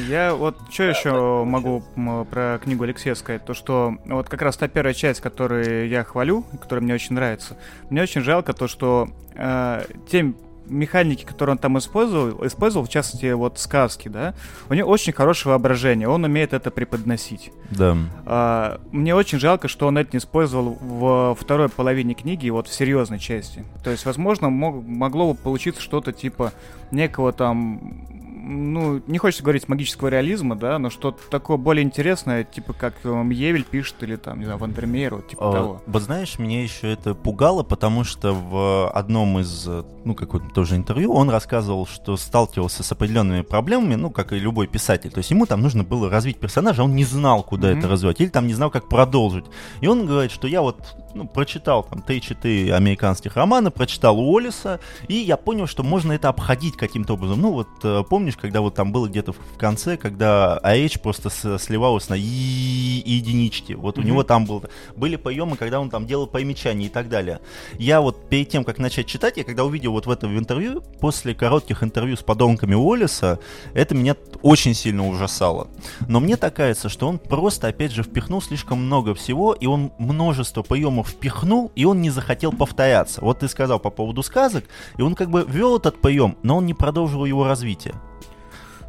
Я 0.08 0.34
вот 0.34 0.56
что 0.70 0.84
еще 0.84 1.44
могу 1.44 1.82
про 2.30 2.60
книгу 2.62 2.84
Алексея 2.84 3.16
сказать, 3.16 3.44
то 3.44 3.54
что 3.54 3.96
вот 4.04 4.28
как 4.28 4.42
раз 4.42 4.56
та 4.56 4.68
первая 4.68 4.94
часть, 4.94 5.20
которую 5.20 5.88
я 5.88 6.04
хвалю, 6.04 6.43
который 6.60 6.80
мне 6.80 6.94
очень 6.94 7.14
нравится. 7.14 7.56
Мне 7.90 8.02
очень 8.02 8.22
жалко 8.22 8.52
то, 8.52 8.68
что 8.68 9.08
э, 9.34 9.84
те 10.10 10.34
механики, 10.66 11.24
которые 11.24 11.54
он 11.54 11.58
там 11.58 11.78
использовал, 11.78 12.46
использовал, 12.46 12.86
в 12.86 12.88
частности, 12.88 13.30
вот 13.32 13.58
сказки, 13.58 14.08
да, 14.08 14.34
у 14.68 14.74
него 14.74 14.88
очень 14.88 15.12
хорошее 15.12 15.52
воображение, 15.52 16.08
он 16.08 16.24
умеет 16.24 16.52
это 16.52 16.70
преподносить. 16.70 17.52
Да. 17.70 17.96
А, 18.24 18.80
мне 18.90 19.14
очень 19.14 19.38
жалко, 19.38 19.68
что 19.68 19.86
он 19.86 19.98
это 19.98 20.10
не 20.12 20.18
использовал 20.18 20.78
в 20.80 21.36
второй 21.40 21.68
половине 21.68 22.14
книги, 22.14 22.48
вот 22.50 22.68
в 22.68 22.74
серьезной 22.74 23.18
части. 23.18 23.64
То 23.82 23.90
есть, 23.90 24.06
возможно, 24.06 24.50
мог, 24.50 24.82
могло 24.86 25.32
бы 25.32 25.38
получиться 25.38 25.82
что-то 25.82 26.12
типа 26.12 26.52
некого 26.90 27.32
там 27.32 28.06
ну, 28.44 29.02
не 29.06 29.18
хочется 29.18 29.42
говорить 29.42 29.68
магического 29.68 30.08
реализма, 30.08 30.56
да, 30.56 30.78
но 30.78 30.90
что-то 30.90 31.18
такое 31.30 31.56
более 31.56 31.82
интересное, 31.82 32.44
типа 32.44 32.72
как 32.72 32.94
Евель 33.04 33.64
пишет 33.64 34.02
или 34.02 34.16
там, 34.16 34.38
не 34.38 34.44
знаю, 34.44 34.58
Вандермеер, 34.58 35.16
вот 35.16 35.28
типа 35.28 35.50
а, 35.50 35.52
того. 35.52 35.82
Вот 35.86 36.02
знаешь, 36.02 36.38
меня 36.38 36.62
еще 36.62 36.92
это 36.92 37.14
пугало, 37.14 37.62
потому 37.62 38.04
что 38.04 38.32
в 38.32 38.90
одном 38.90 39.38
из, 39.38 39.66
ну, 40.04 40.14
какое-то 40.14 40.48
тоже 40.50 40.76
интервью 40.76 41.12
он 41.12 41.30
рассказывал, 41.30 41.86
что 41.86 42.16
сталкивался 42.16 42.82
с 42.82 42.92
определенными 42.92 43.42
проблемами, 43.42 43.94
ну, 43.94 44.10
как 44.10 44.32
и 44.32 44.38
любой 44.38 44.66
писатель. 44.66 45.10
То 45.10 45.18
есть 45.18 45.30
ему 45.30 45.46
там 45.46 45.60
нужно 45.60 45.82
было 45.82 46.10
развить 46.10 46.38
персонажа, 46.38 46.82
он 46.82 46.94
не 46.94 47.04
знал, 47.04 47.42
куда 47.42 47.70
mm-hmm. 47.70 47.78
это 47.78 47.88
развивать, 47.88 48.20
или 48.20 48.28
там 48.28 48.46
не 48.46 48.54
знал, 48.54 48.70
как 48.70 48.88
продолжить. 48.88 49.46
И 49.80 49.86
он 49.86 50.06
говорит, 50.06 50.30
что 50.30 50.46
я 50.46 50.60
вот 50.60 50.96
ну, 51.14 51.26
прочитал 51.26 51.84
там 51.84 52.02
3-4 52.06 52.72
американских 52.72 53.36
романа, 53.36 53.70
прочитал 53.70 54.18
Уоллиса, 54.18 54.80
и 55.08 55.14
я 55.14 55.36
понял, 55.36 55.66
что 55.66 55.82
можно 55.82 56.12
это 56.12 56.28
обходить 56.28 56.76
каким-то 56.76 57.14
образом. 57.14 57.40
Ну, 57.40 57.52
вот 57.52 57.68
э, 57.82 58.02
помнишь, 58.34 58.40
когда 58.40 58.60
вот 58.60 58.74
там 58.74 58.92
было 58.92 59.08
где-то 59.08 59.32
в 59.32 59.58
конце, 59.58 59.96
когда 59.96 60.60
AH 60.62 61.00
просто 61.00 61.30
сливалась 61.58 62.08
на 62.08 62.14
единички. 62.14 63.72
Вот 63.74 63.98
у 63.98 64.02
него 64.02 64.22
там 64.22 64.46
был, 64.46 64.64
были 64.96 65.16
поемы, 65.16 65.56
когда 65.56 65.80
он 65.80 65.90
там 65.90 66.06
делал 66.06 66.26
примечания 66.26 66.86
и 66.86 66.88
так 66.88 67.08
далее. 67.08 67.40
Я 67.78 68.00
вот 68.00 68.28
перед 68.28 68.48
тем, 68.48 68.64
как 68.64 68.78
начать 68.78 69.06
читать, 69.06 69.36
я 69.36 69.44
когда 69.44 69.64
увидел 69.64 69.92
вот 69.92 70.06
в 70.06 70.10
этом 70.10 70.36
интервью, 70.38 70.82
после 71.00 71.34
коротких 71.34 71.82
интервью 71.82 72.16
с 72.16 72.22
подонками 72.22 72.74
Уоллиса, 72.74 73.38
это 73.74 73.94
меня 73.94 74.16
очень 74.42 74.74
сильно 74.74 75.08
ужасало. 75.08 75.68
Но 76.08 76.20
мне 76.20 76.36
так 76.36 76.54
кажется, 76.54 76.88
что 76.88 77.08
он 77.08 77.18
просто, 77.18 77.68
опять 77.68 77.92
же, 77.92 78.02
впихнул 78.02 78.42
слишком 78.42 78.78
много 78.78 79.14
всего, 79.14 79.52
и 79.52 79.66
он 79.66 79.92
множество 79.98 80.62
поемов 80.62 81.08
впихнул, 81.08 81.70
и 81.74 81.84
он 81.84 82.00
не 82.00 82.10
захотел 82.10 82.52
повторяться. 82.52 83.20
Вот 83.20 83.40
ты 83.40 83.48
сказал 83.48 83.78
по 83.78 83.90
поводу 83.90 84.22
сказок, 84.22 84.64
и 84.98 85.02
он 85.02 85.14
как 85.14 85.30
бы 85.30 85.44
вел 85.48 85.76
этот 85.76 86.00
поем, 86.00 86.36
но 86.42 86.56
он 86.56 86.66
не 86.66 86.74
продолжил 86.74 87.24
его 87.24 87.44
развитие. 87.44 87.94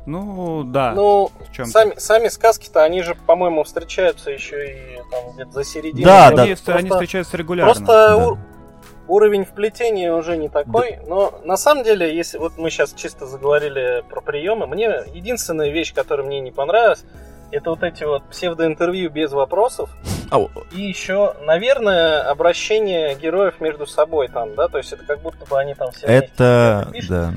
Ну, 0.06 0.64
да. 0.64 0.94
Ну, 0.94 1.32
сами, 1.52 1.96
сами 1.98 2.28
сказки-то, 2.28 2.84
они 2.84 3.02
же, 3.02 3.16
по-моему, 3.16 3.64
встречаются 3.64 4.32
еще 4.32 4.72
и 4.72 5.02
там 5.12 5.32
где-то 5.34 5.52
за 5.52 5.64
середину. 5.64 6.06
Да, 6.06 6.32
да. 6.32 6.44
Они, 6.44 6.52
просто, 6.52 6.76
они 6.76 6.90
встречаются 6.90 7.38
регулярно. 7.38 7.74
Просто 7.74 7.86
да. 7.86 8.18
у, 8.18 8.38
уровень 9.08 9.46
вплетения 9.46 10.14
уже 10.14 10.38
не 10.38 10.50
такой. 10.50 10.98
Да. 11.02 11.08
Но 11.08 11.40
на 11.44 11.58
самом 11.58 11.84
деле, 11.84 12.16
если 12.16 12.38
вот 12.38 12.58
мы 12.58 12.70
сейчас 12.70 12.94
чисто 12.94 13.26
заговорили 13.26 14.04
про 14.10 14.22
приемы, 14.22 14.68
мне 14.68 15.04
единственная 15.14 15.72
вещь, 15.72 15.94
которая 15.94 16.26
мне 16.26 16.40
не 16.40 16.52
понравилась, 16.52 17.04
это 17.52 17.70
вот 17.70 17.84
эти 17.84 18.04
вот 18.04 18.24
псевдоинтервью 18.30 19.10
без 19.10 19.32
вопросов. 19.32 19.90
Oh. 20.32 20.50
И 20.72 20.82
еще, 20.82 21.36
наверное, 21.46 22.22
обращение 22.22 23.16
героев 23.16 23.60
между 23.60 23.86
собой 23.86 24.28
там, 24.28 24.56
да, 24.56 24.68
то 24.68 24.80
есть 24.80 24.92
это 24.92 25.04
как 25.06 25.22
будто 25.22 25.46
бы 25.46 25.60
они 25.60 25.76
там 25.76 25.92
все 25.92 26.08
Это, 26.08 26.92
да. 27.10 27.34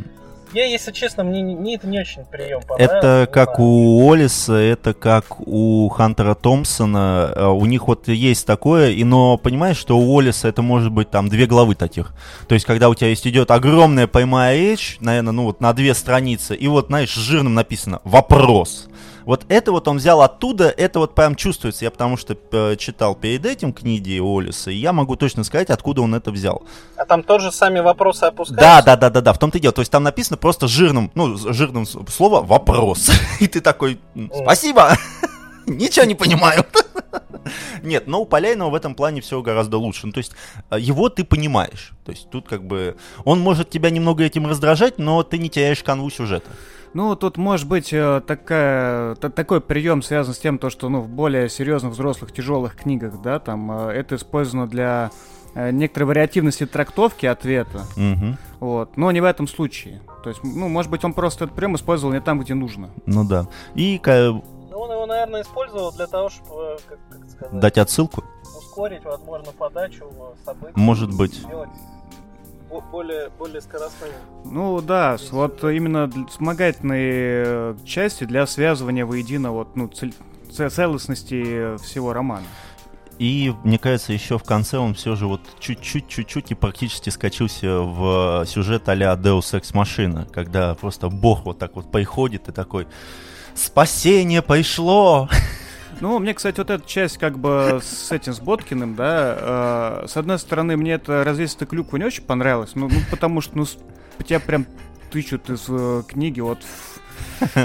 Я, 0.53 0.64
если 0.64 0.92
честно, 0.92 1.24
мне, 1.24 1.42
мне 1.42 1.74
это 1.74 1.86
не 1.86 2.01
очень 2.01 2.24
прием 2.24 2.61
Это 2.78 3.28
как 3.30 3.57
знаю. 3.57 3.70
у 3.70 4.12
Олиса, 4.12 4.55
это 4.55 4.94
как 4.94 5.40
у 5.46 5.88
Хантера 5.90 6.34
Томпсона. 6.34 7.32
Э, 7.34 7.46
у 7.49 7.66
них 7.66 7.86
вот 7.86 8.09
есть 8.09 8.46
такое, 8.46 8.90
и 8.90 9.05
но 9.05 9.36
понимаешь, 9.36 9.76
что 9.76 9.99
у 9.99 10.18
Олиса 10.18 10.49
это 10.49 10.62
может 10.62 10.90
быть 10.90 11.11
там 11.11 11.28
две 11.28 11.46
главы 11.46 11.74
таких. 11.74 12.14
То 12.46 12.55
есть, 12.55 12.64
когда 12.66 12.88
у 12.88 12.94
тебя 12.94 13.09
есть 13.09 13.26
идет 13.26 13.51
огромная 13.51 14.07
прямая 14.07 14.57
речь, 14.57 14.96
наверное, 15.01 15.32
ну 15.32 15.44
вот 15.44 15.61
на 15.61 15.72
две 15.74 15.92
страницы, 15.94 16.55
и 16.55 16.66
вот, 16.66 16.86
знаешь, 16.86 17.12
жирным 17.12 17.55
написано 17.55 18.01
«вопрос». 18.05 18.88
Вот 19.28 19.44
это 19.50 19.72
вот 19.72 19.86
он 19.88 19.98
взял 19.98 20.22
оттуда, 20.22 20.70
это 20.70 21.00
вот 21.00 21.14
прям 21.14 21.34
чувствуется. 21.34 21.84
Я 21.84 21.90
потому 21.90 22.16
что 22.16 22.34
э, 22.50 22.76
читал 22.76 23.14
перед 23.14 23.44
этим 23.44 23.74
книги 23.74 24.18
Олиса, 24.18 24.70
и 24.70 24.76
я 24.76 24.94
могу 24.94 25.16
точно 25.16 25.44
сказать, 25.44 25.68
откуда 25.68 26.00
он 26.00 26.14
это 26.14 26.30
взял. 26.30 26.62
А 26.96 27.04
там 27.04 27.22
тоже 27.22 27.52
сами 27.52 27.80
вопросы 27.80 28.24
опускаются? 28.24 28.64
Да, 28.64 28.80
да, 28.80 28.96
да, 28.96 29.10
да, 29.10 29.20
да, 29.20 29.32
в 29.34 29.38
том-то 29.38 29.58
и 29.58 29.60
дело. 29.60 29.74
То 29.74 29.82
есть 29.82 29.92
там 29.92 30.02
написано 30.02 30.38
просто 30.38 30.66
жирным, 30.66 31.10
ну, 31.14 31.36
жирным 31.36 31.84
слово 31.84 32.40
«вопрос». 32.42 33.10
И 33.40 33.46
ты 33.48 33.60
такой 33.60 34.00
«спасибо». 34.34 34.96
Ничего 35.66 36.06
не 36.06 36.14
понимаю. 36.14 36.64
Нет, 37.82 38.06
но 38.06 38.22
у 38.22 38.24
Поляйного 38.24 38.70
в 38.70 38.74
этом 38.74 38.94
плане 38.94 39.20
все 39.20 39.42
гораздо 39.42 39.76
лучше. 39.76 40.06
Ну, 40.06 40.12
то 40.12 40.18
есть 40.18 40.32
э, 40.70 40.80
его 40.80 41.10
ты 41.10 41.24
понимаешь. 41.24 41.92
То 42.06 42.12
есть 42.12 42.30
тут 42.30 42.48
как 42.48 42.64
бы 42.64 42.96
он 43.26 43.40
может 43.40 43.68
тебя 43.68 43.90
немного 43.90 44.24
этим 44.24 44.46
раздражать, 44.46 44.98
но 44.98 45.22
ты 45.22 45.36
не 45.36 45.50
теряешь 45.50 45.82
канву 45.82 46.08
сюжета. 46.08 46.48
Ну, 46.95 47.14
тут 47.16 47.36
может 47.36 47.68
быть 47.68 47.93
э, 47.93 48.22
такая, 48.26 49.14
такой 49.14 49.61
прием 49.61 50.03
связан 50.03 50.34
с 50.34 50.39
тем, 50.39 50.59
то, 50.59 50.70
что 50.70 50.89
ну, 50.89 51.01
в 51.01 51.09
более 51.09 51.49
серьезных, 51.49 51.93
взрослых, 51.93 52.32
тяжелых 52.32 52.76
книгах, 52.76 53.20
да, 53.20 53.39
там 53.39 53.89
э, 53.89 53.93
это 53.93 54.16
использовано 54.16 54.66
для 54.66 55.11
э, 55.55 55.70
некоторой 55.70 56.09
вариативности 56.09 56.66
трактовки 56.66 57.26
ответа. 57.26 57.84
Угу. 57.97 58.36
Вот. 58.61 58.97
Но 58.97 59.11
не 59.12 59.20
в 59.20 59.24
этом 59.24 59.47
случае. 59.47 60.01
То 60.22 60.30
есть, 60.30 60.43
ну, 60.43 60.68
может 60.68 60.91
быть, 60.91 61.05
он 61.05 61.12
просто 61.12 61.45
этот 61.45 61.57
прием 61.57 61.76
использовал 61.76 62.12
не 62.12 62.20
там, 62.20 62.41
где 62.41 62.55
нужно. 62.55 62.91
Ну 63.07 63.24
да. 63.24 63.47
И 63.74 64.01
ну, 64.05 64.43
он 64.70 64.91
его, 64.91 65.07
наверное, 65.07 65.43
использовал 65.43 65.93
для 65.93 66.07
того, 66.07 66.30
чтобы, 66.30 66.78
как, 66.89 66.99
как 67.11 67.30
сказать, 67.30 67.61
дать 67.61 67.78
отсылку. 67.78 68.24
Ускорить, 68.57 69.05
возможно, 69.05 69.53
подачу 69.53 70.07
событий. 70.45 70.72
Может 70.74 71.16
быть. 71.16 71.34
Сделать 71.34 71.70
более, 72.90 73.30
более 73.38 73.60
скоростными. 73.60 74.12
Ну 74.44 74.80
да, 74.80 75.16
вот 75.30 75.62
именно 75.64 76.10
вспомогательные 76.28 77.44
э, 77.46 77.76
части 77.84 78.24
для 78.24 78.46
связывания 78.46 79.04
воедино 79.04 79.52
вот, 79.52 79.76
ну, 79.76 79.88
цель, 79.88 80.14
целостности 80.50 81.76
всего 81.78 82.12
романа. 82.12 82.46
И, 83.18 83.52
мне 83.64 83.78
кажется, 83.78 84.12
еще 84.12 84.38
в 84.38 84.44
конце 84.44 84.78
он 84.78 84.94
все 84.94 85.16
же 85.16 85.26
вот 85.26 85.40
чуть-чуть, 85.58 86.06
чуть-чуть 86.08 86.52
и 86.52 86.54
практически 86.54 87.10
скачился 87.10 87.80
в 87.80 88.44
сюжет 88.46 88.88
а-ля 88.88 89.12
Deus 89.14 89.58
Ex 89.60 89.72
Machina, 89.72 90.30
когда 90.30 90.74
просто 90.74 91.08
бог 91.08 91.44
вот 91.44 91.58
так 91.58 91.74
вот 91.74 91.90
приходит 91.90 92.48
и 92.48 92.52
такой 92.52 92.86
«Спасение 93.54 94.40
пришло!» 94.40 95.28
Ну, 96.01 96.18
мне, 96.18 96.34
кстати, 96.34 96.59
вот 96.59 96.70
эта 96.70 96.86
часть 96.86 97.18
как 97.18 97.38
бы 97.38 97.80
с 97.82 98.12
этим, 98.12 98.32
с 98.32 98.40
Боткиным, 98.40 98.94
да, 98.94 100.03
э, 100.05 100.07
с 100.09 100.16
одной 100.16 100.38
стороны, 100.38 100.76
мне 100.76 100.92
это 100.92 101.24
развесистая 101.24 101.66
клюква 101.68 101.96
не 101.96 102.05
очень 102.05 102.22
понравилось, 102.22 102.72
ну, 102.74 102.88
ну 102.88 103.01
потому 103.11 103.40
что, 103.40 103.59
ну, 103.59 103.66
тебя 104.24 104.40
прям 104.40 104.66
тычут 105.11 105.51
из 105.51 105.64
э, 105.68 106.03
книги 106.07 106.40
вот 106.40 106.59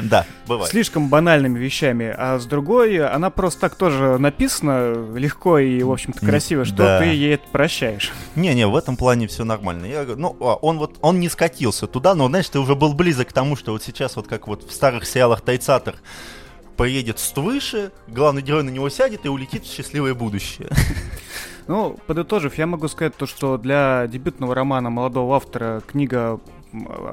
Да, 0.04 0.26
бывает. 0.48 0.72
слишком 0.72 1.10
банальными 1.10 1.60
вещами, 1.60 2.14
а 2.16 2.40
с 2.40 2.46
другой, 2.46 2.98
она 3.06 3.30
просто 3.30 3.62
так 3.62 3.76
тоже 3.76 4.18
написана 4.18 4.94
легко 5.16 5.60
и, 5.60 5.82
в 5.84 5.92
общем-то, 5.92 6.26
красиво, 6.26 6.66
что 6.66 6.78
да. 6.78 7.00
ты 7.00 7.06
ей 7.06 7.36
это 7.36 7.44
прощаешь. 7.52 8.12
Не-не, 8.36 8.68
в 8.68 8.76
этом 8.76 8.98
плане 8.98 9.28
все 9.28 9.44
нормально. 9.44 9.86
Я, 9.86 10.06
ну, 10.16 10.36
а, 10.40 10.56
он 10.56 10.78
вот, 10.78 10.98
он 11.02 11.20
не 11.20 11.30
скатился 11.30 11.88
туда, 11.88 12.16
но, 12.16 12.28
знаешь, 12.28 12.50
ты 12.50 12.60
уже 12.60 12.76
был 12.76 12.94
близок 12.94 13.30
к 13.30 13.34
тому, 13.34 13.56
что 13.56 13.72
вот 13.72 13.84
сейчас 13.84 14.16
вот 14.16 14.28
как 14.28 14.48
вот 14.48 14.64
в 14.64 14.72
старых 14.72 15.06
сериалах 15.06 15.42
Тайцатор 15.42 15.96
поедет 16.78 17.20
свыше, 17.20 17.92
главный 18.08 18.42
герой 18.42 18.64
на 18.64 18.70
него 18.70 18.90
сядет 18.90 19.26
и 19.26 19.30
улетит 19.30 19.64
в 19.64 19.72
счастливое 19.72 20.14
будущее. 20.14 20.70
Ну, 21.68 21.98
подытожив, 22.08 22.58
я 22.58 22.68
могу 22.68 22.90
сказать 22.90 23.16
то, 23.16 23.26
что 23.26 23.58
для 23.58 24.06
дебютного 24.08 24.54
романа 24.54 24.90
молодого 24.90 25.38
автора 25.38 25.82
книга 25.88 26.42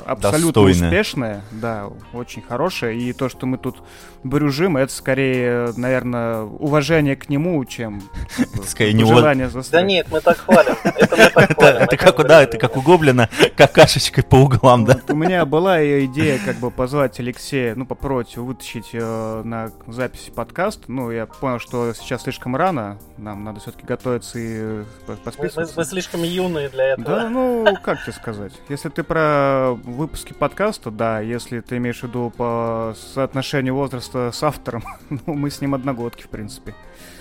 абсолютно 0.07 0.63
Достойная. 0.63 0.89
успешная, 0.89 1.41
да, 1.51 1.89
очень 2.13 2.43
хорошая, 2.43 2.93
и 2.95 3.13
то, 3.13 3.29
что 3.29 3.47
мы 3.47 3.59
тут 3.59 3.83
брюжим, 4.25 4.77
это 4.77 4.93
скорее, 4.93 5.73
наверное, 5.77 6.43
уважение 6.43 7.17
к 7.17 7.29
нему, 7.29 7.63
чем 7.65 8.03
Скорее, 8.67 8.93
не 8.95 9.05
желание 9.05 9.47
Да 9.47 9.53
заставить. 9.53 9.87
нет, 9.89 10.07
мы 10.11 10.21
так 10.21 10.39
хвалим. 10.39 10.75
Это 10.85 11.17
мы 11.17 11.31
так 11.31 11.51
Это, 11.51 11.55
хвалим. 11.55 11.77
это 11.83 11.97
как, 11.97 12.19
у- 12.19 12.23
да, 12.25 12.43
это 12.43 12.59
как 12.59 12.77
у 12.77 12.83
Гоблина, 12.83 13.29
какашечкой 13.57 14.25
по 14.25 14.37
углам, 14.37 14.85
да? 14.85 14.99
У 15.09 15.15
меня 15.15 15.45
была 15.45 15.83
идея 16.05 16.39
как 16.45 16.57
бы 16.57 16.71
позвать 16.71 17.19
Алексея, 17.21 17.75
ну, 17.75 17.87
попробовать 17.87 18.37
вытащить 18.37 18.91
э, 18.93 19.43
на 19.45 19.71
запись 19.87 20.31
подкаст. 20.35 20.85
Ну, 20.89 21.11
я 21.11 21.27
понял, 21.27 21.59
что 21.59 21.93
сейчас 21.95 22.23
слишком 22.23 22.57
рано, 22.57 22.99
нам 23.19 23.45
надо 23.45 23.61
все-таки 23.61 23.85
готовиться 23.87 24.39
и 24.39 24.83
по- 25.07 25.13
Мы, 25.13 25.15
мы- 25.15 25.17
посписываться. 25.25 25.75
мы 25.77 25.85
слишком 25.85 26.23
юные 26.23 26.69
для 26.69 26.85
этого. 26.93 27.07
Да, 27.07 27.29
ну, 27.29 27.65
как 27.83 28.03
тебе 28.03 28.13
сказать? 28.13 28.53
Если 28.69 28.89
ты 28.89 29.03
про 29.03 29.50
выпуски 29.85 30.33
подкаста, 30.33 30.91
да, 30.91 31.21
если 31.21 31.61
ты 31.61 31.77
имеешь 31.77 32.01
в 32.01 32.05
виду 32.05 32.33
по 32.37 32.95
соотношению 33.15 33.75
возраста 33.75 34.31
с 34.33 34.43
автором, 34.43 34.85
ну, 35.11 35.35
мы 35.35 35.51
с 35.51 35.61
ним 35.61 35.75
одногодки, 35.75 36.23
в 36.23 36.29
принципе. 36.29 36.75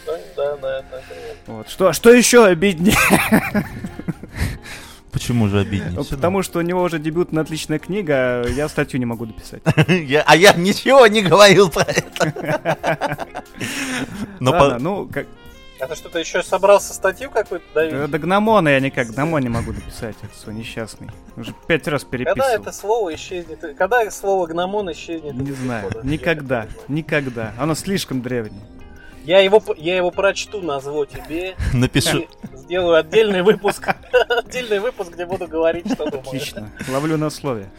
Да, 0.06 0.18
да, 0.36 0.56
да, 0.58 0.82
да. 0.92 1.02
Вот. 1.48 1.70
Что, 1.70 1.94
что 1.94 2.12
еще 2.12 2.46
обиднее? 2.46 2.98
Почему 5.12 5.48
же 5.48 5.60
обиднее? 5.60 5.92
Ну, 5.96 6.04
Потому 6.04 6.44
что 6.44 6.60
у 6.60 6.62
него 6.62 6.84
уже 6.84 7.00
дебютная 7.00 7.44
отличная 7.44 7.80
книга, 7.80 8.42
а 8.42 8.48
я 8.48 8.70
статью 8.70 9.00
не 9.00 9.06
могу 9.06 9.26
дописать. 9.26 9.62
а 9.66 10.36
я 10.36 10.54
ничего 10.54 11.08
не 11.08 11.22
говорил 11.22 11.70
про 11.70 11.84
это. 11.84 13.28
Ну, 14.40 15.10
как, 15.12 15.28
А 15.80 15.88
ты 15.88 15.96
что-то 15.96 16.20
еще 16.20 16.44
собрался 16.44 16.94
статью 16.94 17.32
какую-то 17.32 17.66
давить? 17.74 18.12
до 18.12 18.20
гномона 18.20 18.70
я 18.70 18.80
никак, 18.82 19.08
гномон 19.08 19.42
не 19.42 19.50
могу 19.50 19.72
дописать, 19.72 20.16
это 20.22 20.36
свой 20.38 20.56
несчастный. 20.56 21.10
Уже 21.38 21.54
пять 21.68 21.88
раз 21.88 22.04
Когда 22.04 22.18
переписывал. 22.26 22.62
это 22.62 22.72
слово 22.74 23.16
исчезнет? 23.16 23.78
Когда 23.78 24.10
слово 24.12 24.48
гномон 24.48 24.92
исчезнет? 24.92 25.34
Не 25.34 25.52
знаю? 25.54 25.90
Я 25.96 26.02
никогда, 26.04 26.68
никогда. 26.90 27.54
Оно 27.58 27.76
слишком 27.76 28.22
древнее. 28.22 28.62
Я 29.24 29.40
его, 29.40 29.62
я 29.78 29.96
его 29.96 30.12
прочту, 30.12 30.62
назову 30.62 31.06
тебе. 31.06 31.56
напишу. 31.74 32.26
Сделаю 32.54 32.96
отдельный 32.96 33.42
выпуск. 33.42 33.90
Отдельный 34.30 34.80
выпуск, 34.80 35.12
где 35.12 35.26
буду 35.26 35.48
говорить, 35.48 35.86
что 35.92 36.06
думаю. 36.10 36.28
Отлично, 36.28 36.70
ловлю 36.90 37.18
на 37.18 37.30
слове. 37.30 37.70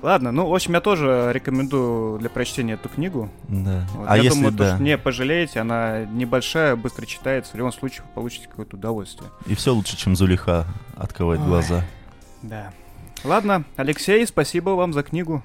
Ладно, 0.00 0.30
ну, 0.30 0.46
в 0.48 0.54
общем, 0.54 0.74
я 0.74 0.80
тоже 0.80 1.30
рекомендую 1.32 2.20
для 2.20 2.30
прочтения 2.30 2.74
эту 2.74 2.88
книгу. 2.88 3.30
Да. 3.48 3.84
Вот, 3.94 4.06
А 4.08 4.16
я 4.16 4.22
если 4.24 4.36
думаю, 4.38 4.52
то, 4.52 4.58
да, 4.58 4.74
что 4.76 4.82
не 4.84 4.96
пожалеете, 4.96 5.58
она 5.60 6.04
небольшая, 6.04 6.76
быстро 6.76 7.04
читается. 7.04 7.52
В 7.52 7.56
любом 7.56 7.72
случае, 7.72 8.02
вы 8.02 8.08
получите 8.14 8.46
какое-то 8.48 8.76
удовольствие. 8.76 9.28
и 9.46 9.54
все 9.56 9.74
лучше, 9.74 9.96
чем 9.96 10.14
Зулиха 10.14 10.66
открывать 10.96 11.40
Ой. 11.40 11.46
глаза. 11.46 11.84
Да. 12.42 12.72
Ладно, 13.24 13.64
Алексей, 13.76 14.24
спасибо 14.26 14.70
вам 14.70 14.92
за 14.92 15.02
книгу. 15.02 15.42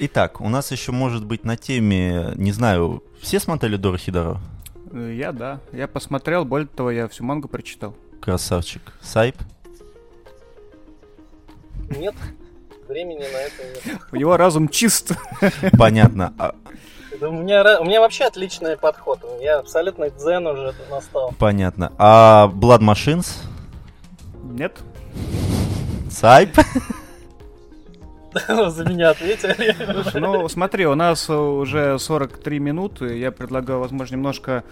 Итак, 0.00 0.40
у 0.40 0.48
нас 0.48 0.70
еще 0.70 0.92
может 0.92 1.24
быть 1.24 1.44
на 1.44 1.56
теме, 1.56 2.32
не 2.36 2.52
знаю, 2.52 3.02
все 3.20 3.40
смотрели 3.40 3.76
Дора 3.76 3.96
Хидоро? 3.98 4.38
Э, 4.92 5.12
Я, 5.16 5.32
да. 5.32 5.60
Я 5.72 5.88
посмотрел, 5.88 6.44
более 6.44 6.68
того, 6.68 6.90
я 6.92 7.08
всю 7.08 7.24
мангу 7.24 7.48
прочитал. 7.48 7.96
Красавчик. 8.20 8.82
Сайп? 9.00 9.36
Нет, 11.90 12.14
времени 12.88 13.20
на 13.20 13.24
это 13.38 13.86
нет. 13.86 13.98
Его 14.12 14.36
разум 14.36 14.68
чист. 14.68 15.12
Понятно. 15.78 16.34
А, 16.38 16.54
Да 17.20 17.28
У 17.30 17.32
меня, 17.32 17.80
у 17.80 17.84
меня 17.84 18.00
вообще 18.00 18.24
отличный 18.24 18.76
подход. 18.76 19.20
Я 19.40 19.58
абсолютно 19.60 20.10
дзен 20.10 20.46
уже 20.46 20.74
настал. 20.90 21.32
понятно. 21.38 21.92
А 21.98 22.50
Blood 22.54 22.80
Machines? 22.80 23.38
Нет? 24.42 24.76
Сайп? 26.10 26.56
За 28.48 28.84
меня 28.84 29.10
ответили. 29.10 29.74
Ну 30.18 30.46
смотри, 30.48 30.86
у 30.86 30.94
нас 30.94 31.30
уже 31.30 31.98
43 31.98 32.58
минуты. 32.58 33.18
Я 33.18 33.32
предлагаю, 33.32 33.80
возможно, 33.80 34.14
немножко 34.16 34.64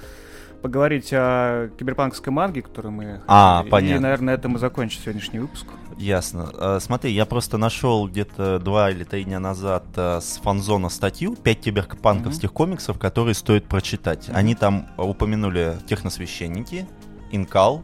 поговорить 0.67 1.11
о 1.13 1.69
киберпанковской 1.79 2.33
манге, 2.33 2.61
которую 2.63 2.91
мы... 2.93 3.21
А, 3.29 3.63
И, 3.65 3.71
понятно. 3.71 4.01
наверное, 4.01 4.27
на 4.27 4.31
этом 4.39 4.53
мы 4.53 4.59
закончим 4.59 5.01
сегодняшний 5.01 5.39
выпуск. 5.39 5.65
Ясно. 5.97 6.51
А, 6.55 6.79
Смотри, 6.81 7.13
я 7.13 7.25
просто 7.25 7.57
нашел 7.57 8.09
где-то 8.09 8.59
два 8.59 8.91
или 8.91 9.05
три 9.05 9.23
дня 9.23 9.39
назад 9.39 9.85
а, 9.95 10.21
с 10.21 10.39
фанзона 10.43 10.89
статью 10.89 11.37
«Пять 11.37 11.61
киберпанковских 11.61 12.53
комиксов, 12.53 12.99
которые 12.99 13.35
стоит 13.35 13.67
прочитать». 13.67 14.29
Они 14.33 14.57
там 14.57 14.89
упомянули 14.99 15.77
«Техносвященники», 15.87 16.89
«Инкал», 17.31 17.83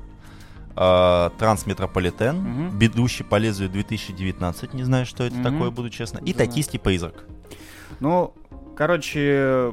а, 0.74 1.30
«Трансметрополитен», 1.38 2.36
Мгм. 2.36 2.78
«Бедущий 2.78 3.24
по 3.24 3.36
лезвию 3.36 3.70
2019», 3.70 4.74
не 4.74 4.82
знаю, 4.82 5.06
что 5.06 5.22
это 5.22 5.36
Мгм. 5.36 5.44
такое, 5.44 5.70
буду 5.70 5.88
честно, 5.88 6.18
и. 6.18 6.32
«Токийский 6.32 6.80
призрак». 6.80 7.26
Ну, 8.00 8.34
короче, 8.76 9.72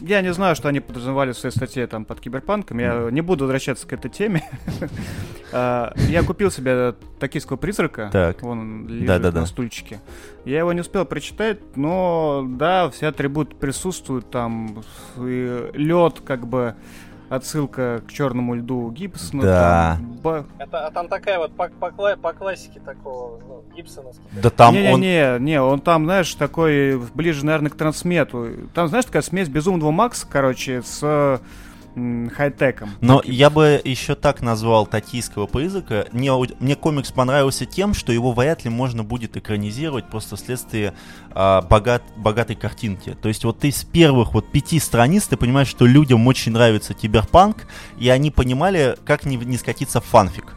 я 0.00 0.22
не 0.22 0.32
знаю, 0.32 0.56
что 0.56 0.68
они 0.68 0.80
подразумевали 0.80 1.32
в 1.32 1.38
своей 1.38 1.54
статье 1.54 1.86
там 1.86 2.04
под 2.04 2.20
киберпанком. 2.20 2.78
Я 2.78 3.08
не 3.10 3.20
буду 3.20 3.44
возвращаться 3.44 3.86
к 3.86 3.92
этой 3.92 4.10
теме. 4.10 4.42
А, 5.56 5.92
Я 6.08 6.24
купил 6.24 6.50
себе 6.50 6.96
токийского 7.20 7.56
призрака. 7.56 8.08
Так. 8.12 8.42
Он 8.42 8.88
лежит 8.88 9.34
на 9.34 9.46
стульчике. 9.46 10.00
Я 10.44 10.58
его 10.58 10.72
не 10.72 10.80
успел 10.80 11.04
прочитать, 11.04 11.76
но 11.76 12.44
да, 12.44 12.90
все 12.90 13.06
атрибуты 13.06 13.54
присутствуют. 13.54 14.28
Там 14.32 14.82
лед, 15.16 16.22
как 16.24 16.48
бы 16.48 16.74
отсылка 17.28 18.02
к 18.06 18.12
черному 18.12 18.54
льду 18.54 18.90
Гибсона. 18.90 19.42
Да. 19.42 19.96
там 19.96 20.12
ба- 20.22 20.46
Это, 20.58 20.86
а 20.86 20.90
там 20.90 21.08
такая 21.08 21.38
вот 21.38 21.52
по, 21.54 21.68
по 21.68 22.16
по 22.16 22.32
классике 22.32 22.80
такого, 22.80 23.40
ну, 23.46 23.64
гибсоновский. 23.74 24.24
Да 24.32 24.50
там 24.50 24.74
не, 24.74 24.92
он... 24.92 25.00
не, 25.00 25.38
не, 25.40 25.60
он 25.60 25.80
там, 25.80 26.04
знаешь, 26.04 26.34
такой 26.34 26.98
ближе, 27.14 27.44
наверное, 27.44 27.70
к 27.70 27.76
трансмету. 27.76 28.48
Там, 28.74 28.88
знаешь, 28.88 29.04
такая 29.04 29.22
смесь 29.22 29.48
безумного 29.48 29.90
Макса, 29.90 30.26
короче, 30.28 30.82
с 30.82 31.40
хай-теком. 31.94 32.90
Но 33.00 33.22
я 33.24 33.50
бы 33.50 33.80
еще 33.84 34.14
так 34.14 34.42
назвал 34.42 34.86
токийского 34.86 35.46
призрака. 35.46 36.06
Мне, 36.12 36.32
мне 36.58 36.76
комикс 36.76 37.12
понравился 37.12 37.66
тем, 37.66 37.94
что 37.94 38.12
его 38.12 38.32
вряд 38.32 38.64
ли 38.64 38.70
можно 38.70 39.04
будет 39.04 39.36
экранизировать 39.36 40.08
просто 40.10 40.36
вследствие 40.36 40.94
а, 41.30 41.62
богат, 41.62 42.02
богатой 42.16 42.56
картинки. 42.56 43.16
То 43.20 43.28
есть 43.28 43.44
вот 43.44 43.60
ты 43.60 43.70
с 43.70 43.84
первых 43.84 44.34
вот 44.34 44.50
пяти 44.50 44.80
страниц 44.80 45.26
ты 45.26 45.36
понимаешь, 45.36 45.68
что 45.68 45.86
людям 45.86 46.26
очень 46.26 46.52
нравится 46.52 46.94
киберпанк, 46.94 47.66
и 47.98 48.08
они 48.08 48.30
понимали, 48.30 48.96
как 49.04 49.24
не, 49.24 49.36
не 49.36 49.56
скатиться 49.56 50.00
в 50.00 50.04
фанфик. 50.04 50.54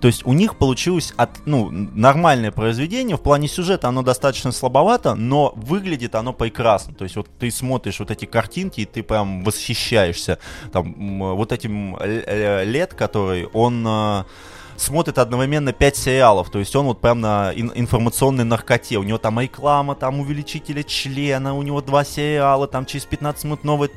То 0.00 0.06
есть 0.08 0.24
у 0.24 0.32
них 0.32 0.56
получилось 0.56 1.12
от, 1.16 1.46
ну, 1.46 1.70
нормальное 1.70 2.50
произведение. 2.50 3.16
В 3.16 3.20
плане 3.20 3.48
сюжета 3.48 3.88
оно 3.88 4.02
достаточно 4.02 4.50
слабовато, 4.50 5.14
но 5.14 5.52
выглядит 5.56 6.14
оно 6.14 6.32
прекрасно. 6.32 6.94
То 6.94 7.04
есть 7.04 7.16
вот 7.16 7.28
ты 7.38 7.50
смотришь 7.50 8.00
вот 8.00 8.10
эти 8.10 8.24
картинки, 8.24 8.80
и 8.80 8.84
ты 8.86 9.02
прям 9.02 9.44
восхищаешься. 9.44 10.38
Там 10.72 11.36
вот 11.36 11.52
этим 11.52 11.98
лет, 12.00 12.94
который 12.94 13.46
он 13.46 13.84
э, 13.86 14.24
смотрит 14.76 15.18
одновременно 15.18 15.72
5 15.72 15.96
сериалов. 15.96 16.50
То 16.50 16.58
есть 16.58 16.74
он 16.74 16.86
вот 16.86 17.00
прям 17.00 17.20
на 17.20 17.52
ин- 17.54 17.72
информационной 17.74 18.44
наркоте. 18.44 18.96
У 18.96 19.02
него 19.02 19.18
там 19.18 19.38
реклама, 19.38 19.94
там 19.94 20.20
увеличители 20.20 20.82
члена, 20.82 21.54
у 21.54 21.62
него 21.62 21.82
два 21.82 22.04
сериала, 22.04 22.66
там 22.66 22.86
через 22.86 23.04
15 23.04 23.44
минут 23.44 23.64
новый 23.64 23.90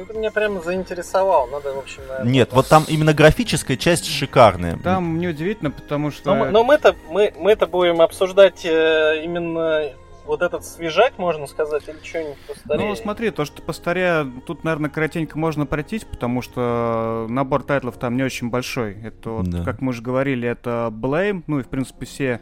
Ну, 0.00 0.06
ты 0.06 0.14
меня 0.18 0.30
прямо 0.30 0.62
заинтересовал. 0.62 1.46
Надо, 1.48 1.74
в 1.74 1.78
общем, 1.78 2.00
наверное, 2.08 2.32
Нет, 2.32 2.52
вот 2.52 2.68
там 2.68 2.84
именно 2.88 3.12
графическая 3.12 3.76
часть 3.76 4.06
шикарная. 4.06 4.78
Там 4.78 5.18
неудивительно, 5.18 5.70
потому 5.70 6.10
что... 6.10 6.34
Но, 6.34 6.44
мы- 6.44 6.50
но 6.50 6.64
мы-то 6.64 6.96
мы, 7.10 7.34
мы-то 7.36 7.66
будем 7.66 8.00
обсуждать 8.00 8.64
э, 8.64 9.20
именно 9.22 9.90
вот 10.24 10.40
этот 10.40 10.64
свежак, 10.64 11.18
можно 11.18 11.46
сказать, 11.46 11.82
или 11.86 11.98
что-нибудь 12.02 12.38
постарее. 12.46 12.88
Ну, 12.88 12.94
смотри, 12.96 13.30
то, 13.30 13.44
что 13.44 13.60
по 13.60 13.74
старе, 13.74 14.24
тут, 14.46 14.64
наверное, 14.64 14.88
коротенько 14.88 15.38
можно 15.38 15.66
пройтись, 15.66 16.04
потому 16.04 16.40
что 16.40 17.26
набор 17.28 17.62
тайтлов 17.62 17.98
там 17.98 18.16
не 18.16 18.22
очень 18.22 18.48
большой. 18.48 18.96
Это, 19.02 19.30
вот, 19.30 19.50
Да. 19.50 19.64
как 19.64 19.82
мы 19.82 19.90
уже 19.90 20.00
говорили, 20.00 20.48
это 20.48 20.88
Blame, 20.90 21.42
ну 21.46 21.58
и, 21.58 21.62
в 21.62 21.68
принципе, 21.68 22.06
все, 22.06 22.40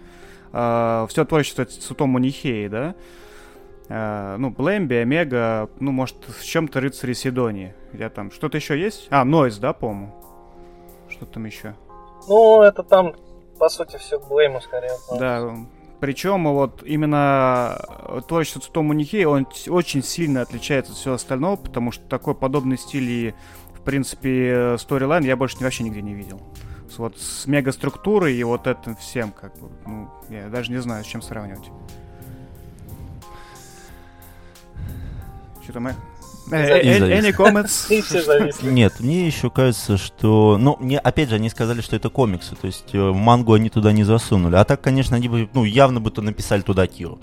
все 0.53 1.25
творчество 1.25 1.65
Цутому 1.65 2.19
Нихеи, 2.19 2.69
да? 2.69 2.95
А, 3.89 4.37
ну, 4.37 4.51
Blame, 4.51 4.87
Биомега, 4.87 5.71
ну, 5.81 5.93
может, 5.93 6.17
с 6.29 6.43
чем-то 6.43 6.81
Рыцари 6.81 7.15
Сидонии. 7.15 7.75
Я 7.93 8.11
там, 8.11 8.31
что-то 8.31 8.57
еще 8.59 8.79
есть? 8.79 9.09
А, 9.11 9.25
Нойз, 9.25 9.59
да, 9.59 9.73
по-моему? 9.73 10.15
Что 11.09 11.27
там 11.27 11.47
еще? 11.47 11.75
Ну, 12.29 12.63
это 12.63 12.83
там 12.83 13.15
по 13.59 13.69
сути, 13.69 13.97
все 13.97 14.19
к 14.19 14.29
Блейму 14.29 14.61
скорее. 14.61 14.93
Да, 15.19 15.55
причем 16.01 16.45
вот 16.53 16.83
именно 16.85 17.79
творчество 18.29 18.61
Цутому 18.61 18.93
Нихей, 18.93 19.25
он 19.25 19.47
очень 19.69 20.03
сильно 20.03 20.43
отличается 20.43 20.93
от 20.93 20.99
всего 20.99 21.15
остального, 21.15 21.57
потому 21.57 21.91
что 21.91 22.05
такой 22.05 22.35
подобный 22.35 22.79
стиль 22.79 23.11
и, 23.11 23.35
в 23.75 23.81
принципе, 23.81 24.77
сторилайн 24.79 25.25
я 25.25 25.37
больше 25.37 25.59
вообще 25.59 25.83
нигде 25.83 26.03
не 26.03 26.15
видел. 26.15 26.41
Вот 26.97 27.19
с 27.19 27.47
мегаструктурой 27.47 28.35
и 28.35 28.43
вот 28.43 28.67
этим 28.67 28.97
всем, 28.97 29.31
как 29.33 29.57
бы, 29.59 29.69
ну, 29.87 30.09
я 30.31 30.49
даже 30.49 30.73
не 30.73 30.79
знаю, 30.79 31.05
с 31.05 31.07
чем 31.07 31.21
сравнивать. 31.21 31.71
Что-то 35.69 35.81
мы... 35.81 35.95
Any 36.51 37.37
comments? 37.37 37.93
Нет, 38.63 39.01
мне 39.01 39.27
еще 39.27 39.51
кажется, 39.51 39.99
что... 39.99 40.57
Ну, 40.57 40.79
мне, 40.81 40.99
опять 40.99 41.29
же, 41.29 41.35
они 41.35 41.51
сказали, 41.51 41.83
что 41.83 41.95
это 41.95 42.09
комиксы, 42.09 42.57
то 42.57 42.67
есть 42.67 42.95
э, 42.95 42.99
мангу 42.99 43.53
они 43.53 43.69
туда 43.69 43.93
не 43.93 44.03
засунули. 44.03 44.57
А 44.57 44.65
так, 44.65 44.81
конечно, 44.81 45.15
они 45.15 45.29
бы, 45.29 45.51
ну, 45.53 45.65
явно 45.65 46.01
бы 46.01 46.11
то 46.11 46.23
написали 46.23 46.63
туда 46.63 46.87
Киру. 46.87 47.19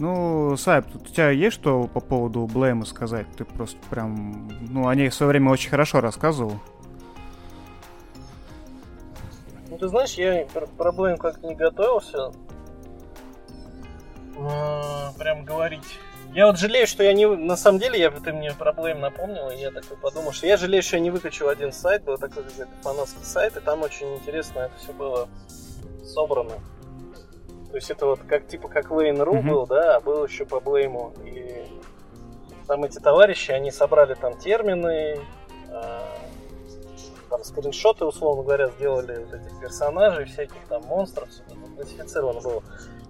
Ну, 0.00 0.56
Сайп, 0.56 0.86
у 0.92 0.98
тебя 1.08 1.30
есть 1.30 1.54
что 1.54 1.84
по 1.84 2.00
поводу 2.00 2.48
Блейма 2.52 2.84
сказать? 2.84 3.28
Ты 3.36 3.44
просто 3.44 3.78
прям... 3.88 4.50
Ну, 4.68 4.88
о 4.88 4.94
ней 4.96 5.08
в 5.08 5.14
свое 5.14 5.30
время 5.30 5.52
очень 5.52 5.70
хорошо 5.70 6.00
рассказывал. 6.00 6.58
Ну, 9.70 9.78
ты 9.78 9.86
знаешь, 9.86 10.14
я 10.14 10.46
про 10.76 10.90
Блейм 10.90 11.16
как-то 11.16 11.46
не 11.46 11.54
готовился. 11.54 12.32
Прям 15.16 15.44
говорить 15.44 16.00
я 16.34 16.46
вот 16.46 16.58
жалею, 16.58 16.86
что 16.86 17.02
я 17.02 17.12
не... 17.12 17.26
На 17.26 17.56
самом 17.56 17.78
деле, 17.78 17.98
я, 17.98 18.10
ты 18.10 18.32
мне 18.32 18.52
проблем 18.52 19.00
напомнил, 19.00 19.50
и 19.50 19.56
я 19.56 19.70
такой 19.70 19.96
подумал, 19.96 20.32
что 20.32 20.46
я 20.46 20.56
жалею, 20.56 20.82
что 20.82 20.96
я 20.96 21.02
не 21.02 21.10
выкачал 21.10 21.48
один 21.48 21.72
сайт, 21.72 22.04
был 22.04 22.16
такой 22.16 22.44
какой-то 22.44 22.72
фанатский 22.82 23.24
сайт, 23.24 23.56
и 23.56 23.60
там 23.60 23.82
очень 23.82 24.14
интересно 24.14 24.60
это 24.60 24.76
все 24.78 24.92
было 24.92 25.28
собрано. 26.04 26.54
То 27.70 27.76
есть 27.76 27.90
это 27.90 28.06
вот 28.06 28.20
как 28.28 28.46
типа 28.46 28.68
как 28.68 28.90
Лейн.ру 28.90 29.36
mm-hmm. 29.36 29.48
был, 29.48 29.66
да, 29.66 29.96
а 29.96 30.00
был 30.00 30.26
еще 30.26 30.44
по 30.44 30.60
Блейму. 30.60 31.14
И 31.24 31.66
там 32.66 32.84
эти 32.84 32.98
товарищи, 32.98 33.50
они 33.50 33.70
собрали 33.70 34.14
там 34.14 34.36
термины, 34.38 35.18
э, 35.70 36.00
там 37.30 37.44
скриншоты, 37.44 38.04
условно 38.04 38.42
говоря, 38.42 38.68
сделали 38.68 39.24
вот 39.24 39.34
этих 39.34 39.60
персонажей, 39.60 40.26
всяких 40.26 40.66
там 40.68 40.82
монстров, 40.84 41.30
все 41.30 41.42
это 41.44 41.54
классифицировано 41.76 42.40
было. 42.40 42.62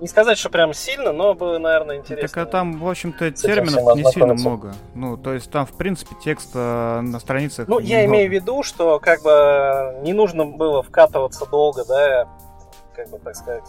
Не 0.02 0.08
сказать, 0.08 0.36
что 0.36 0.50
прям 0.50 0.74
сильно, 0.74 1.12
но 1.12 1.32
было, 1.32 1.58
наверное, 1.58 1.98
интересно. 1.98 2.28
Так 2.28 2.36
а 2.36 2.50
там, 2.50 2.76
в 2.76 2.88
общем-то, 2.88 3.30
терминов 3.30 3.96
не 3.96 4.02
сильно 4.10 4.34
много. 4.34 4.74
Ну, 4.96 5.16
то 5.16 5.32
есть 5.32 5.48
там, 5.48 5.64
в 5.64 5.76
принципе, 5.76 6.16
текста 6.20 6.98
на 7.04 7.20
страницах. 7.20 7.68
Ну, 7.68 7.78
я 7.78 8.04
имею 8.06 8.28
в 8.28 8.32
виду, 8.32 8.64
что 8.64 8.98
как 8.98 9.22
бы 9.22 10.00
не 10.02 10.12
нужно 10.12 10.44
было 10.44 10.82
вкатываться 10.82 11.46
долго, 11.46 11.84
да, 11.84 12.28
как 12.96 13.10
бы 13.10 13.20
так 13.20 13.36
сказать, 13.36 13.62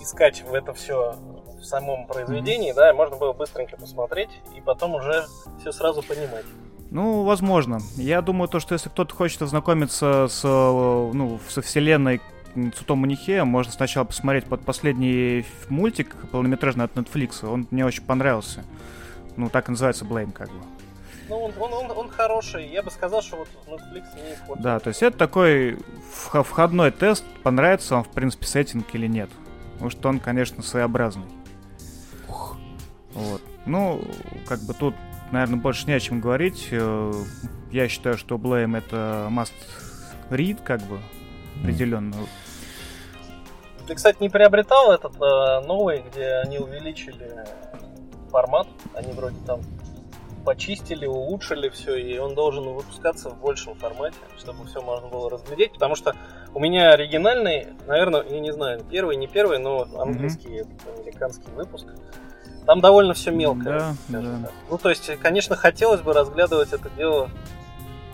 искать 0.00 0.44
в 0.48 0.54
это 0.54 0.72
все 0.74 1.16
в 1.60 1.64
самом 1.64 2.06
произведении, 2.06 2.70
mm-hmm. 2.70 2.76
да, 2.76 2.92
можно 2.94 3.16
было 3.16 3.32
быстренько 3.32 3.76
посмотреть 3.76 4.30
и 4.56 4.60
потом 4.60 4.94
уже 4.94 5.24
все 5.60 5.72
сразу 5.72 6.04
понимать. 6.04 6.44
Ну, 6.92 7.24
возможно. 7.24 7.80
Я 7.96 8.22
думаю, 8.22 8.48
то, 8.48 8.60
что 8.60 8.74
если 8.74 8.90
кто-то 8.90 9.12
хочет 9.12 9.42
ознакомиться 9.42 10.28
с, 10.30 10.44
ну, 10.44 11.40
со 11.48 11.62
вселенной 11.62 12.20
Цутому 12.74 13.06
Нихея, 13.06 13.44
можно 13.44 13.72
сначала 13.72 14.04
посмотреть 14.04 14.44
под 14.44 14.62
последний 14.62 15.44
мультик 15.68 16.14
полнометражный 16.30 16.84
от 16.84 16.94
Netflix. 16.94 17.46
Он 17.46 17.66
мне 17.70 17.86
очень 17.86 18.02
понравился. 18.02 18.64
Ну, 19.36 19.48
так 19.48 19.68
и 19.68 19.70
называется 19.72 20.04
Blame, 20.04 20.32
как 20.32 20.48
бы. 20.48 20.58
Ну, 21.28 21.36
он, 21.44 21.52
он, 21.58 21.72
он, 21.72 21.90
он 21.96 22.08
хороший. 22.10 22.68
Я 22.68 22.82
бы 22.82 22.90
сказал, 22.90 23.22
что 23.22 23.36
вот 23.36 23.48
Netflix 23.66 24.04
не 24.16 24.34
испортил. 24.34 24.62
Да, 24.62 24.78
то 24.80 24.88
есть 24.88 25.02
это 25.02 25.16
такой 25.16 25.78
входной 26.10 26.90
тест, 26.90 27.24
понравится 27.42 27.94
вам, 27.94 28.04
в 28.04 28.10
принципе, 28.10 28.46
сеттинг 28.46 28.86
или 28.92 29.06
нет. 29.06 29.30
Потому 29.72 29.90
что 29.90 30.08
он, 30.10 30.20
конечно, 30.20 30.62
своеобразный. 30.62 31.26
Ух. 32.28 32.58
Вот. 33.14 33.40
Ну, 33.64 34.02
как 34.46 34.60
бы 34.60 34.74
тут, 34.74 34.94
наверное, 35.30 35.58
больше 35.58 35.86
не 35.86 35.94
о 35.94 36.00
чем 36.00 36.20
говорить. 36.20 36.68
Э, 36.70 37.12
я 37.70 37.88
считаю, 37.88 38.18
что 38.18 38.36
Blame 38.36 38.76
это 38.76 39.28
must 39.30 39.54
read, 40.28 40.62
как 40.62 40.82
бы, 40.82 40.98
определенно. 41.62 42.14
Ты, 43.86 43.94
кстати, 43.94 44.18
не 44.20 44.28
приобретал 44.28 44.92
этот 44.92 45.14
э, 45.16 45.66
новый, 45.66 46.02
где 46.02 46.34
они 46.36 46.58
увеличили 46.58 47.44
формат? 48.30 48.68
Они 48.94 49.12
вроде 49.12 49.36
там 49.46 49.60
почистили, 50.44 51.06
улучшили 51.06 51.68
все, 51.68 51.96
и 51.96 52.18
он 52.18 52.34
должен 52.34 52.64
выпускаться 52.64 53.30
в 53.30 53.40
большем 53.40 53.74
формате, 53.76 54.16
чтобы 54.38 54.66
все 54.66 54.80
можно 54.82 55.08
было 55.08 55.30
разглядеть, 55.30 55.72
потому 55.72 55.94
что 55.94 56.14
у 56.54 56.60
меня 56.60 56.92
оригинальный, 56.92 57.68
наверное, 57.86 58.24
я 58.28 58.40
не 58.40 58.52
знаю, 58.52 58.84
первый, 58.90 59.16
не 59.16 59.28
первый, 59.28 59.58
но 59.58 59.86
английский, 59.98 60.60
mm-hmm. 60.60 61.00
американский 61.00 61.50
выпуск. 61.52 61.86
Там 62.66 62.80
довольно 62.80 63.14
все 63.14 63.32
мелко. 63.32 63.64
Да, 64.08 64.20
да. 64.20 64.50
Ну, 64.70 64.78
то 64.78 64.90
есть, 64.90 65.10
конечно, 65.20 65.56
хотелось 65.56 66.00
бы 66.00 66.12
разглядывать 66.12 66.72
это 66.72 66.88
дело 66.90 67.28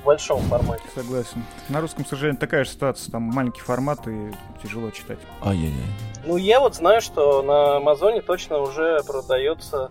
в 0.01 0.05
большом 0.05 0.41
формате. 0.43 0.83
Согласен. 0.95 1.45
На 1.69 1.81
русском, 1.81 2.05
к 2.05 2.09
сожалению, 2.09 2.41
такая 2.41 2.65
же 2.65 2.71
ситуация. 2.71 3.11
Там 3.11 3.23
маленький 3.23 3.61
формат 3.61 4.07
и 4.07 4.33
тяжело 4.63 4.91
читать. 4.91 5.19
Ай-яй-яй. 5.43 5.87
Ну, 6.25 6.37
я 6.37 6.61
вот 6.61 6.75
знаю, 6.75 7.01
что 7.01 7.43
на 7.43 7.77
Амазоне 7.77 8.23
точно 8.23 8.59
уже 8.59 9.03
продается 9.07 9.91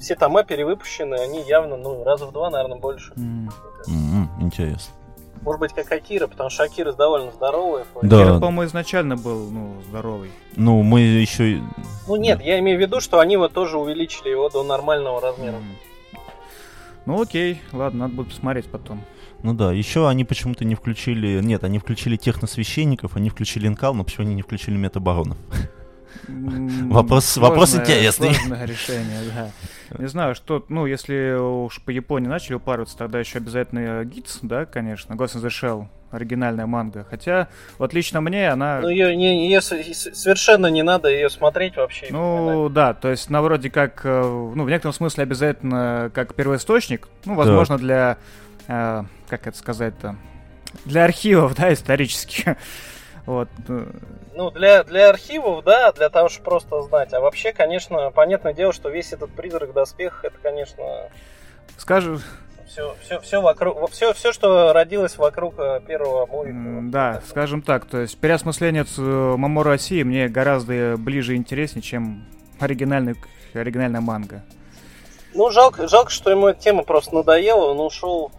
все 0.00 0.14
тома 0.14 0.42
перевыпущены, 0.44 1.14
они 1.14 1.42
явно, 1.42 1.76
ну, 1.76 2.02
раза 2.04 2.26
в 2.26 2.32
два, 2.32 2.50
наверное, 2.50 2.78
больше. 2.78 3.12
Mm-hmm. 3.12 4.40
Интересно. 4.40 4.94
Может 5.42 5.60
быть, 5.60 5.72
как 5.72 5.90
Акира, 5.92 6.26
потому 6.26 6.50
что 6.50 6.64
Акира 6.64 6.92
довольно 6.92 7.30
здоровый. 7.32 7.84
Да. 8.02 8.20
Акира, 8.20 8.34
по-моему, 8.34 8.64
изначально 8.64 9.16
был, 9.16 9.50
ну, 9.50 9.74
здоровый. 9.88 10.30
Ну, 10.56 10.82
мы 10.82 11.00
еще... 11.00 11.62
Ну, 12.06 12.16
нет, 12.16 12.38
да. 12.38 12.44
я 12.44 12.58
имею 12.58 12.78
в 12.78 12.80
виду, 12.80 13.00
что 13.00 13.20
они 13.20 13.36
вот 13.36 13.52
тоже 13.52 13.78
увеличили 13.78 14.30
его 14.30 14.48
до 14.48 14.62
нормального 14.62 15.20
размера. 15.20 15.56
Mm. 15.56 16.20
Ну, 17.06 17.22
окей, 17.22 17.62
ладно, 17.72 18.00
надо 18.00 18.14
будет 18.14 18.28
посмотреть 18.28 18.70
потом. 18.70 19.02
Ну 19.42 19.54
да, 19.54 19.72
еще 19.72 20.08
они 20.08 20.24
почему-то 20.24 20.64
не 20.64 20.74
включили... 20.74 21.40
Нет, 21.40 21.64
они 21.64 21.78
включили 21.78 22.16
техносвященников, 22.16 23.16
они 23.16 23.30
включили 23.30 23.66
инкал, 23.66 23.94
но 23.94 24.04
почему 24.04 24.26
они 24.26 24.34
не 24.34 24.42
включили 24.42 24.76
метабаронов? 24.76 25.38
Вопрос, 26.28 27.36
вопрос 27.36 27.74
интересный. 27.74 28.34
Сложное 28.34 28.66
решение, 28.66 29.18
да. 29.34 29.50
Не 29.98 30.06
знаю, 30.06 30.34
что, 30.34 30.64
ну, 30.68 30.86
если 30.86 31.36
уж 31.36 31.80
по 31.82 31.90
Японии 31.90 32.28
начали 32.28 32.54
упарываться, 32.54 32.96
тогда 32.96 33.18
еще 33.18 33.38
обязательно 33.38 34.04
Гитс, 34.04 34.38
да, 34.42 34.66
конечно, 34.66 35.14
Ghost 35.14 35.36
in 35.36 35.42
the 35.42 35.48
Shell, 35.48 35.86
оригинальная 36.10 36.66
манга. 36.66 37.06
Хотя, 37.08 37.48
вот 37.78 37.92
лично 37.92 38.20
мне 38.20 38.50
она... 38.50 38.80
Ну, 38.80 38.88
ее, 38.88 39.16
не, 39.16 39.46
ее 39.46 39.60
совершенно 39.60 40.66
не 40.66 40.82
надо 40.82 41.08
ее 41.08 41.30
смотреть 41.30 41.76
вообще. 41.76 42.08
Ну, 42.10 42.68
да, 42.68 42.94
то 42.94 43.10
есть, 43.10 43.30
на 43.30 43.42
вроде 43.42 43.70
как, 43.70 44.02
э, 44.04 44.22
ну, 44.22 44.64
в 44.64 44.68
некотором 44.68 44.92
смысле 44.92 45.24
обязательно 45.24 46.10
как 46.14 46.34
первоисточник, 46.34 47.08
ну, 47.24 47.34
возможно, 47.34 47.76
да. 47.76 47.82
для, 47.82 48.18
э, 48.68 49.02
как 49.28 49.46
это 49.46 49.56
сказать-то, 49.56 50.16
для 50.84 51.04
архивов, 51.04 51.54
да, 51.56 51.72
исторических. 51.72 52.56
Вот. 53.26 53.48
Э, 53.68 53.86
ну, 54.34 54.50
для, 54.50 54.82
для 54.82 55.10
архивов, 55.10 55.62
да, 55.62 55.92
для 55.92 56.08
того, 56.08 56.28
чтобы 56.28 56.46
просто 56.46 56.82
знать. 56.82 57.12
А 57.12 57.20
вообще, 57.20 57.52
конечно, 57.52 58.10
понятное 58.10 58.54
дело, 58.54 58.72
что 58.72 58.88
весь 58.88 59.12
этот 59.12 59.30
призрак 59.30 59.72
доспех, 59.72 60.24
это, 60.24 60.36
конечно... 60.42 60.84
Скажу... 61.76 62.18
Все, 62.66 62.96
все, 63.02 63.20
все 63.20 63.42
вокруг, 63.42 63.90
все, 63.90 64.12
все, 64.14 64.32
что 64.32 64.72
родилось 64.72 65.18
вокруг 65.18 65.54
э, 65.58 65.80
первого 65.86 66.26
мувика. 66.26 66.90
Да, 66.90 67.20
скажем 67.28 67.62
так, 67.62 67.84
то 67.84 67.98
есть 67.98 68.16
переосмысление 68.16 68.86
Мамору 68.96 69.70
России 69.70 70.02
мне 70.04 70.28
гораздо 70.28 70.96
ближе 70.96 71.34
и 71.34 71.36
интереснее, 71.36 71.82
чем 71.82 72.24
оригинальный, 72.60 73.16
оригинальная 73.54 74.00
манга. 74.00 74.44
Ну, 75.34 75.50
жалко, 75.50 75.88
жалко, 75.88 76.10
что 76.10 76.30
ему 76.30 76.48
эта 76.48 76.60
тема 76.60 76.84
просто 76.84 77.14
надоела, 77.14 77.72
он 77.72 77.80
ушел 77.80 78.32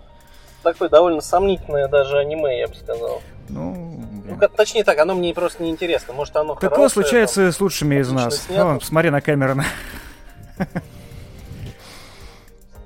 такое 0.62 0.90
довольно 0.90 1.22
сомнительное 1.22 1.88
даже 1.88 2.18
аниме, 2.18 2.60
я 2.60 2.68
бы 2.68 2.76
сказал. 2.76 3.22
Ну, 3.50 4.06
ну 4.26 4.50
точнее 4.56 4.84
так, 4.84 4.98
оно 5.00 5.14
мне 5.16 5.34
просто 5.34 5.64
не 5.64 5.70
интересно. 5.70 6.14
Может, 6.14 6.36
оно 6.36 6.56
Такое 6.56 6.70
хорошее, 6.70 6.90
случается 6.90 7.44
там, 7.44 7.52
с 7.52 7.62
лучшими 7.62 7.96
из 7.96 8.12
нас. 8.12 8.48
Смотри 8.82 9.10
на 9.10 9.22
Кэмерона. 9.22 9.66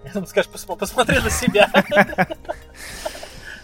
Я 0.03 0.11
думаю, 0.13 0.27
скажешь, 0.27 0.49
посмотри 0.51 1.19
на 1.19 1.29
себя. 1.29 1.69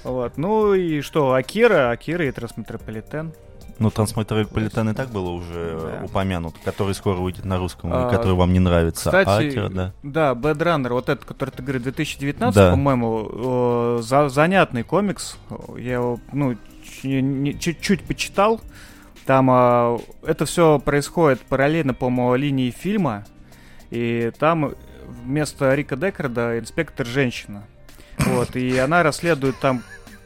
Вот. 0.04 0.38
Ну 0.38 0.74
и 0.74 1.02
что, 1.02 1.34
Акира, 1.34 1.92
Акира 1.92 2.26
и 2.26 2.32
Трансметрополитен. 2.32 3.34
Ну, 3.82 3.90
Трансметрополитен 3.90 4.90
и 4.90 4.94
так 4.94 5.10
было 5.10 5.30
уже 5.30 5.80
да. 5.82 6.06
упомянут, 6.06 6.56
который 6.64 6.94
скоро 6.94 7.18
выйдет 7.18 7.46
на 7.46 7.58
русском, 7.58 7.92
а, 7.92 8.10
который 8.10 8.36
вам 8.36 8.54
не 8.54 8.60
нравится. 8.60 9.10
Кстати, 9.10 9.28
а 9.28 9.38
Акира, 9.38 9.70
да. 9.70 9.94
Да, 10.04 10.32
Bad 10.34 10.58
Runner, 10.58 10.90
вот 10.90 11.10
этот, 11.10 11.26
который 11.26 11.50
ты 11.50 11.64
говоришь, 11.64 11.84
2019, 11.84 12.56
да. 12.56 12.72
по-моему, 12.72 14.00
за, 14.02 14.30
занятный 14.30 14.84
комикс. 14.84 15.38
Я 15.78 15.94
его, 15.94 16.20
ну, 16.32 16.56
чуть-чуть 17.02 18.04
почитал. 18.04 18.62
Там 19.26 19.50
а, 19.52 20.00
это 20.24 20.46
все 20.46 20.80
происходит 20.80 21.42
параллельно, 21.42 21.94
по-моему, 21.94 22.36
линии 22.36 22.72
фильма. 22.72 23.26
И 23.90 24.32
там 24.40 24.74
вместо 25.26 25.74
Рика 25.74 25.96
Декарда 25.96 26.60
инспектор 26.60 27.06
женщина. 27.06 27.64
Вот, 28.20 28.56
и 28.56 28.78
она 28.78 29.04
расследует 29.04 29.60
там 29.60 29.84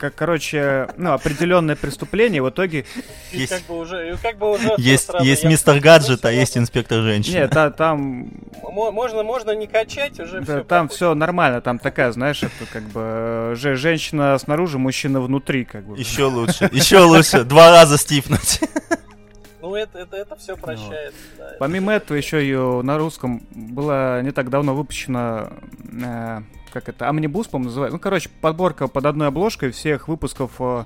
как, 0.10 0.16
короче, 0.16 0.88
ну, 0.98 1.14
определенное 1.14 1.76
преступление, 1.76 2.42
в 2.42 2.50
итоге... 2.50 2.86
И 3.32 3.40
Есть- 3.40 3.54
как 3.54 3.62
бы 3.64 3.80
уже, 3.80 4.12
и 4.12 4.16
как 4.18 4.38
бы 4.38 4.52
уже 4.52 4.74
Есть, 4.78 5.08
сразу 5.08 5.26
есть 5.26 5.44
мистер 5.44 5.80
Гаджет, 5.80 6.24
а 6.26 6.32
есть 6.32 6.58
инспектор 6.58 7.02
женщина. 7.02 7.34
Нет, 7.40 7.52
та- 7.52 7.72
там, 7.72 8.30
Мо- 8.62 8.92
Можно, 8.92 9.24
можно 9.24 9.52
не 9.56 9.68
качать, 9.68 10.20
уже 10.20 10.42
да, 10.42 10.56
все. 10.58 10.64
там 10.64 10.90
все 10.90 11.16
нормально, 11.16 11.62
там 11.62 11.80
такая, 11.80 12.12
знаешь, 12.12 12.44
это 12.44 12.66
как 12.72 12.84
бы 12.84 13.00
э, 13.04 13.56
же, 13.58 13.76
женщина 13.76 14.38
снаружи, 14.38 14.78
мужчина 14.78 15.22
внутри, 15.22 15.66
как 15.66 15.86
бы. 15.86 15.98
Еще 15.98 16.26
лучше, 16.26 16.70
еще 16.72 17.00
лучше. 17.00 17.44
Два 17.44 17.72
раза 17.72 17.98
стипнуть. 17.98 18.60
Ну, 19.62 19.76
это, 19.76 19.98
это, 20.00 20.16
это 20.18 20.36
все 20.36 20.56
прощает. 20.56 21.14
да. 21.40 21.54
Помимо 21.58 21.92
этого, 21.94 22.16
еще 22.16 22.40
ее 22.40 22.82
на 22.84 23.00
русском 23.00 23.42
была 23.52 24.22
не 24.22 24.30
так 24.32 24.50
давно 24.52 24.76
выпущена, 24.76 25.50
э, 26.04 26.42
как 26.76 26.90
это, 26.90 27.08
Амнибус, 27.08 27.48
по-моему, 27.48 27.70
называется. 27.70 27.96
Ну, 27.96 28.02
короче, 28.02 28.30
подборка 28.42 28.90
под 28.90 29.06
одной 29.06 29.30
обложкой 29.30 29.72
всех 29.72 30.10
выпусков 30.10 30.52
э, 30.60 30.84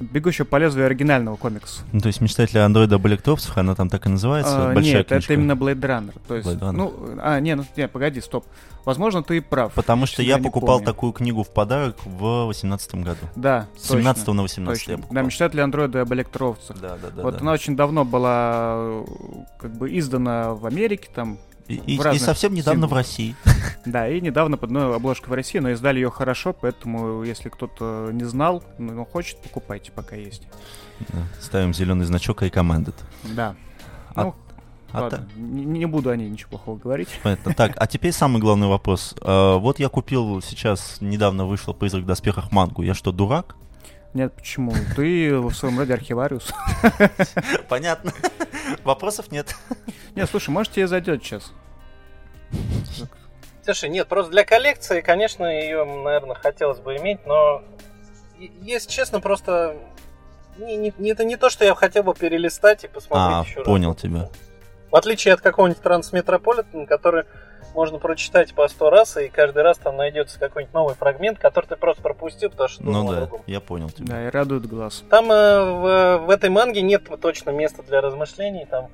«Бегущего 0.00 0.46
по 0.46 0.56
лезвию» 0.56 0.86
оригинального 0.86 1.36
комикса. 1.36 1.82
Ну, 1.92 2.00
то 2.00 2.06
есть 2.06 2.22
мечтатель 2.22 2.58
андроида 2.60 2.98
Блэктопсов, 2.98 3.58
она 3.58 3.74
там 3.74 3.90
так 3.90 4.06
и 4.06 4.08
называется? 4.08 4.70
А, 4.70 4.74
Большая 4.74 4.98
нет, 5.00 5.08
книжка? 5.08 5.32
это 5.32 5.34
именно 5.34 5.52
Blade 5.52 5.80
Runner. 5.80 6.14
То 6.26 6.36
есть, 6.36 6.48
Blade 6.48 6.60
Runner. 6.60 6.72
ну, 6.72 6.94
а, 7.18 7.40
не, 7.40 7.56
ну, 7.56 7.66
не, 7.76 7.88
погоди, 7.88 8.22
стоп. 8.22 8.46
Возможно, 8.86 9.22
ты 9.22 9.36
и 9.36 9.40
прав. 9.40 9.74
Потому 9.74 10.06
что 10.06 10.22
я 10.22 10.38
не 10.38 10.44
покупал 10.44 10.78
помню. 10.78 10.86
такую 10.86 11.12
книгу 11.12 11.42
в 11.42 11.50
подарок 11.52 11.98
в 12.06 12.46
18 12.46 12.94
году. 12.94 13.26
Да, 13.36 13.66
С 13.76 13.88
17 13.88 14.24
точно, 14.24 14.32
на 14.32 14.42
18 14.42 14.80
я 14.80 14.86
точно. 14.86 15.02
покупал. 15.02 15.14
Да, 15.14 15.26
«Мечтатели 15.26 15.60
андроида» 15.60 16.00
об 16.00 16.14
электроовцах. 16.14 16.80
Да, 16.80 16.96
да, 17.02 17.10
да. 17.14 17.22
вот 17.22 17.34
да. 17.34 17.40
она 17.42 17.52
очень 17.52 17.76
давно 17.76 18.06
была 18.06 18.76
э, 18.78 19.04
как 19.58 19.76
бы 19.76 19.94
издана 19.98 20.54
в 20.54 20.64
Америке, 20.64 21.10
там, 21.14 21.38
И, 21.68 21.74
и- 21.74 21.98
в 21.98 22.06
и 22.14 22.18
совсем 22.18 22.54
недавно 22.54 22.86
в 22.86 22.88
символах. 22.88 23.06
России. 23.06 23.36
Да, 23.86 24.08
и 24.08 24.20
недавно 24.20 24.56
под 24.56 24.70
одной 24.70 24.96
обложкой 24.96 25.30
в 25.30 25.32
России, 25.34 25.58
но 25.60 25.70
издали 25.70 25.96
ее 25.98 26.10
хорошо, 26.10 26.52
поэтому 26.52 27.22
если 27.22 27.48
кто-то 27.48 28.10
не 28.12 28.24
знал, 28.24 28.62
но 28.78 29.04
хочет, 29.06 29.38
покупайте, 29.42 29.92
пока 29.92 30.16
есть. 30.16 30.42
Да. 31.00 31.20
Ставим 31.40 31.72
зеленый 31.72 32.04
значок 32.04 32.42
recommended. 32.42 32.94
Да. 33.24 33.54
А- 34.14 34.24
ну, 34.24 34.34
А 34.92 35.02
ладно, 35.02 35.28
не, 35.36 35.64
не 35.64 35.86
буду 35.86 36.10
о 36.10 36.16
ней 36.16 36.28
ничего 36.28 36.50
плохого 36.50 36.76
говорить. 36.78 37.08
Понятно. 37.22 37.54
Так, 37.54 37.72
а 37.76 37.86
теперь 37.86 38.12
самый 38.12 38.40
главный 38.40 38.66
вопрос. 38.66 39.14
Э, 39.22 39.56
вот 39.58 39.78
я 39.78 39.88
купил 39.88 40.42
сейчас, 40.42 40.98
недавно 41.00 41.46
вышел 41.46 41.72
«Призрак 41.72 42.02
в 42.04 42.06
доспехах» 42.06 42.50
мангу. 42.52 42.82
Я 42.82 42.94
что, 42.94 43.12
дурак? 43.12 43.56
Нет, 44.14 44.32
почему? 44.32 44.72
Ты 44.96 45.36
в 45.38 45.52
своем 45.54 45.78
роде 45.78 45.94
архивариус. 45.94 46.52
Понятно. 47.68 48.12
Вопросов 48.84 49.30
нет. 49.30 49.54
Нет, 50.14 50.28
слушай, 50.30 50.50
может 50.50 50.72
тебе 50.72 50.86
зайдет 50.86 51.22
сейчас. 51.22 51.52
Слушай, 53.64 53.90
нет, 53.90 54.08
просто 54.08 54.30
для 54.32 54.44
коллекции, 54.44 55.02
конечно, 55.02 55.44
ее, 55.44 55.84
наверное, 55.84 56.34
хотелось 56.34 56.78
бы 56.78 56.96
иметь, 56.96 57.26
но, 57.26 57.62
если 58.62 58.88
честно, 58.88 59.20
просто 59.20 59.76
не, 60.56 60.76
не- 60.78 61.10
это 61.10 61.24
не 61.24 61.36
то, 61.36 61.50
что 61.50 61.66
я 61.66 61.74
хотел 61.74 62.02
бы 62.02 62.14
перелистать 62.14 62.84
и 62.84 62.88
посмотреть 62.88 63.36
А, 63.36 63.44
еще 63.46 63.56
раз. 63.58 63.66
понял 63.66 63.94
тебя. 63.94 64.30
В 64.90 64.96
отличие 64.96 65.34
от 65.34 65.40
какого-нибудь 65.40 65.82
Трансметрополитена, 65.82 66.86
который 66.86 67.24
можно 67.74 67.98
прочитать 67.98 68.54
по 68.54 68.66
сто 68.68 68.90
раз, 68.90 69.16
и 69.18 69.28
каждый 69.28 69.62
раз 69.62 69.78
там 69.78 69.96
найдется 69.96 70.38
какой-нибудь 70.38 70.74
новый 70.74 70.94
фрагмент, 70.94 71.38
который 71.38 71.66
ты 71.66 71.76
просто 71.76 72.02
пропустил, 72.02 72.50
потому 72.50 72.68
что 72.68 72.82
Ну 72.82 73.10
да, 73.10 73.16
другом. 73.20 73.42
я 73.46 73.60
понял 73.60 73.90
тебя. 73.90 74.06
Да, 74.14 74.26
и 74.26 74.30
радует 74.30 74.66
глаз. 74.66 75.04
Там 75.10 75.30
э, 75.30 75.64
в, 75.64 76.26
в 76.26 76.30
этой 76.30 76.50
манге 76.50 76.82
нет 76.82 77.02
точно 77.20 77.50
места 77.50 77.82
для 77.82 78.00
размышлений, 78.00 78.64
там 78.64 78.88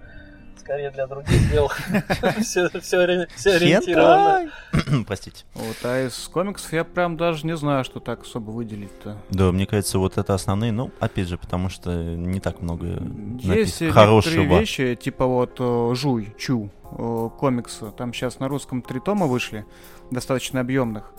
скорее 0.64 0.90
для 0.90 1.06
других 1.06 1.50
дел. 1.50 1.68
Все, 2.40 2.98
ориентировано. 2.98 4.50
Простите. 5.06 5.44
Вот, 5.54 5.76
а 5.84 6.06
из 6.06 6.16
комиксов 6.28 6.72
я 6.72 6.84
прям 6.84 7.16
даже 7.16 7.46
не 7.46 7.56
знаю, 7.56 7.84
что 7.84 8.00
так 8.00 8.22
особо 8.22 8.50
выделить-то. 8.50 9.18
Да, 9.30 9.52
мне 9.52 9.66
кажется, 9.66 9.98
вот 9.98 10.16
это 10.16 10.32
основные, 10.34 10.72
ну, 10.72 10.90
опять 11.00 11.28
же, 11.28 11.36
потому 11.36 11.68
что 11.68 11.92
не 11.92 12.40
так 12.40 12.62
много 12.62 13.02
Есть 13.40 13.86
хорошего. 13.90 14.58
вещи, 14.58 14.98
типа 15.00 15.26
вот 15.26 15.56
э, 15.58 15.94
Жуй, 15.94 16.34
Чу, 16.38 16.70
э, 16.92 17.28
комикса. 17.38 17.90
Там 17.90 18.14
сейчас 18.14 18.38
на 18.38 18.48
русском 18.48 18.80
три 18.80 19.00
тома 19.00 19.26
вышли, 19.26 19.66
достаточно 20.10 20.60
объемных. 20.60 21.12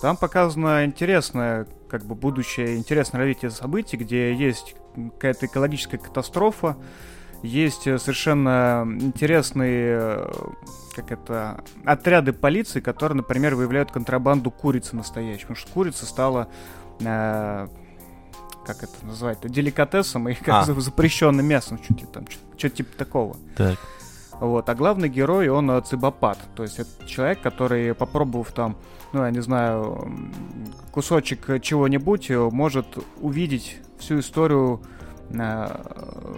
Там 0.00 0.16
показано 0.16 0.86
интересное, 0.86 1.66
как 1.90 2.06
бы 2.06 2.14
будущее, 2.14 2.78
интересное 2.78 3.18
развитие 3.18 3.50
событий, 3.50 3.98
где 3.98 4.32
есть 4.32 4.74
какая-то 4.94 5.44
экологическая 5.44 5.98
катастрофа, 5.98 6.78
есть 7.42 7.86
э, 7.86 7.98
совершенно 7.98 8.84
интересные, 8.86 9.98
э, 10.00 10.32
как 10.94 11.12
это, 11.12 11.64
отряды 11.84 12.32
полиции, 12.32 12.80
которые, 12.80 13.16
например, 13.16 13.54
выявляют 13.54 13.90
контрабанду 13.92 14.50
курицы 14.50 14.96
настоящей, 14.96 15.42
потому 15.42 15.56
что 15.56 15.72
курица 15.72 16.06
стала 16.06 16.48
э, 17.00 17.68
как 18.66 18.82
это 18.82 18.92
называть, 19.06 19.38
деликатесом 19.42 20.28
и 20.28 20.34
как 20.34 20.48
А. 20.48 20.64
за- 20.64 20.78
запрещенным 20.80 21.46
мясом, 21.46 21.78
чуть 21.78 22.00
ли 22.02 22.06
там, 22.12 22.24
что-то 22.56 22.76
типа 22.76 22.96
такого. 22.96 23.36
Так, 23.56 23.78
Вот, 24.38 24.68
а 24.68 24.74
главный 24.74 25.08
герой, 25.08 25.48
он 25.48 25.70
э, 25.70 25.80
цибопат. 25.82 26.38
То 26.54 26.62
есть 26.62 26.78
это 26.78 26.90
человек, 27.06 27.40
который, 27.40 27.94
попробовав 27.94 28.52
там, 28.52 28.76
ну, 29.12 29.24
я 29.24 29.30
не 29.30 29.40
знаю, 29.40 30.08
кусочек 30.92 31.60
чего-нибудь, 31.62 32.30
может 32.30 32.86
увидеть 33.20 33.78
всю 33.98 34.20
историю 34.20 34.80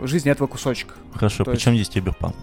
жизни 0.04 0.30
этого 0.30 0.46
кусочка. 0.48 0.94
хорошо, 1.14 1.44
То 1.44 1.50
причем 1.52 1.74
здесь 1.74 1.88
киберпанк? 1.88 2.36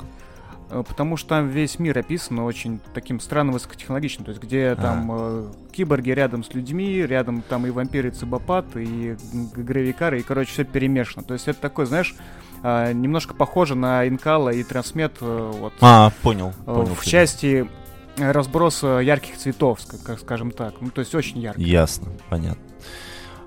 Э, 0.72 0.84
Потому 0.88 1.18
что 1.18 1.30
там 1.30 1.48
весь 1.50 1.80
мир 1.80 1.98
описан 1.98 2.40
очень 2.40 2.80
таким 2.94 3.20
странно 3.20 3.52
высокотехнологичным. 3.52 4.26
То 4.26 4.30
есть 4.32 4.42
где 4.42 4.76
там 4.76 5.10
э, 5.12 5.52
киборги 5.72 6.12
рядом 6.12 6.44
с 6.44 6.54
людьми, 6.54 7.02
рядом 7.06 7.42
там 7.42 7.66
и 7.66 7.70
вампиры, 7.70 8.10
и 8.10 8.12
цибопат, 8.12 8.66
и 8.76 9.16
гравикары, 9.56 10.20
и, 10.20 10.24
короче, 10.24 10.52
все 10.52 10.64
перемешано. 10.64 11.24
То 11.24 11.34
есть 11.34 11.48
это 11.48 11.60
такой, 11.60 11.86
знаешь, 11.86 12.16
э, 12.64 12.94
немножко 12.94 13.34
похоже 13.34 13.76
на 13.76 14.08
Инкала 14.08 14.50
и 14.50 14.64
Трансмет 14.64 15.14
э, 15.22 15.52
вот, 15.56 15.74
А, 15.82 16.12
понял, 16.22 16.54
э, 16.62 16.66
понял. 16.66 16.96
в 16.96 17.02
тебя. 17.02 17.12
части 17.12 17.70
э, 18.18 18.32
разброса 18.32 19.00
ярких 19.00 19.38
цветов, 19.38 19.80
как 20.06 20.20
скажем 20.20 20.52
так. 20.52 20.76
Ну, 20.82 20.90
то 20.92 21.00
есть 21.02 21.14
очень 21.16 21.40
ярко. 21.40 21.60
Ясно, 21.62 22.12
понятно. 22.30 22.62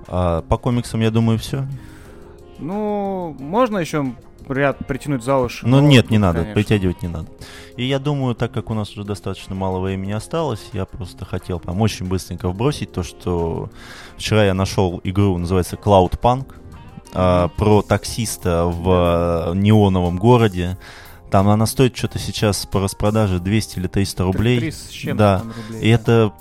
А, 0.08 0.42
по 0.42 0.58
комиксам, 0.58 1.00
я 1.00 1.10
думаю, 1.12 1.38
все. 1.38 1.66
Ну, 2.62 3.36
можно 3.38 3.78
еще 3.78 4.12
ряд 4.48 4.78
притянуть 4.86 5.22
за 5.24 5.36
уши. 5.38 5.66
Ну 5.66 5.80
нет, 5.80 6.10
не 6.10 6.18
надо, 6.18 6.40
конечно. 6.40 6.54
притягивать 6.54 7.02
не 7.02 7.08
надо. 7.08 7.28
И 7.76 7.84
я 7.84 7.98
думаю, 7.98 8.34
так 8.34 8.52
как 8.52 8.70
у 8.70 8.74
нас 8.74 8.90
уже 8.92 9.04
достаточно 9.04 9.54
мало 9.54 9.80
времени 9.80 10.12
осталось, 10.12 10.70
я 10.72 10.84
просто 10.84 11.24
хотел 11.24 11.58
прям 11.60 11.80
очень 11.80 12.06
быстренько 12.06 12.48
вбросить 12.48 12.92
то, 12.92 13.02
что 13.02 13.70
вчера 14.16 14.44
я 14.44 14.54
нашел 14.54 15.00
игру, 15.04 15.38
называется 15.38 15.76
Cloud 15.76 16.18
Punk, 16.20 16.46
а, 17.14 17.48
про 17.48 17.82
таксиста 17.82 18.64
в 18.66 19.52
э, 19.52 19.54
неоновом 19.56 20.16
городе. 20.16 20.78
Там 21.30 21.48
она 21.48 21.66
стоит 21.66 21.96
что-то 21.96 22.18
сейчас 22.18 22.66
по 22.66 22.80
распродаже 22.80 23.38
200 23.38 23.78
или 23.78 23.86
300 23.86 24.22
рублей. 24.24 24.58
Три 24.58 24.70
с 24.70 24.88
чем-то 24.88 25.18
Да. 25.18 25.38
там 25.38 25.52
рублей, 25.56 25.82
И 25.82 25.88
это, 25.88 26.32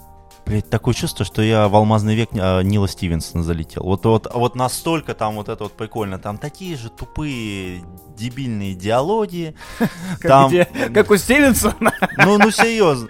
блядь, 0.45 0.69
такое 0.69 0.93
чувство, 0.93 1.25
что 1.25 1.41
я 1.41 1.67
в 1.67 1.75
алмазный 1.75 2.15
век 2.15 2.29
а, 2.33 2.61
Нила 2.61 2.87
Стивенсона 2.87 3.43
залетел. 3.43 3.83
Вот, 3.83 4.05
вот, 4.05 4.27
вот 4.33 4.55
настолько 4.55 5.13
там 5.13 5.35
вот 5.35 5.49
это 5.49 5.63
вот 5.63 5.73
прикольно. 5.73 6.19
Там 6.19 6.37
такие 6.37 6.75
же 6.75 6.89
тупые, 6.89 7.83
дебильные 8.17 8.75
диалоги. 8.75 9.55
Как, 9.77 10.21
там- 10.21 10.49
где- 10.49 10.65
как 10.65 11.09
у 11.11 11.17
Стивенсона. 11.17 11.93
Ну, 12.17 12.37
ну 12.37 12.51
серьезно. 12.51 13.09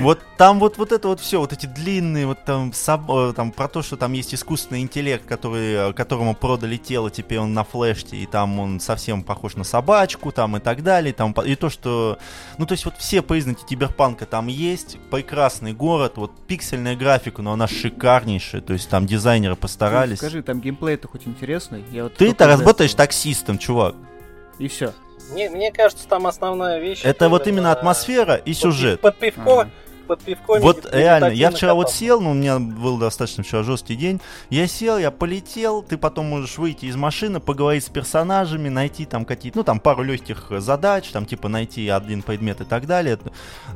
Вот 0.00 0.20
там 0.36 0.58
вот, 0.58 0.78
вот 0.78 0.92
это 0.92 1.08
вот 1.08 1.20
все, 1.20 1.38
вот 1.38 1.52
эти 1.52 1.66
длинные, 1.66 2.26
вот 2.26 2.44
там, 2.44 2.72
э, 2.72 3.32
там 3.36 3.52
про 3.52 3.68
то, 3.68 3.82
что 3.82 3.96
там 3.96 4.12
есть 4.12 4.34
искусственный 4.34 4.80
интеллект, 4.80 5.26
который, 5.26 5.90
э, 5.90 5.92
которому 5.92 6.34
продали 6.34 6.76
тело, 6.76 7.10
теперь 7.10 7.38
он 7.38 7.52
на 7.52 7.62
флешке, 7.64 8.16
и 8.16 8.26
там 8.26 8.58
он 8.58 8.80
совсем 8.80 9.22
похож 9.22 9.54
на 9.56 9.64
собачку, 9.64 10.32
там 10.32 10.56
и 10.56 10.60
так 10.60 10.82
далее. 10.82 11.12
Там, 11.12 11.32
и 11.32 11.54
то, 11.54 11.68
что... 11.70 12.18
Ну, 12.58 12.66
то 12.66 12.72
есть 12.72 12.84
вот 12.84 12.94
все 12.96 13.22
признаки 13.22 13.64
киберпанка 13.64 14.26
там 14.26 14.46
есть. 14.46 14.96
Прекрасный 15.10 15.72
город, 15.72 16.14
вот 16.20 16.32
пиксельная 16.46 16.96
графика, 16.96 17.42
но 17.42 17.52
она 17.52 17.66
шикарнейшая. 17.66 18.60
То 18.60 18.72
есть 18.72 18.88
там 18.88 19.06
дизайнеры 19.06 19.56
постарались. 19.56 20.18
Скажи, 20.18 20.42
там 20.42 20.60
геймплей-то 20.60 21.08
хоть 21.08 21.26
интересный? 21.26 21.84
Я 21.90 22.04
вот 22.04 22.14
Ты-то 22.14 22.46
работаешь 22.46 22.92
этого. 22.92 23.06
таксистом, 23.06 23.58
чувак. 23.58 23.94
И 24.58 24.68
все. 24.68 24.92
Мне, 25.32 25.50
мне 25.50 25.72
кажется, 25.72 26.06
там 26.08 26.26
основная 26.26 26.80
вещь... 26.80 27.00
Это 27.04 27.28
вот 27.28 27.46
именно 27.46 27.72
атмосфера 27.72 28.34
и 28.36 28.52
сюжет. 28.52 29.00
Под 29.00 29.18
пивко, 29.18 29.60
Ага. 29.62 29.70
Под 30.10 30.22
пивко... 30.22 30.58
Вот 30.58 30.88
реально, 30.92 31.26
я 31.26 31.52
вчера 31.52 31.74
вот 31.74 31.84
катался. 31.84 31.98
сел, 31.98 32.20
ну, 32.20 32.32
у 32.32 32.34
меня 32.34 32.58
был 32.58 32.98
достаточно 32.98 33.44
вчера 33.44 33.62
жесткий 33.62 33.94
день. 33.94 34.20
Я 34.48 34.66
сел, 34.66 34.98
я 34.98 35.12
полетел, 35.12 35.82
ты 35.82 35.96
потом 35.96 36.26
можешь 36.26 36.58
выйти 36.58 36.86
из 36.86 36.96
машины, 36.96 37.38
поговорить 37.38 37.84
с 37.84 37.88
персонажами, 37.88 38.68
найти 38.68 39.04
там 39.04 39.24
какие-то, 39.24 39.58
ну, 39.58 39.64
там 39.64 39.78
пару 39.78 40.02
легких 40.02 40.50
задач, 40.58 41.08
там, 41.10 41.26
типа, 41.26 41.48
найти 41.48 41.88
один 41.88 42.22
предмет 42.22 42.60
и 42.60 42.64
так 42.64 42.86
далее. 42.86 43.20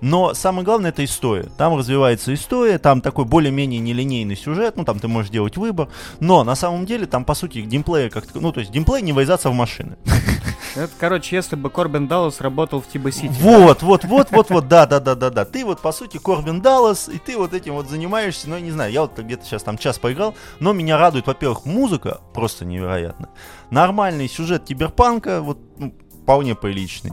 Но 0.00 0.34
самое 0.34 0.64
главное 0.64 0.90
это 0.90 1.04
история. 1.04 1.48
Там 1.56 1.76
развивается 1.76 2.34
история, 2.34 2.78
там 2.78 3.00
такой 3.00 3.26
более-менее 3.26 3.78
нелинейный 3.78 4.36
сюжет, 4.36 4.76
ну, 4.76 4.84
там 4.84 4.98
ты 4.98 5.06
можешь 5.06 5.30
делать 5.30 5.56
выбор. 5.56 5.88
Но 6.18 6.42
на 6.42 6.56
самом 6.56 6.84
деле 6.84 7.06
там, 7.06 7.24
по 7.24 7.34
сути, 7.34 7.58
геймплея 7.58 8.10
как 8.10 8.24
ну, 8.34 8.50
то 8.50 8.58
есть 8.58 8.72
геймплей 8.72 9.02
не 9.02 9.12
врезаться 9.12 9.50
в 9.50 9.54
машины. 9.54 9.96
Это, 10.74 10.90
короче, 10.98 11.36
если 11.36 11.54
бы 11.54 11.70
Корбин 11.70 12.08
Даллас 12.08 12.40
работал 12.40 12.80
в 12.80 12.88
Тиба 12.88 13.12
Сити. 13.12 13.32
Вот, 13.40 13.82
вот, 13.82 14.04
вот, 14.04 14.32
вот, 14.32 14.50
вот, 14.50 14.68
да, 14.68 14.86
да, 14.86 14.98
да, 14.98 15.14
да, 15.14 15.30
да. 15.30 15.44
Ты 15.44 15.64
вот, 15.64 15.80
по 15.80 15.92
сути, 15.92 16.18
Корбин 16.24 16.60
Даллас, 16.62 17.08
и 17.08 17.18
ты 17.18 17.36
вот 17.36 17.52
этим 17.52 17.74
вот 17.74 17.88
занимаешься, 17.88 18.48
ну, 18.48 18.56
я 18.56 18.62
не 18.62 18.70
знаю, 18.70 18.90
я 18.92 19.02
вот 19.02 19.18
где-то 19.18 19.44
сейчас 19.44 19.62
там 19.62 19.78
час 19.78 19.98
поиграл, 19.98 20.34
но 20.58 20.72
меня 20.72 20.96
радует, 20.96 21.26
во-первых, 21.26 21.66
музыка 21.66 22.20
просто 22.32 22.64
невероятно. 22.64 23.28
Нормальный 23.70 24.28
сюжет 24.28 24.64
киберпанка, 24.64 25.42
вот, 25.42 25.58
ну, 25.76 25.94
вполне 26.22 26.54
приличный. 26.54 27.12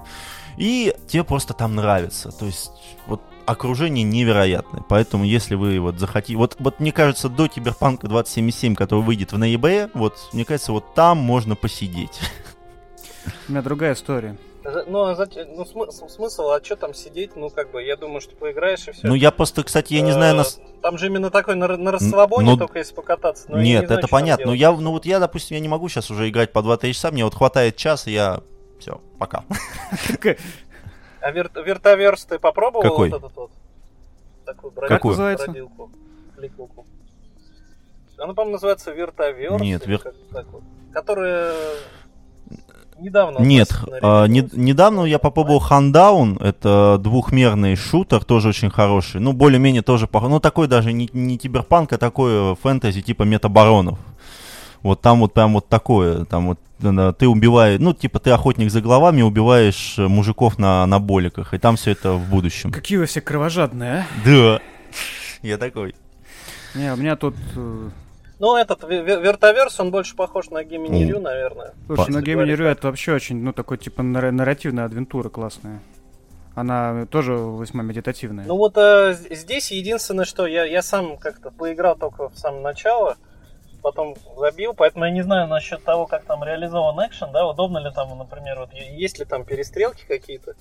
И 0.57 0.95
тебе 1.07 1.24
просто 1.24 1.53
там 1.53 1.76
нравится. 1.76 2.32
То 2.32 2.45
есть, 2.45 2.72
вот 3.07 3.22
окружение 3.45 4.03
невероятное. 4.03 4.84
Поэтому, 4.88 5.24
если 5.24 5.55
вы 5.55 5.80
вот 5.80 5.99
захотите... 5.99 6.38
Вот, 6.38 6.55
вот 6.59 6.80
мне 6.80 6.91
кажется, 6.91 7.30
до 7.30 7.47
Киберпанка 7.47 8.07
2077, 8.07 8.76
который 8.76 9.03
выйдет 9.03 9.34
в 9.34 9.38
ноябре, 9.38 9.89
вот, 9.93 10.30
мне 10.34 10.45
кажется, 10.45 10.72
вот 10.72 10.93
там 10.93 11.18
можно 11.18 11.55
посидеть. 11.55 12.20
У 13.47 13.51
меня 13.51 13.62
другая 13.62 13.93
история. 13.93 14.38
Ну, 14.64 15.03
а 15.03 15.16
зачем, 15.16 15.55
ну 15.55 15.66
смысл, 15.66 16.07
смысл, 16.07 16.49
а 16.49 16.64
что 16.64 16.76
там 16.76 16.93
сидеть? 16.93 17.36
Ну, 17.36 17.49
как 17.49 17.72
бы, 17.72 17.82
я 17.82 17.95
думаю, 17.97 18.22
что 18.22 18.36
поиграешь 18.36 18.88
и 18.88 18.91
все. 18.91 19.07
Ну, 19.07 19.16
я 19.16 19.32
просто, 19.32 19.64
кстати, 19.64 19.93
я 19.93 20.01
не 20.01 20.12
знаю... 20.12 20.36
Нас... 20.36 20.59
Там 20.82 20.99
же 20.99 21.07
именно 21.07 21.32
такой 21.32 21.55
на, 21.55 21.68
на 21.78 21.91
расслабоне, 21.91 22.51
ну, 22.51 22.57
только 22.57 22.80
если 22.80 22.93
покататься. 22.93 23.45
Но 23.49 23.57
нет, 23.57 23.82
не 23.82 23.88
знаю, 23.88 23.99
это 23.99 24.07
понятно. 24.07 24.45
Но 24.47 24.53
я, 24.53 24.72
ну 24.72 24.91
вот 24.91 25.05
я, 25.05 25.20
допустим, 25.20 25.55
я 25.55 25.62
не 25.62 25.68
могу 25.68 25.89
сейчас 25.89 26.12
уже 26.12 26.30
играть 26.30 26.51
по 26.51 26.59
2-3 26.59 26.91
часа, 26.93 27.12
мне 27.12 27.24
вот 27.24 27.34
хватает 27.34 27.76
часа, 27.76 28.09
я... 28.09 28.41
Все, 28.80 29.01
пока. 29.20 29.45
А 31.22 31.32
вер, 31.32 31.51
вертоверс 31.53 32.26
ты 32.26 32.39
попробовал? 32.39 32.82
Какой? 32.82 33.09
Вот 33.09 33.18
этот 33.20 33.36
вот? 33.36 33.51
Такую 34.45 34.72
бродилку, 34.72 34.95
как 34.95 35.03
называется? 35.03 35.45
Бродилку, 35.45 35.91
Она, 38.18 38.34
по-моему, 38.34 38.53
называется 38.53 38.91
вертоверс. 38.91 39.62
Нет, 39.62 39.86
вер... 39.86 40.01
вот, 40.32 40.64
которая 40.91 41.53
недавно. 43.02 43.39
Нет, 43.39 43.70
а, 44.02 44.26
не, 44.26 44.47
недавно 44.54 45.04
я 45.04 45.20
попробовал 45.20 45.60
Хандаун, 45.60 46.38
это 46.38 46.97
двухмерный 46.99 47.76
шутер, 47.76 48.24
тоже 48.24 48.49
очень 48.49 48.70
хороший. 48.70 49.20
Ну, 49.20 49.34
более-менее 49.34 49.82
тоже, 49.82 50.08
ну, 50.12 50.39
такой 50.39 50.68
даже 50.68 50.93
не, 50.93 51.10
не 51.14 51.38
киберпанк, 51.38 51.93
а 51.93 51.97
такой 51.97 52.56
фэнтези 52.56 53.02
типа 53.02 53.24
метабаронов. 53.24 53.99
Вот 54.82 55.02
там 55.02 55.20
вот 55.20 55.34
прям 55.34 55.54
вот 55.54 55.68
такое, 55.68 56.26
там 56.26 56.47
вот 56.47 56.60
ты 56.82 57.28
убиваешь, 57.28 57.80
ну, 57.80 57.93
типа, 57.93 58.20
ты 58.20 58.32
охотник 58.32 58.72
за 58.72 58.82
головами, 58.82 59.22
убиваешь 59.22 59.95
э, 59.99 60.08
мужиков 60.08 60.58
на, 60.58 60.86
на 60.88 60.99
боликах, 60.99 61.54
и 61.54 61.60
там 61.60 61.76
все 61.76 61.91
это 61.91 62.14
в 62.14 62.28
будущем. 62.28 62.72
Какие 62.72 62.97
вы 62.97 63.06
все 63.06 63.22
кровожадные, 63.22 63.91
а? 63.91 64.06
Да, 64.26 64.60
я 65.43 65.58
такой. 65.60 65.93
Не, 66.74 66.91
у 66.93 66.95
меня 66.95 67.16
тут... 67.16 67.36
Ну, 68.41 68.55
этот 68.55 68.83
вертоверс, 68.89 69.79
он 69.79 69.91
больше 69.91 70.15
похож 70.15 70.49
на 70.49 70.63
Гемини 70.63 71.05
Рю, 71.05 71.19
наверное. 71.19 71.75
Слушай, 71.85 72.09
на 72.09 72.21
Гемини 72.23 72.53
Рю 72.53 72.65
это 72.65 72.87
вообще 72.87 73.13
очень, 73.13 73.39
ну, 73.43 73.53
такой, 73.53 73.77
типа, 73.77 74.01
нарративная 74.01 74.85
адвентура 74.85 75.29
классная. 75.29 75.79
Она 76.55 77.05
тоже 77.05 77.33
весьма 77.33 77.83
медитативная. 77.83 78.45
Ну 78.45 78.57
вот 78.57 78.73
э, 78.77 79.13
здесь 79.29 79.71
единственное, 79.71 80.25
что 80.25 80.47
я, 80.47 80.65
я 80.65 80.81
сам 80.81 81.17
как-то 81.17 81.51
поиграл 81.51 81.95
только 81.95 82.29
в 82.29 82.35
самое 82.35 82.63
начало, 82.63 83.15
потом 83.83 84.15
забил, 84.35 84.73
поэтому 84.73 85.05
я 85.05 85.11
не 85.11 85.21
знаю 85.21 85.47
насчет 85.47 85.83
того, 85.83 86.07
как 86.07 86.23
там 86.25 86.43
реализован 86.43 86.97
экшен, 87.05 87.31
да, 87.31 87.45
удобно 87.45 87.77
ли 87.77 87.91
там, 87.93 88.17
например, 88.17 88.57
вот 88.59 88.73
есть 88.73 89.19
ли 89.19 89.25
там 89.25 89.45
перестрелки 89.45 90.03
какие-то. 90.07 90.55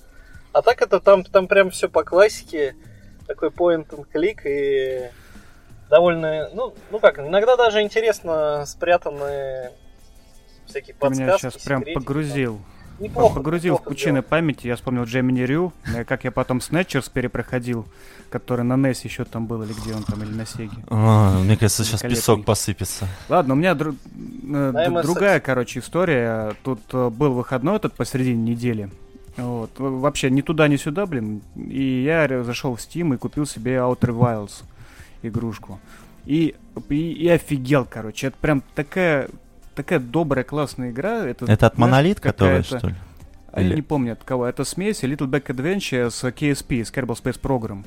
А 0.53 0.61
так 0.61 0.83
это 0.83 0.99
там, 0.99 1.23
там 1.23 1.47
прям 1.47 1.71
все 1.71 1.89
по 1.89 2.03
классике, 2.03 2.75
такой 3.25 3.49
point 3.49 3.89
and 3.89 4.05
click 4.13 4.41
и 4.45 5.09
довольно, 5.91 6.49
ну, 6.53 6.73
ну 6.89 6.99
как, 6.99 7.19
иногда 7.19 7.55
даже 7.55 7.81
интересно 7.81 8.63
спрятанные 8.65 9.73
всякие 10.65 10.95
подсказки. 10.95 11.19
Ты 11.19 11.23
меня 11.23 11.37
сейчас 11.37 11.61
прям 11.61 11.83
погрузил. 11.93 12.55
Там 12.55 12.65
Неплохо, 13.01 13.35
Погрузил 13.35 13.73
неплохо 13.73 13.81
в 13.81 13.93
пучины 13.93 14.11
сделал. 14.19 14.29
памяти, 14.29 14.67
я 14.67 14.75
вспомнил 14.75 15.05
Джемини 15.05 15.41
Рю, 15.41 15.73
э, 15.95 16.03
как 16.03 16.23
я 16.23 16.31
потом 16.31 16.61
Снетчерс 16.61 17.09
перепроходил, 17.09 17.87
который 18.29 18.63
на 18.63 18.73
NES 18.73 18.99
еще 19.03 19.25
там 19.25 19.47
был, 19.47 19.63
или 19.63 19.73
где 19.73 19.95
он 19.95 20.03
там, 20.03 20.21
или 20.21 20.31
на 20.31 20.45
Сеге. 20.45 20.69
А, 20.87 21.39
мне 21.39 21.57
кажется, 21.57 21.83
сейчас 21.83 22.01
песок 22.01 22.45
посыпется. 22.45 23.07
Ладно, 23.27 23.55
у 23.55 23.57
меня 23.57 23.73
дру... 23.73 23.95
э, 24.53 25.01
другая, 25.01 25.39
короче, 25.39 25.79
история. 25.79 26.53
Тут 26.63 26.81
э, 26.93 27.09
был 27.09 27.33
выходной 27.33 27.77
этот 27.77 27.93
посередине 27.93 28.51
недели. 28.51 28.91
Вот. 29.35 29.71
Вообще 29.79 30.29
ни 30.29 30.41
туда, 30.41 30.67
ни 30.67 30.75
сюда, 30.75 31.07
блин. 31.07 31.41
И 31.55 32.03
я 32.03 32.43
зашел 32.43 32.75
в 32.75 32.79
Steam 32.79 33.15
и 33.15 33.17
купил 33.17 33.47
себе 33.47 33.77
Outer 33.77 34.11
Wilds 34.11 34.63
игрушку. 35.21 35.79
И, 36.25 36.55
и, 36.89 37.11
и 37.13 37.27
офигел, 37.29 37.85
короче. 37.89 38.27
Это 38.27 38.37
прям 38.37 38.63
такая 38.75 39.27
такая 39.75 39.99
добрая, 39.99 40.43
классная 40.43 40.91
игра. 40.91 41.25
Это, 41.25 41.45
это 41.45 41.67
от 41.67 41.77
Монолит, 41.77 42.19
которая, 42.19 42.63
что 42.63 42.87
ли? 42.87 42.95
Или... 43.55 43.69
Я 43.69 43.75
не 43.75 43.81
помню 43.81 44.13
от 44.13 44.23
кого. 44.23 44.45
Это 44.45 44.63
смесь 44.63 45.03
Little 45.03 45.27
Back 45.27 45.47
Adventure 45.47 46.09
с 46.09 46.23
KSP, 46.23 46.85
с 46.85 46.91
Kerbal 46.91 47.21
Space 47.21 47.39
Program. 47.39 47.85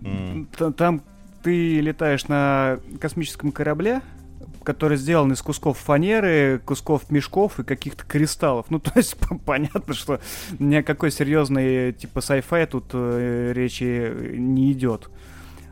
Mm. 0.00 0.72
Там 0.72 1.02
ты 1.42 1.80
летаешь 1.80 2.26
на 2.28 2.78
космическом 3.00 3.52
корабле, 3.52 4.02
который 4.64 4.96
сделан 4.96 5.32
из 5.32 5.40
кусков 5.42 5.78
фанеры, 5.78 6.60
кусков 6.64 7.10
мешков 7.10 7.60
и 7.60 7.64
каких-то 7.64 8.04
кристаллов. 8.04 8.66
Ну, 8.70 8.78
то 8.80 8.92
есть 8.96 9.16
понятно, 9.44 9.94
что 9.94 10.20
ни 10.58 10.74
о 10.76 10.82
какой 10.82 11.10
серьезной 11.10 11.92
типа 11.92 12.18
sci-fi 12.18 12.66
тут 12.66 12.90
э, 12.92 13.52
речи 13.54 14.12
не 14.36 14.72
идет. 14.72 15.10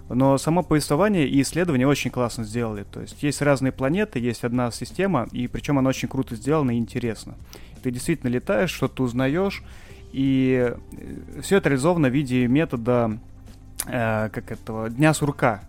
Но 0.09 0.39
само 0.39 0.63
повествование 0.63 1.29
и 1.29 1.43
исследование 1.43 1.87
очень 1.87 2.11
классно 2.11 2.45
сделали. 2.45 2.85
То 2.85 3.01
есть 3.01 3.23
есть 3.23 3.43
разные 3.43 3.73
планеты, 3.73 4.19
есть 4.19 4.45
одна 4.45 4.71
система, 4.71 5.29
и 5.33 5.49
причем 5.49 5.79
она 5.79 5.91
очень 5.91 6.09
круто 6.09 6.35
сделана 6.35 6.73
и 6.73 6.79
интересно. 6.79 7.35
Ты 7.83 7.91
действительно 7.91 8.31
летаешь, 8.31 8.71
что-то 8.71 9.03
узнаешь, 9.03 9.63
и 10.13 10.75
э, 10.93 11.41
все 11.43 11.59
это 11.59 11.69
реализовано 11.69 12.09
в 12.09 12.13
виде 12.13 12.47
метода 12.47 13.19
э, 13.87 14.31
как 14.33 14.51
этого 14.51 14.89
дня 14.89 15.13
сурка. 15.13 15.63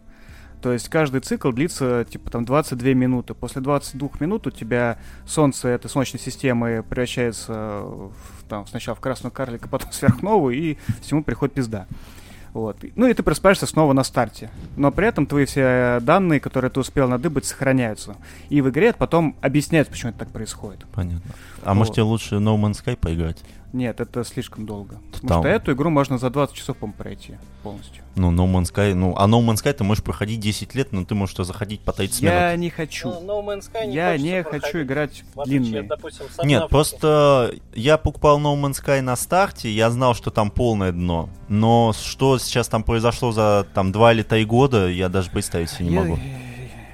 То 0.61 0.73
есть 0.73 0.89
каждый 0.89 1.21
цикл 1.21 1.51
длится 1.51 2.05
типа 2.09 2.29
там 2.31 2.45
22 2.45 2.93
минуты. 2.93 3.33
После 3.33 3.61
22 3.61 4.09
минут 4.19 4.47
у 4.47 4.51
тебя 4.51 4.97
Солнце 5.25 5.69
этой 5.69 5.89
Солнечной 5.89 6.19
системы 6.19 6.83
превращается 6.87 7.53
в, 7.53 8.13
там, 8.49 8.67
сначала 8.67 8.95
в 8.95 8.99
красную 8.99 9.31
карлика, 9.31 9.69
потом 9.69 9.91
в 9.91 9.95
сверхновую, 9.95 10.55
и 10.55 10.77
всему 11.01 11.23
приходит 11.23 11.55
пизда. 11.55 11.87
Вот. 12.54 12.78
Ну 12.95 13.08
и 13.08 13.14
ты 13.14 13.24
просыпаешься 13.24 13.66
снова 13.66 13.93
на 13.93 14.04
старте. 14.04 14.50
Но 14.76 14.91
при 14.91 15.08
этом 15.08 15.26
твои 15.26 15.45
все 15.45 16.00
данные, 16.02 16.39
которые 16.39 16.72
ты 16.72 16.80
успел 16.80 17.08
надыбать, 17.08 17.45
сохраняются. 17.45 18.16
И 18.50 18.62
в 18.62 18.70
игре 18.70 18.93
потом 18.93 19.36
объясняется, 19.41 19.91
почему 19.91 20.12
это 20.12 20.20
так 20.20 20.30
происходит. 20.30 20.86
Понятно. 20.93 21.32
А 21.64 21.70
вот. 21.70 21.76
может 21.76 21.93
тебе 21.95 22.04
лучше 22.04 22.36
No 22.36 22.58
Man's 22.58 22.84
Sky 22.84 22.95
поиграть? 22.95 23.38
Нет, 23.72 23.99
это 23.99 24.24
слишком 24.24 24.65
долго. 24.65 24.95
Там... 24.95 25.22
Потому 25.22 25.41
что 25.43 25.49
эту 25.49 25.74
игру 25.74 25.89
можно 25.89 26.17
за 26.17 26.30
20 26.30 26.55
часов, 26.55 26.78
по 26.78 26.88
пройти 26.88 27.38
полностью. 27.61 28.03
Ну, 28.15 28.32
No 28.32 28.51
Man's 28.51 28.74
Sky, 28.74 28.93
ну, 28.95 29.13
а 29.15 29.28
No 29.28 29.45
Man's 29.45 29.63
Sky 29.63 29.74
ты 29.74 29.84
можешь 29.84 30.03
проходить 30.03 30.39
10 30.39 30.74
лет, 30.76 30.91
но 30.91 31.05
ты 31.05 31.13
можешь 31.13 31.36
заходить 31.36 31.82
по 31.82 31.93
30 31.93 32.22
Я 32.22 32.30
минут. 32.30 32.41
Я 32.41 32.55
не 32.55 32.70
хочу. 32.70 33.09
No, 33.09 33.26
no 33.26 33.45
Man's 33.45 33.72
Sky 33.72 33.86
не 33.86 33.95
Я 33.95 34.17
не 34.17 34.43
хочу 34.43 34.82
играть 34.82 35.24
в 35.36 35.43
длинный. 35.43 35.84
Допустим, 35.84 36.26
Нет, 36.43 36.67
просто 36.70 37.53
я 37.74 37.97
покупал 37.97 38.39
No 38.39 38.59
Man's 38.59 38.84
Sky 38.84 39.01
на 39.01 39.15
старте, 39.15 39.70
я 39.70 39.91
знал, 39.91 40.15
что 40.15 40.32
там 40.32 40.49
полное 40.49 40.91
дно. 40.91 41.30
Но 41.47 41.93
что 41.93 42.39
сейчас 42.39 42.67
там 42.67 42.84
произошло 42.84 43.32
за 43.32 43.67
там 43.74 43.91
2 43.91 44.13
или 44.13 44.24
3 44.24 44.45
года, 44.45 44.88
я 44.88 45.09
даже 45.09 45.30
представить 45.30 45.70
себе 45.70 45.89
не 45.89 45.93
я... 45.93 46.01
могу. 46.01 46.20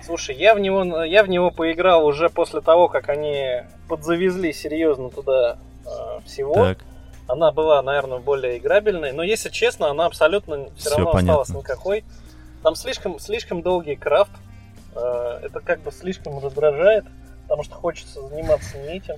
Слушай, 0.06 0.36
я 0.36 0.54
в 0.54 0.60
него, 0.60 1.04
я 1.04 1.24
в 1.24 1.30
него 1.30 1.50
поиграл 1.50 2.06
уже 2.06 2.30
после 2.30 2.62
того, 2.62 2.90
как 2.90 3.10
они 3.10 3.64
подзавезли 3.88 4.52
серьезно 4.52 5.10
туда 5.10 5.58
э, 5.86 6.20
всего. 6.26 6.54
Так 6.56 6.80
она 7.28 7.52
была, 7.52 7.82
наверное, 7.82 8.20
более 8.20 8.58
играбельной, 8.58 9.12
но 9.12 9.24
если 9.24 9.50
честно, 9.50 9.90
она 9.90 10.06
абсолютно 10.06 10.66
все, 10.76 10.90
все 10.90 10.90
равно 10.92 11.12
понятно. 11.12 11.42
осталась 11.42 11.64
никакой. 11.64 12.04
Там 12.62 12.76
слишком, 12.76 13.20
слишком 13.20 13.62
долгий 13.62 13.96
крафт, 13.96 14.32
э, 14.96 15.40
это 15.44 15.60
как 15.60 15.82
бы 15.82 15.92
слишком 15.92 16.44
раздражает, 16.44 17.06
потому 17.44 17.64
что 17.64 17.76
хочется 17.76 18.28
заниматься 18.28 18.78
не 18.78 18.98
этим. 18.98 19.16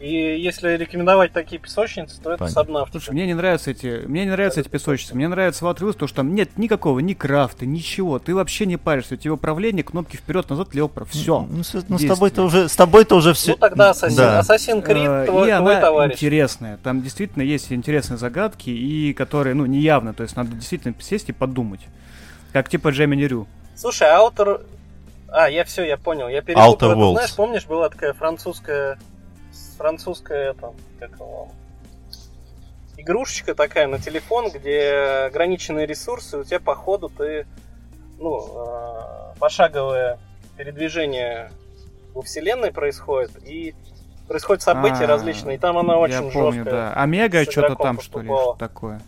И 0.00 0.40
если 0.40 0.78
рекомендовать 0.78 1.32
такие 1.32 1.60
песочницы, 1.60 2.22
то 2.22 2.32
это 2.32 2.44
Понятно. 2.44 2.60
Subnautica. 2.60 2.90
Слушай, 2.92 3.10
мне 3.10 3.26
не 3.26 3.34
нравятся 3.34 3.70
эти, 3.70 4.06
мне 4.06 4.24
не 4.24 4.30
нравятся 4.30 4.60
эти 4.60 4.68
песочницы. 4.68 5.14
Мне 5.14 5.28
нравится 5.28 5.66
Outer 5.66 5.80
Wilds, 5.80 5.92
потому 5.92 6.08
что 6.08 6.16
там 6.16 6.34
нет 6.34 6.56
никакого 6.56 7.00
ни 7.00 7.12
крафта, 7.12 7.66
ничего. 7.66 8.18
Ты 8.18 8.34
вообще 8.34 8.64
не 8.64 8.78
паришься. 8.78 9.14
У 9.14 9.16
тебя 9.18 9.34
управление, 9.34 9.84
кнопки 9.84 10.16
вперед-назад, 10.16 10.74
лево-право. 10.74 11.06
Все. 11.10 11.46
Ну, 11.50 11.62
с, 11.62 11.84
ну 11.86 11.98
с 11.98 12.06
тобой-то 12.06 12.44
уже, 12.44 12.70
с 12.70 12.76
тобой-то 12.76 13.16
уже 13.16 13.34
все. 13.34 13.50
Ну 13.50 13.56
тогда 13.58 13.90
Assassin, 13.90 14.16
да. 14.16 14.40
Assassin's 14.40 14.82
Creed, 14.82 15.26
твой, 15.26 15.50
и 15.50 15.54
твой 15.54 15.76
она 15.76 15.80
товарищ. 15.82 16.14
интересная. 16.14 16.78
Там 16.78 17.02
действительно 17.02 17.42
есть 17.42 17.70
интересные 17.70 18.16
загадки, 18.16 18.70
и 18.70 19.12
которые, 19.12 19.52
ну, 19.52 19.66
неявно. 19.66 20.14
То 20.14 20.22
есть 20.22 20.34
надо 20.34 20.52
действительно 20.52 20.94
сесть 20.98 21.28
и 21.28 21.32
подумать. 21.32 21.80
Как 22.54 22.70
типа 22.70 22.88
Gemini 22.88 23.28
Rue. 23.28 23.46
Слушай, 23.76 24.08
Outer... 24.08 24.64
А, 25.28 25.50
я 25.50 25.64
все, 25.64 25.84
я 25.84 25.98
понял. 25.98 26.28
Я 26.28 26.40
перепутал. 26.40 27.12
Знаешь, 27.12 27.34
помнишь, 27.34 27.66
была 27.66 27.90
такая 27.90 28.14
французская 28.14 28.98
французская 29.84 30.52
там, 30.52 30.74
как 30.98 31.12
его, 31.12 31.48
игрушечка 32.98 33.54
такая 33.54 33.86
на 33.86 33.98
телефон, 33.98 34.50
где 34.50 35.24
ограниченные 35.28 35.86
ресурсы, 35.86 36.36
у 36.36 36.44
тебя 36.44 36.60
по 36.60 36.74
ходу 36.74 37.08
ты, 37.08 37.46
ну, 38.18 38.38
э, 38.46 39.38
пошаговое 39.38 40.18
передвижение 40.58 41.50
во 42.12 42.20
вселенной 42.20 42.72
происходит, 42.72 43.30
и 43.46 43.74
происходят 44.28 44.62
события 44.62 45.04
А, 45.04 45.06
различные, 45.06 45.56
и 45.56 45.58
там 45.58 45.78
она 45.78 45.96
очень 45.96 46.26
Я 46.26 46.30
помню, 46.30 46.64
жестко. 46.64 46.70
да. 46.70 46.92
Омега 46.92 47.50
что-то 47.50 47.74
там, 47.74 48.02
что 48.02 48.20
ли, 48.20 48.30
такое. 48.58 49.00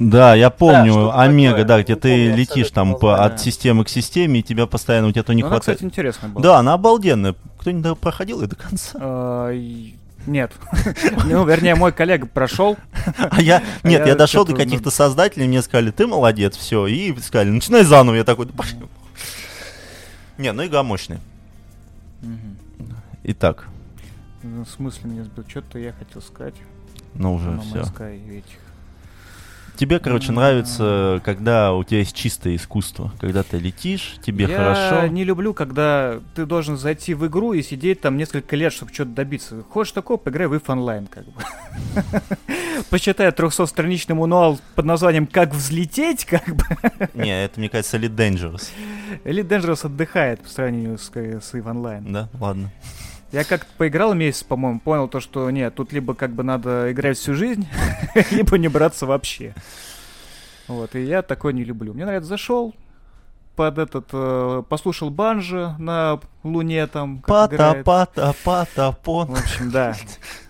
Да, 0.00 0.34
я 0.34 0.50
помню, 0.50 0.90
что-то 0.92 1.20
Омега, 1.20 1.50
такое. 1.58 1.64
да, 1.66 1.82
где 1.84 1.92
Не 1.94 2.00
ты 2.00 2.08
помню 2.26 2.36
летишь 2.36 2.70
там 2.72 2.96
по, 2.96 3.24
от 3.24 3.40
системы 3.40 3.84
к 3.84 3.88
системе, 3.88 4.40
и 4.40 4.42
тебя 4.42 4.66
постоянно, 4.66 5.06
у 5.06 5.12
тебя 5.12 5.22
то 5.22 5.32
не 5.32 5.42
Ну, 5.42 5.46
она, 5.48 5.56
хватает. 5.58 5.78
кстати, 5.78 5.88
интересная 5.88 6.30
была. 6.30 6.42
Да, 6.42 6.58
она 6.58 6.72
обалденная. 6.74 7.36
Кто-нибудь 7.60 7.98
проходил 8.00 8.40
ее 8.42 8.48
до 8.48 8.56
конца? 8.56 8.98
Нет. 10.28 10.52
Ну, 11.24 11.46
вернее, 11.46 11.74
мой 11.74 11.92
коллега 11.92 12.26
прошел. 12.26 12.76
А 13.18 13.40
я, 13.40 13.62
А 13.82 13.88
нет, 13.88 14.06
я 14.06 14.14
дошел 14.14 14.44
до 14.44 14.54
каких-то 14.54 14.90
создателей, 14.90 15.48
мне 15.48 15.62
сказали, 15.62 15.90
ты 15.90 16.06
молодец, 16.06 16.56
все, 16.56 16.86
и 16.86 17.18
сказали, 17.20 17.50
начинай 17.50 17.84
заново, 17.84 18.16
я 18.16 18.24
такой, 18.24 18.46
пошли. 18.46 18.78
Не, 20.36 20.52
ну 20.52 20.64
игра 20.64 20.82
мощная. 20.82 21.20
Итак, 23.24 23.66
Ну, 24.42 24.64
В 24.64 24.68
смысле 24.70 25.10
меня 25.10 25.24
сбил? 25.24 25.44
Что-то 25.48 25.78
я 25.78 25.92
хотел 25.92 26.22
сказать. 26.22 26.54
ну 27.14 27.34
уже 27.34 27.58
все. 27.60 27.80
Man's 27.80 27.94
Sky 27.94 28.16
и 28.28 28.38
этих. 28.38 28.58
Тебе, 29.78 30.00
короче, 30.00 30.32
нравится, 30.32 31.22
когда 31.24 31.72
у 31.72 31.84
тебя 31.84 32.00
есть 32.00 32.12
чистое 32.14 32.56
искусство, 32.56 33.12
когда 33.20 33.44
ты 33.44 33.58
летишь, 33.58 34.16
тебе 34.24 34.46
я 34.46 34.56
хорошо. 34.56 35.06
не 35.06 35.22
люблю, 35.22 35.54
когда 35.54 36.18
ты 36.34 36.46
должен 36.46 36.76
зайти 36.76 37.14
в 37.14 37.24
игру 37.28 37.52
и 37.52 37.62
сидеть 37.62 38.00
там 38.00 38.16
несколько 38.16 38.56
лет, 38.56 38.72
чтобы 38.72 38.92
что-то 38.92 39.12
добиться. 39.12 39.62
Хочешь 39.70 39.92
такого, 39.92 40.16
поиграй 40.16 40.48
в 40.48 40.54
If 40.54 40.64
Online, 40.64 41.06
как 41.08 41.26
бы. 41.26 41.42
Почитай 42.90 43.28
300-страничный 43.28 44.16
мануал 44.16 44.58
под 44.74 44.84
названием 44.84 45.28
«Как 45.28 45.54
взлететь», 45.54 46.24
как 46.24 46.44
бы. 46.48 46.64
Не, 47.14 47.44
это, 47.44 47.60
мне 47.60 47.68
кажется, 47.68 47.98
Elite 47.98 48.16
Dangerous. 48.16 48.70
Elite 49.24 49.46
Dangerous 49.46 49.86
отдыхает 49.86 50.40
по 50.40 50.48
сравнению 50.48 50.98
с, 50.98 51.08
с 51.08 51.54
Online. 51.54 52.10
Да, 52.10 52.28
ладно. 52.40 52.72
Я 53.30 53.44
как-то 53.44 53.70
поиграл 53.76 54.14
месяц, 54.14 54.42
по-моему, 54.42 54.80
понял 54.80 55.06
то, 55.06 55.20
что 55.20 55.50
нет, 55.50 55.74
тут 55.74 55.92
либо 55.92 56.14
как 56.14 56.30
бы 56.30 56.42
надо 56.42 56.90
играть 56.90 57.18
всю 57.18 57.34
жизнь, 57.34 57.68
либо 58.30 58.56
не 58.56 58.68
браться 58.68 59.04
вообще. 59.04 59.54
Вот, 60.66 60.94
и 60.94 61.02
я 61.02 61.22
такое 61.22 61.52
не 61.52 61.64
люблю. 61.64 61.92
Мне 61.92 62.06
нравится, 62.06 62.28
зашел, 62.28 62.74
под 63.54 63.78
этот, 63.78 64.08
э, 64.12 64.62
послушал 64.68 65.10
банжи 65.10 65.74
на 65.78 66.20
Луне 66.42 66.86
там, 66.86 67.18
как 67.18 67.50
Пата, 67.50 67.82
пата, 67.84 68.34
пата, 68.44 68.96
пон. 69.02 69.26
В 69.28 69.40
общем, 69.40 69.70
да. 69.70 69.94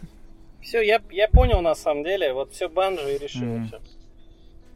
Все, 0.60 0.82
я, 0.82 1.00
я 1.10 1.28
понял 1.28 1.62
на 1.62 1.74
самом 1.74 2.04
деле, 2.04 2.34
вот 2.34 2.52
все 2.52 2.68
банжи 2.68 3.14
и 3.14 3.18
решили 3.18 3.66
все. 3.66 3.80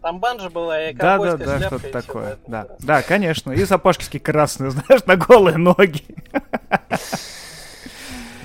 Там 0.01 0.19
банжи 0.19 0.49
была 0.49 0.89
и 0.89 0.95
Да, 0.95 1.19
да, 1.19 1.37
да, 1.37 1.61
что-то 1.61 1.91
такое. 1.91 2.39
Да, 2.47 2.65
да. 2.65 2.77
да, 2.79 3.03
конечно. 3.03 3.53
И 3.53 3.65
сапожки 3.67 4.19
красные, 4.19 4.71
знаешь, 4.73 5.05
на 5.05 5.17
голые 5.17 5.59
ноги. 5.59 6.03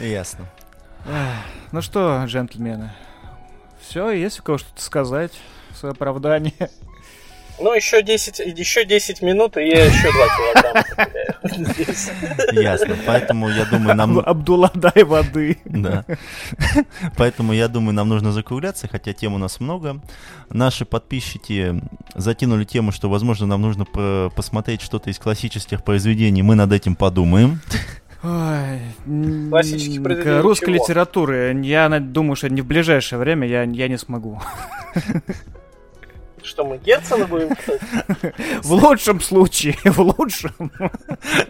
Ясно. 0.07 0.45
Ну 1.71 1.81
что, 1.81 2.23
джентльмены, 2.25 2.91
все, 3.81 4.11
есть 4.11 4.39
у 4.39 4.43
кого 4.43 4.57
что-то 4.57 4.81
сказать? 4.81 5.31
Свое 5.75 5.91
оправдание. 5.91 6.69
Ну, 7.59 7.73
еще 7.73 8.03
10, 8.03 8.39
еще 8.39 8.85
10 8.85 9.21
минут, 9.23 9.57
и 9.57 9.61
я 9.61 9.85
еще 9.85 10.11
2 10.11 10.27
килограмма. 10.37 10.85
Ясно. 12.61 12.95
Поэтому 13.05 13.49
я 13.49 13.65
думаю, 13.65 13.95
нам... 13.95 14.19
Абдулла, 14.19 14.69
дай 14.75 15.03
воды. 15.03 15.57
Да. 15.65 16.05
Поэтому 17.15 17.53
я 17.53 17.67
думаю, 17.67 17.95
нам 17.95 18.09
нужно 18.09 18.31
закругляться, 18.31 18.87
хотя 18.87 19.13
тем 19.13 19.33
у 19.33 19.39
нас 19.39 19.59
много. 19.59 20.01
Наши 20.49 20.85
подписчики 20.85 21.81
затянули 22.13 22.63
тему, 22.63 22.91
что, 22.91 23.09
возможно, 23.09 23.47
нам 23.47 23.61
нужно 23.61 23.85
посмотреть 24.35 24.81
что-то 24.81 25.09
из 25.09 25.17
классических 25.17 25.83
произведений. 25.83 26.43
Мы 26.43 26.53
над 26.53 26.71
этим 26.71 26.95
подумаем. 26.95 27.59
Ой, 28.23 29.49
Классических 29.49 30.01
произведений 30.01 30.41
русской 30.41 30.73
чего? 30.73 30.83
литературы 30.83 31.59
я 31.63 31.87
думаю, 31.99 32.35
что 32.35 32.49
не 32.49 32.61
в 32.61 32.65
ближайшее 32.65 33.19
время 33.19 33.47
я, 33.47 33.63
я 33.63 33.87
не 33.87 33.97
смогу. 33.97 34.41
Что, 36.47 36.63
мы 36.63 36.77
Герцена 36.77 37.27
будем? 37.27 37.49
В 38.63 38.71
лучшем 38.71 39.19
случае, 39.19 39.75
в 39.83 39.99
лучшем. 39.99 40.71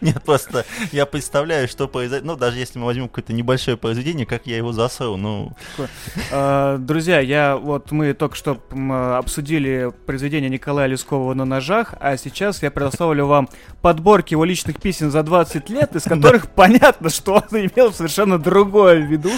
Нет, 0.02 0.24
просто 0.24 0.66
я 0.92 1.06
представляю, 1.06 1.68
что 1.68 1.88
произойдет. 1.88 2.26
Ну, 2.26 2.36
даже 2.36 2.58
если 2.58 2.80
мы 2.80 2.86
возьмем 2.86 3.08
какое-то 3.08 3.32
небольшое 3.32 3.78
произведение, 3.78 4.26
как 4.26 4.48
я 4.48 4.58
его 4.58 4.72
засру, 4.72 5.16
ну... 5.16 5.54
Э, 6.32 6.78
Друзья, 6.80 7.20
я 7.20 7.58
вот 7.58 7.92
мы 7.92 8.14
только 8.14 8.36
что 8.36 8.60
обсудили 9.18 9.94
произведение 10.08 10.50
Николая 10.50 10.88
Лескова 10.88 11.36
на 11.36 11.46
ножах, 11.46 11.94
а 12.00 12.18
сейчас 12.18 12.64
я 12.64 12.72
предоставлю 12.72 13.28
вам 13.28 13.50
подборки 13.82 14.34
его 14.34 14.46
личных 14.46 14.82
писем 14.82 15.12
за 15.12 15.22
20 15.22 15.70
лет, 15.70 15.96
из 15.96 16.04
которых 16.04 16.50
понятно, 16.50 17.10
что 17.10 17.36
он 17.36 17.60
имел 17.60 17.94
совершенно 17.94 18.40
другое 18.40 19.00
в 19.00 19.06
виду. 19.06 19.30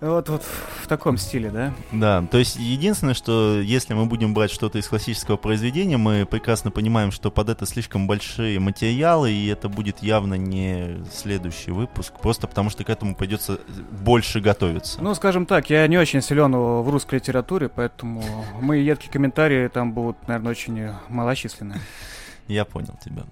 Вот, 0.00 0.28
вот 0.28 0.42
в 0.42 0.86
таком 0.86 1.18
стиле, 1.18 1.50
да? 1.50 1.74
Да, 1.90 2.24
то 2.30 2.38
есть 2.38 2.56
единственное, 2.56 3.14
что 3.14 3.60
если 3.60 3.94
мы 3.94 4.06
будем 4.06 4.32
брать 4.32 4.52
что-то 4.52 4.78
из 4.78 4.86
классического 4.86 5.36
произведения, 5.36 5.96
мы 5.96 6.24
прекрасно 6.24 6.70
понимаем, 6.70 7.10
что 7.10 7.32
под 7.32 7.48
это 7.48 7.66
слишком 7.66 8.06
большие 8.06 8.60
материалы, 8.60 9.32
и 9.32 9.48
это 9.48 9.68
будет 9.68 9.98
явно 9.98 10.34
не 10.34 10.98
следующий 11.12 11.72
выпуск, 11.72 12.12
просто 12.22 12.46
потому 12.46 12.70
что 12.70 12.84
к 12.84 12.90
этому 12.90 13.16
придется 13.16 13.58
больше 13.90 14.40
готовиться. 14.40 15.02
Ну, 15.02 15.14
скажем 15.16 15.46
так, 15.46 15.68
я 15.68 15.84
не 15.88 15.98
очень 15.98 16.22
силен 16.22 16.52
в 16.54 16.88
русской 16.88 17.16
литературе, 17.16 17.68
поэтому 17.68 18.22
мои 18.60 18.84
едкие 18.84 19.10
комментарии 19.10 19.66
там 19.66 19.92
будут, 19.92 20.28
наверное, 20.28 20.52
очень 20.52 20.90
малочисленные. 21.08 21.80
Я 22.46 22.64
понял 22.64 22.94
тебя. 23.04 23.24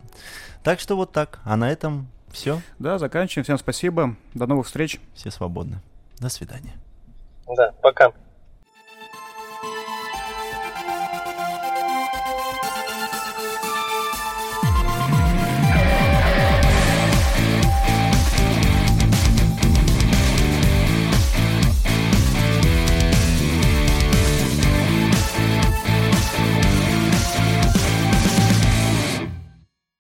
Так 0.65 0.81
что 0.81 0.97
вот 0.97 1.13
так. 1.13 1.39
А 1.45 1.57
на 1.57 1.71
этом 1.71 2.09
все. 2.33 2.61
Да, 2.81 2.99
заканчиваем. 2.99 3.45
Всем 3.45 3.57
спасибо. 3.57 4.17
До 4.35 4.47
новых 4.47 4.67
встреч. 4.67 4.99
Все 5.15 5.31
свободны. 5.31 5.81
До 6.21 6.29
свидания. 6.29 6.73
Да, 7.57 7.73
пока. 7.83 8.13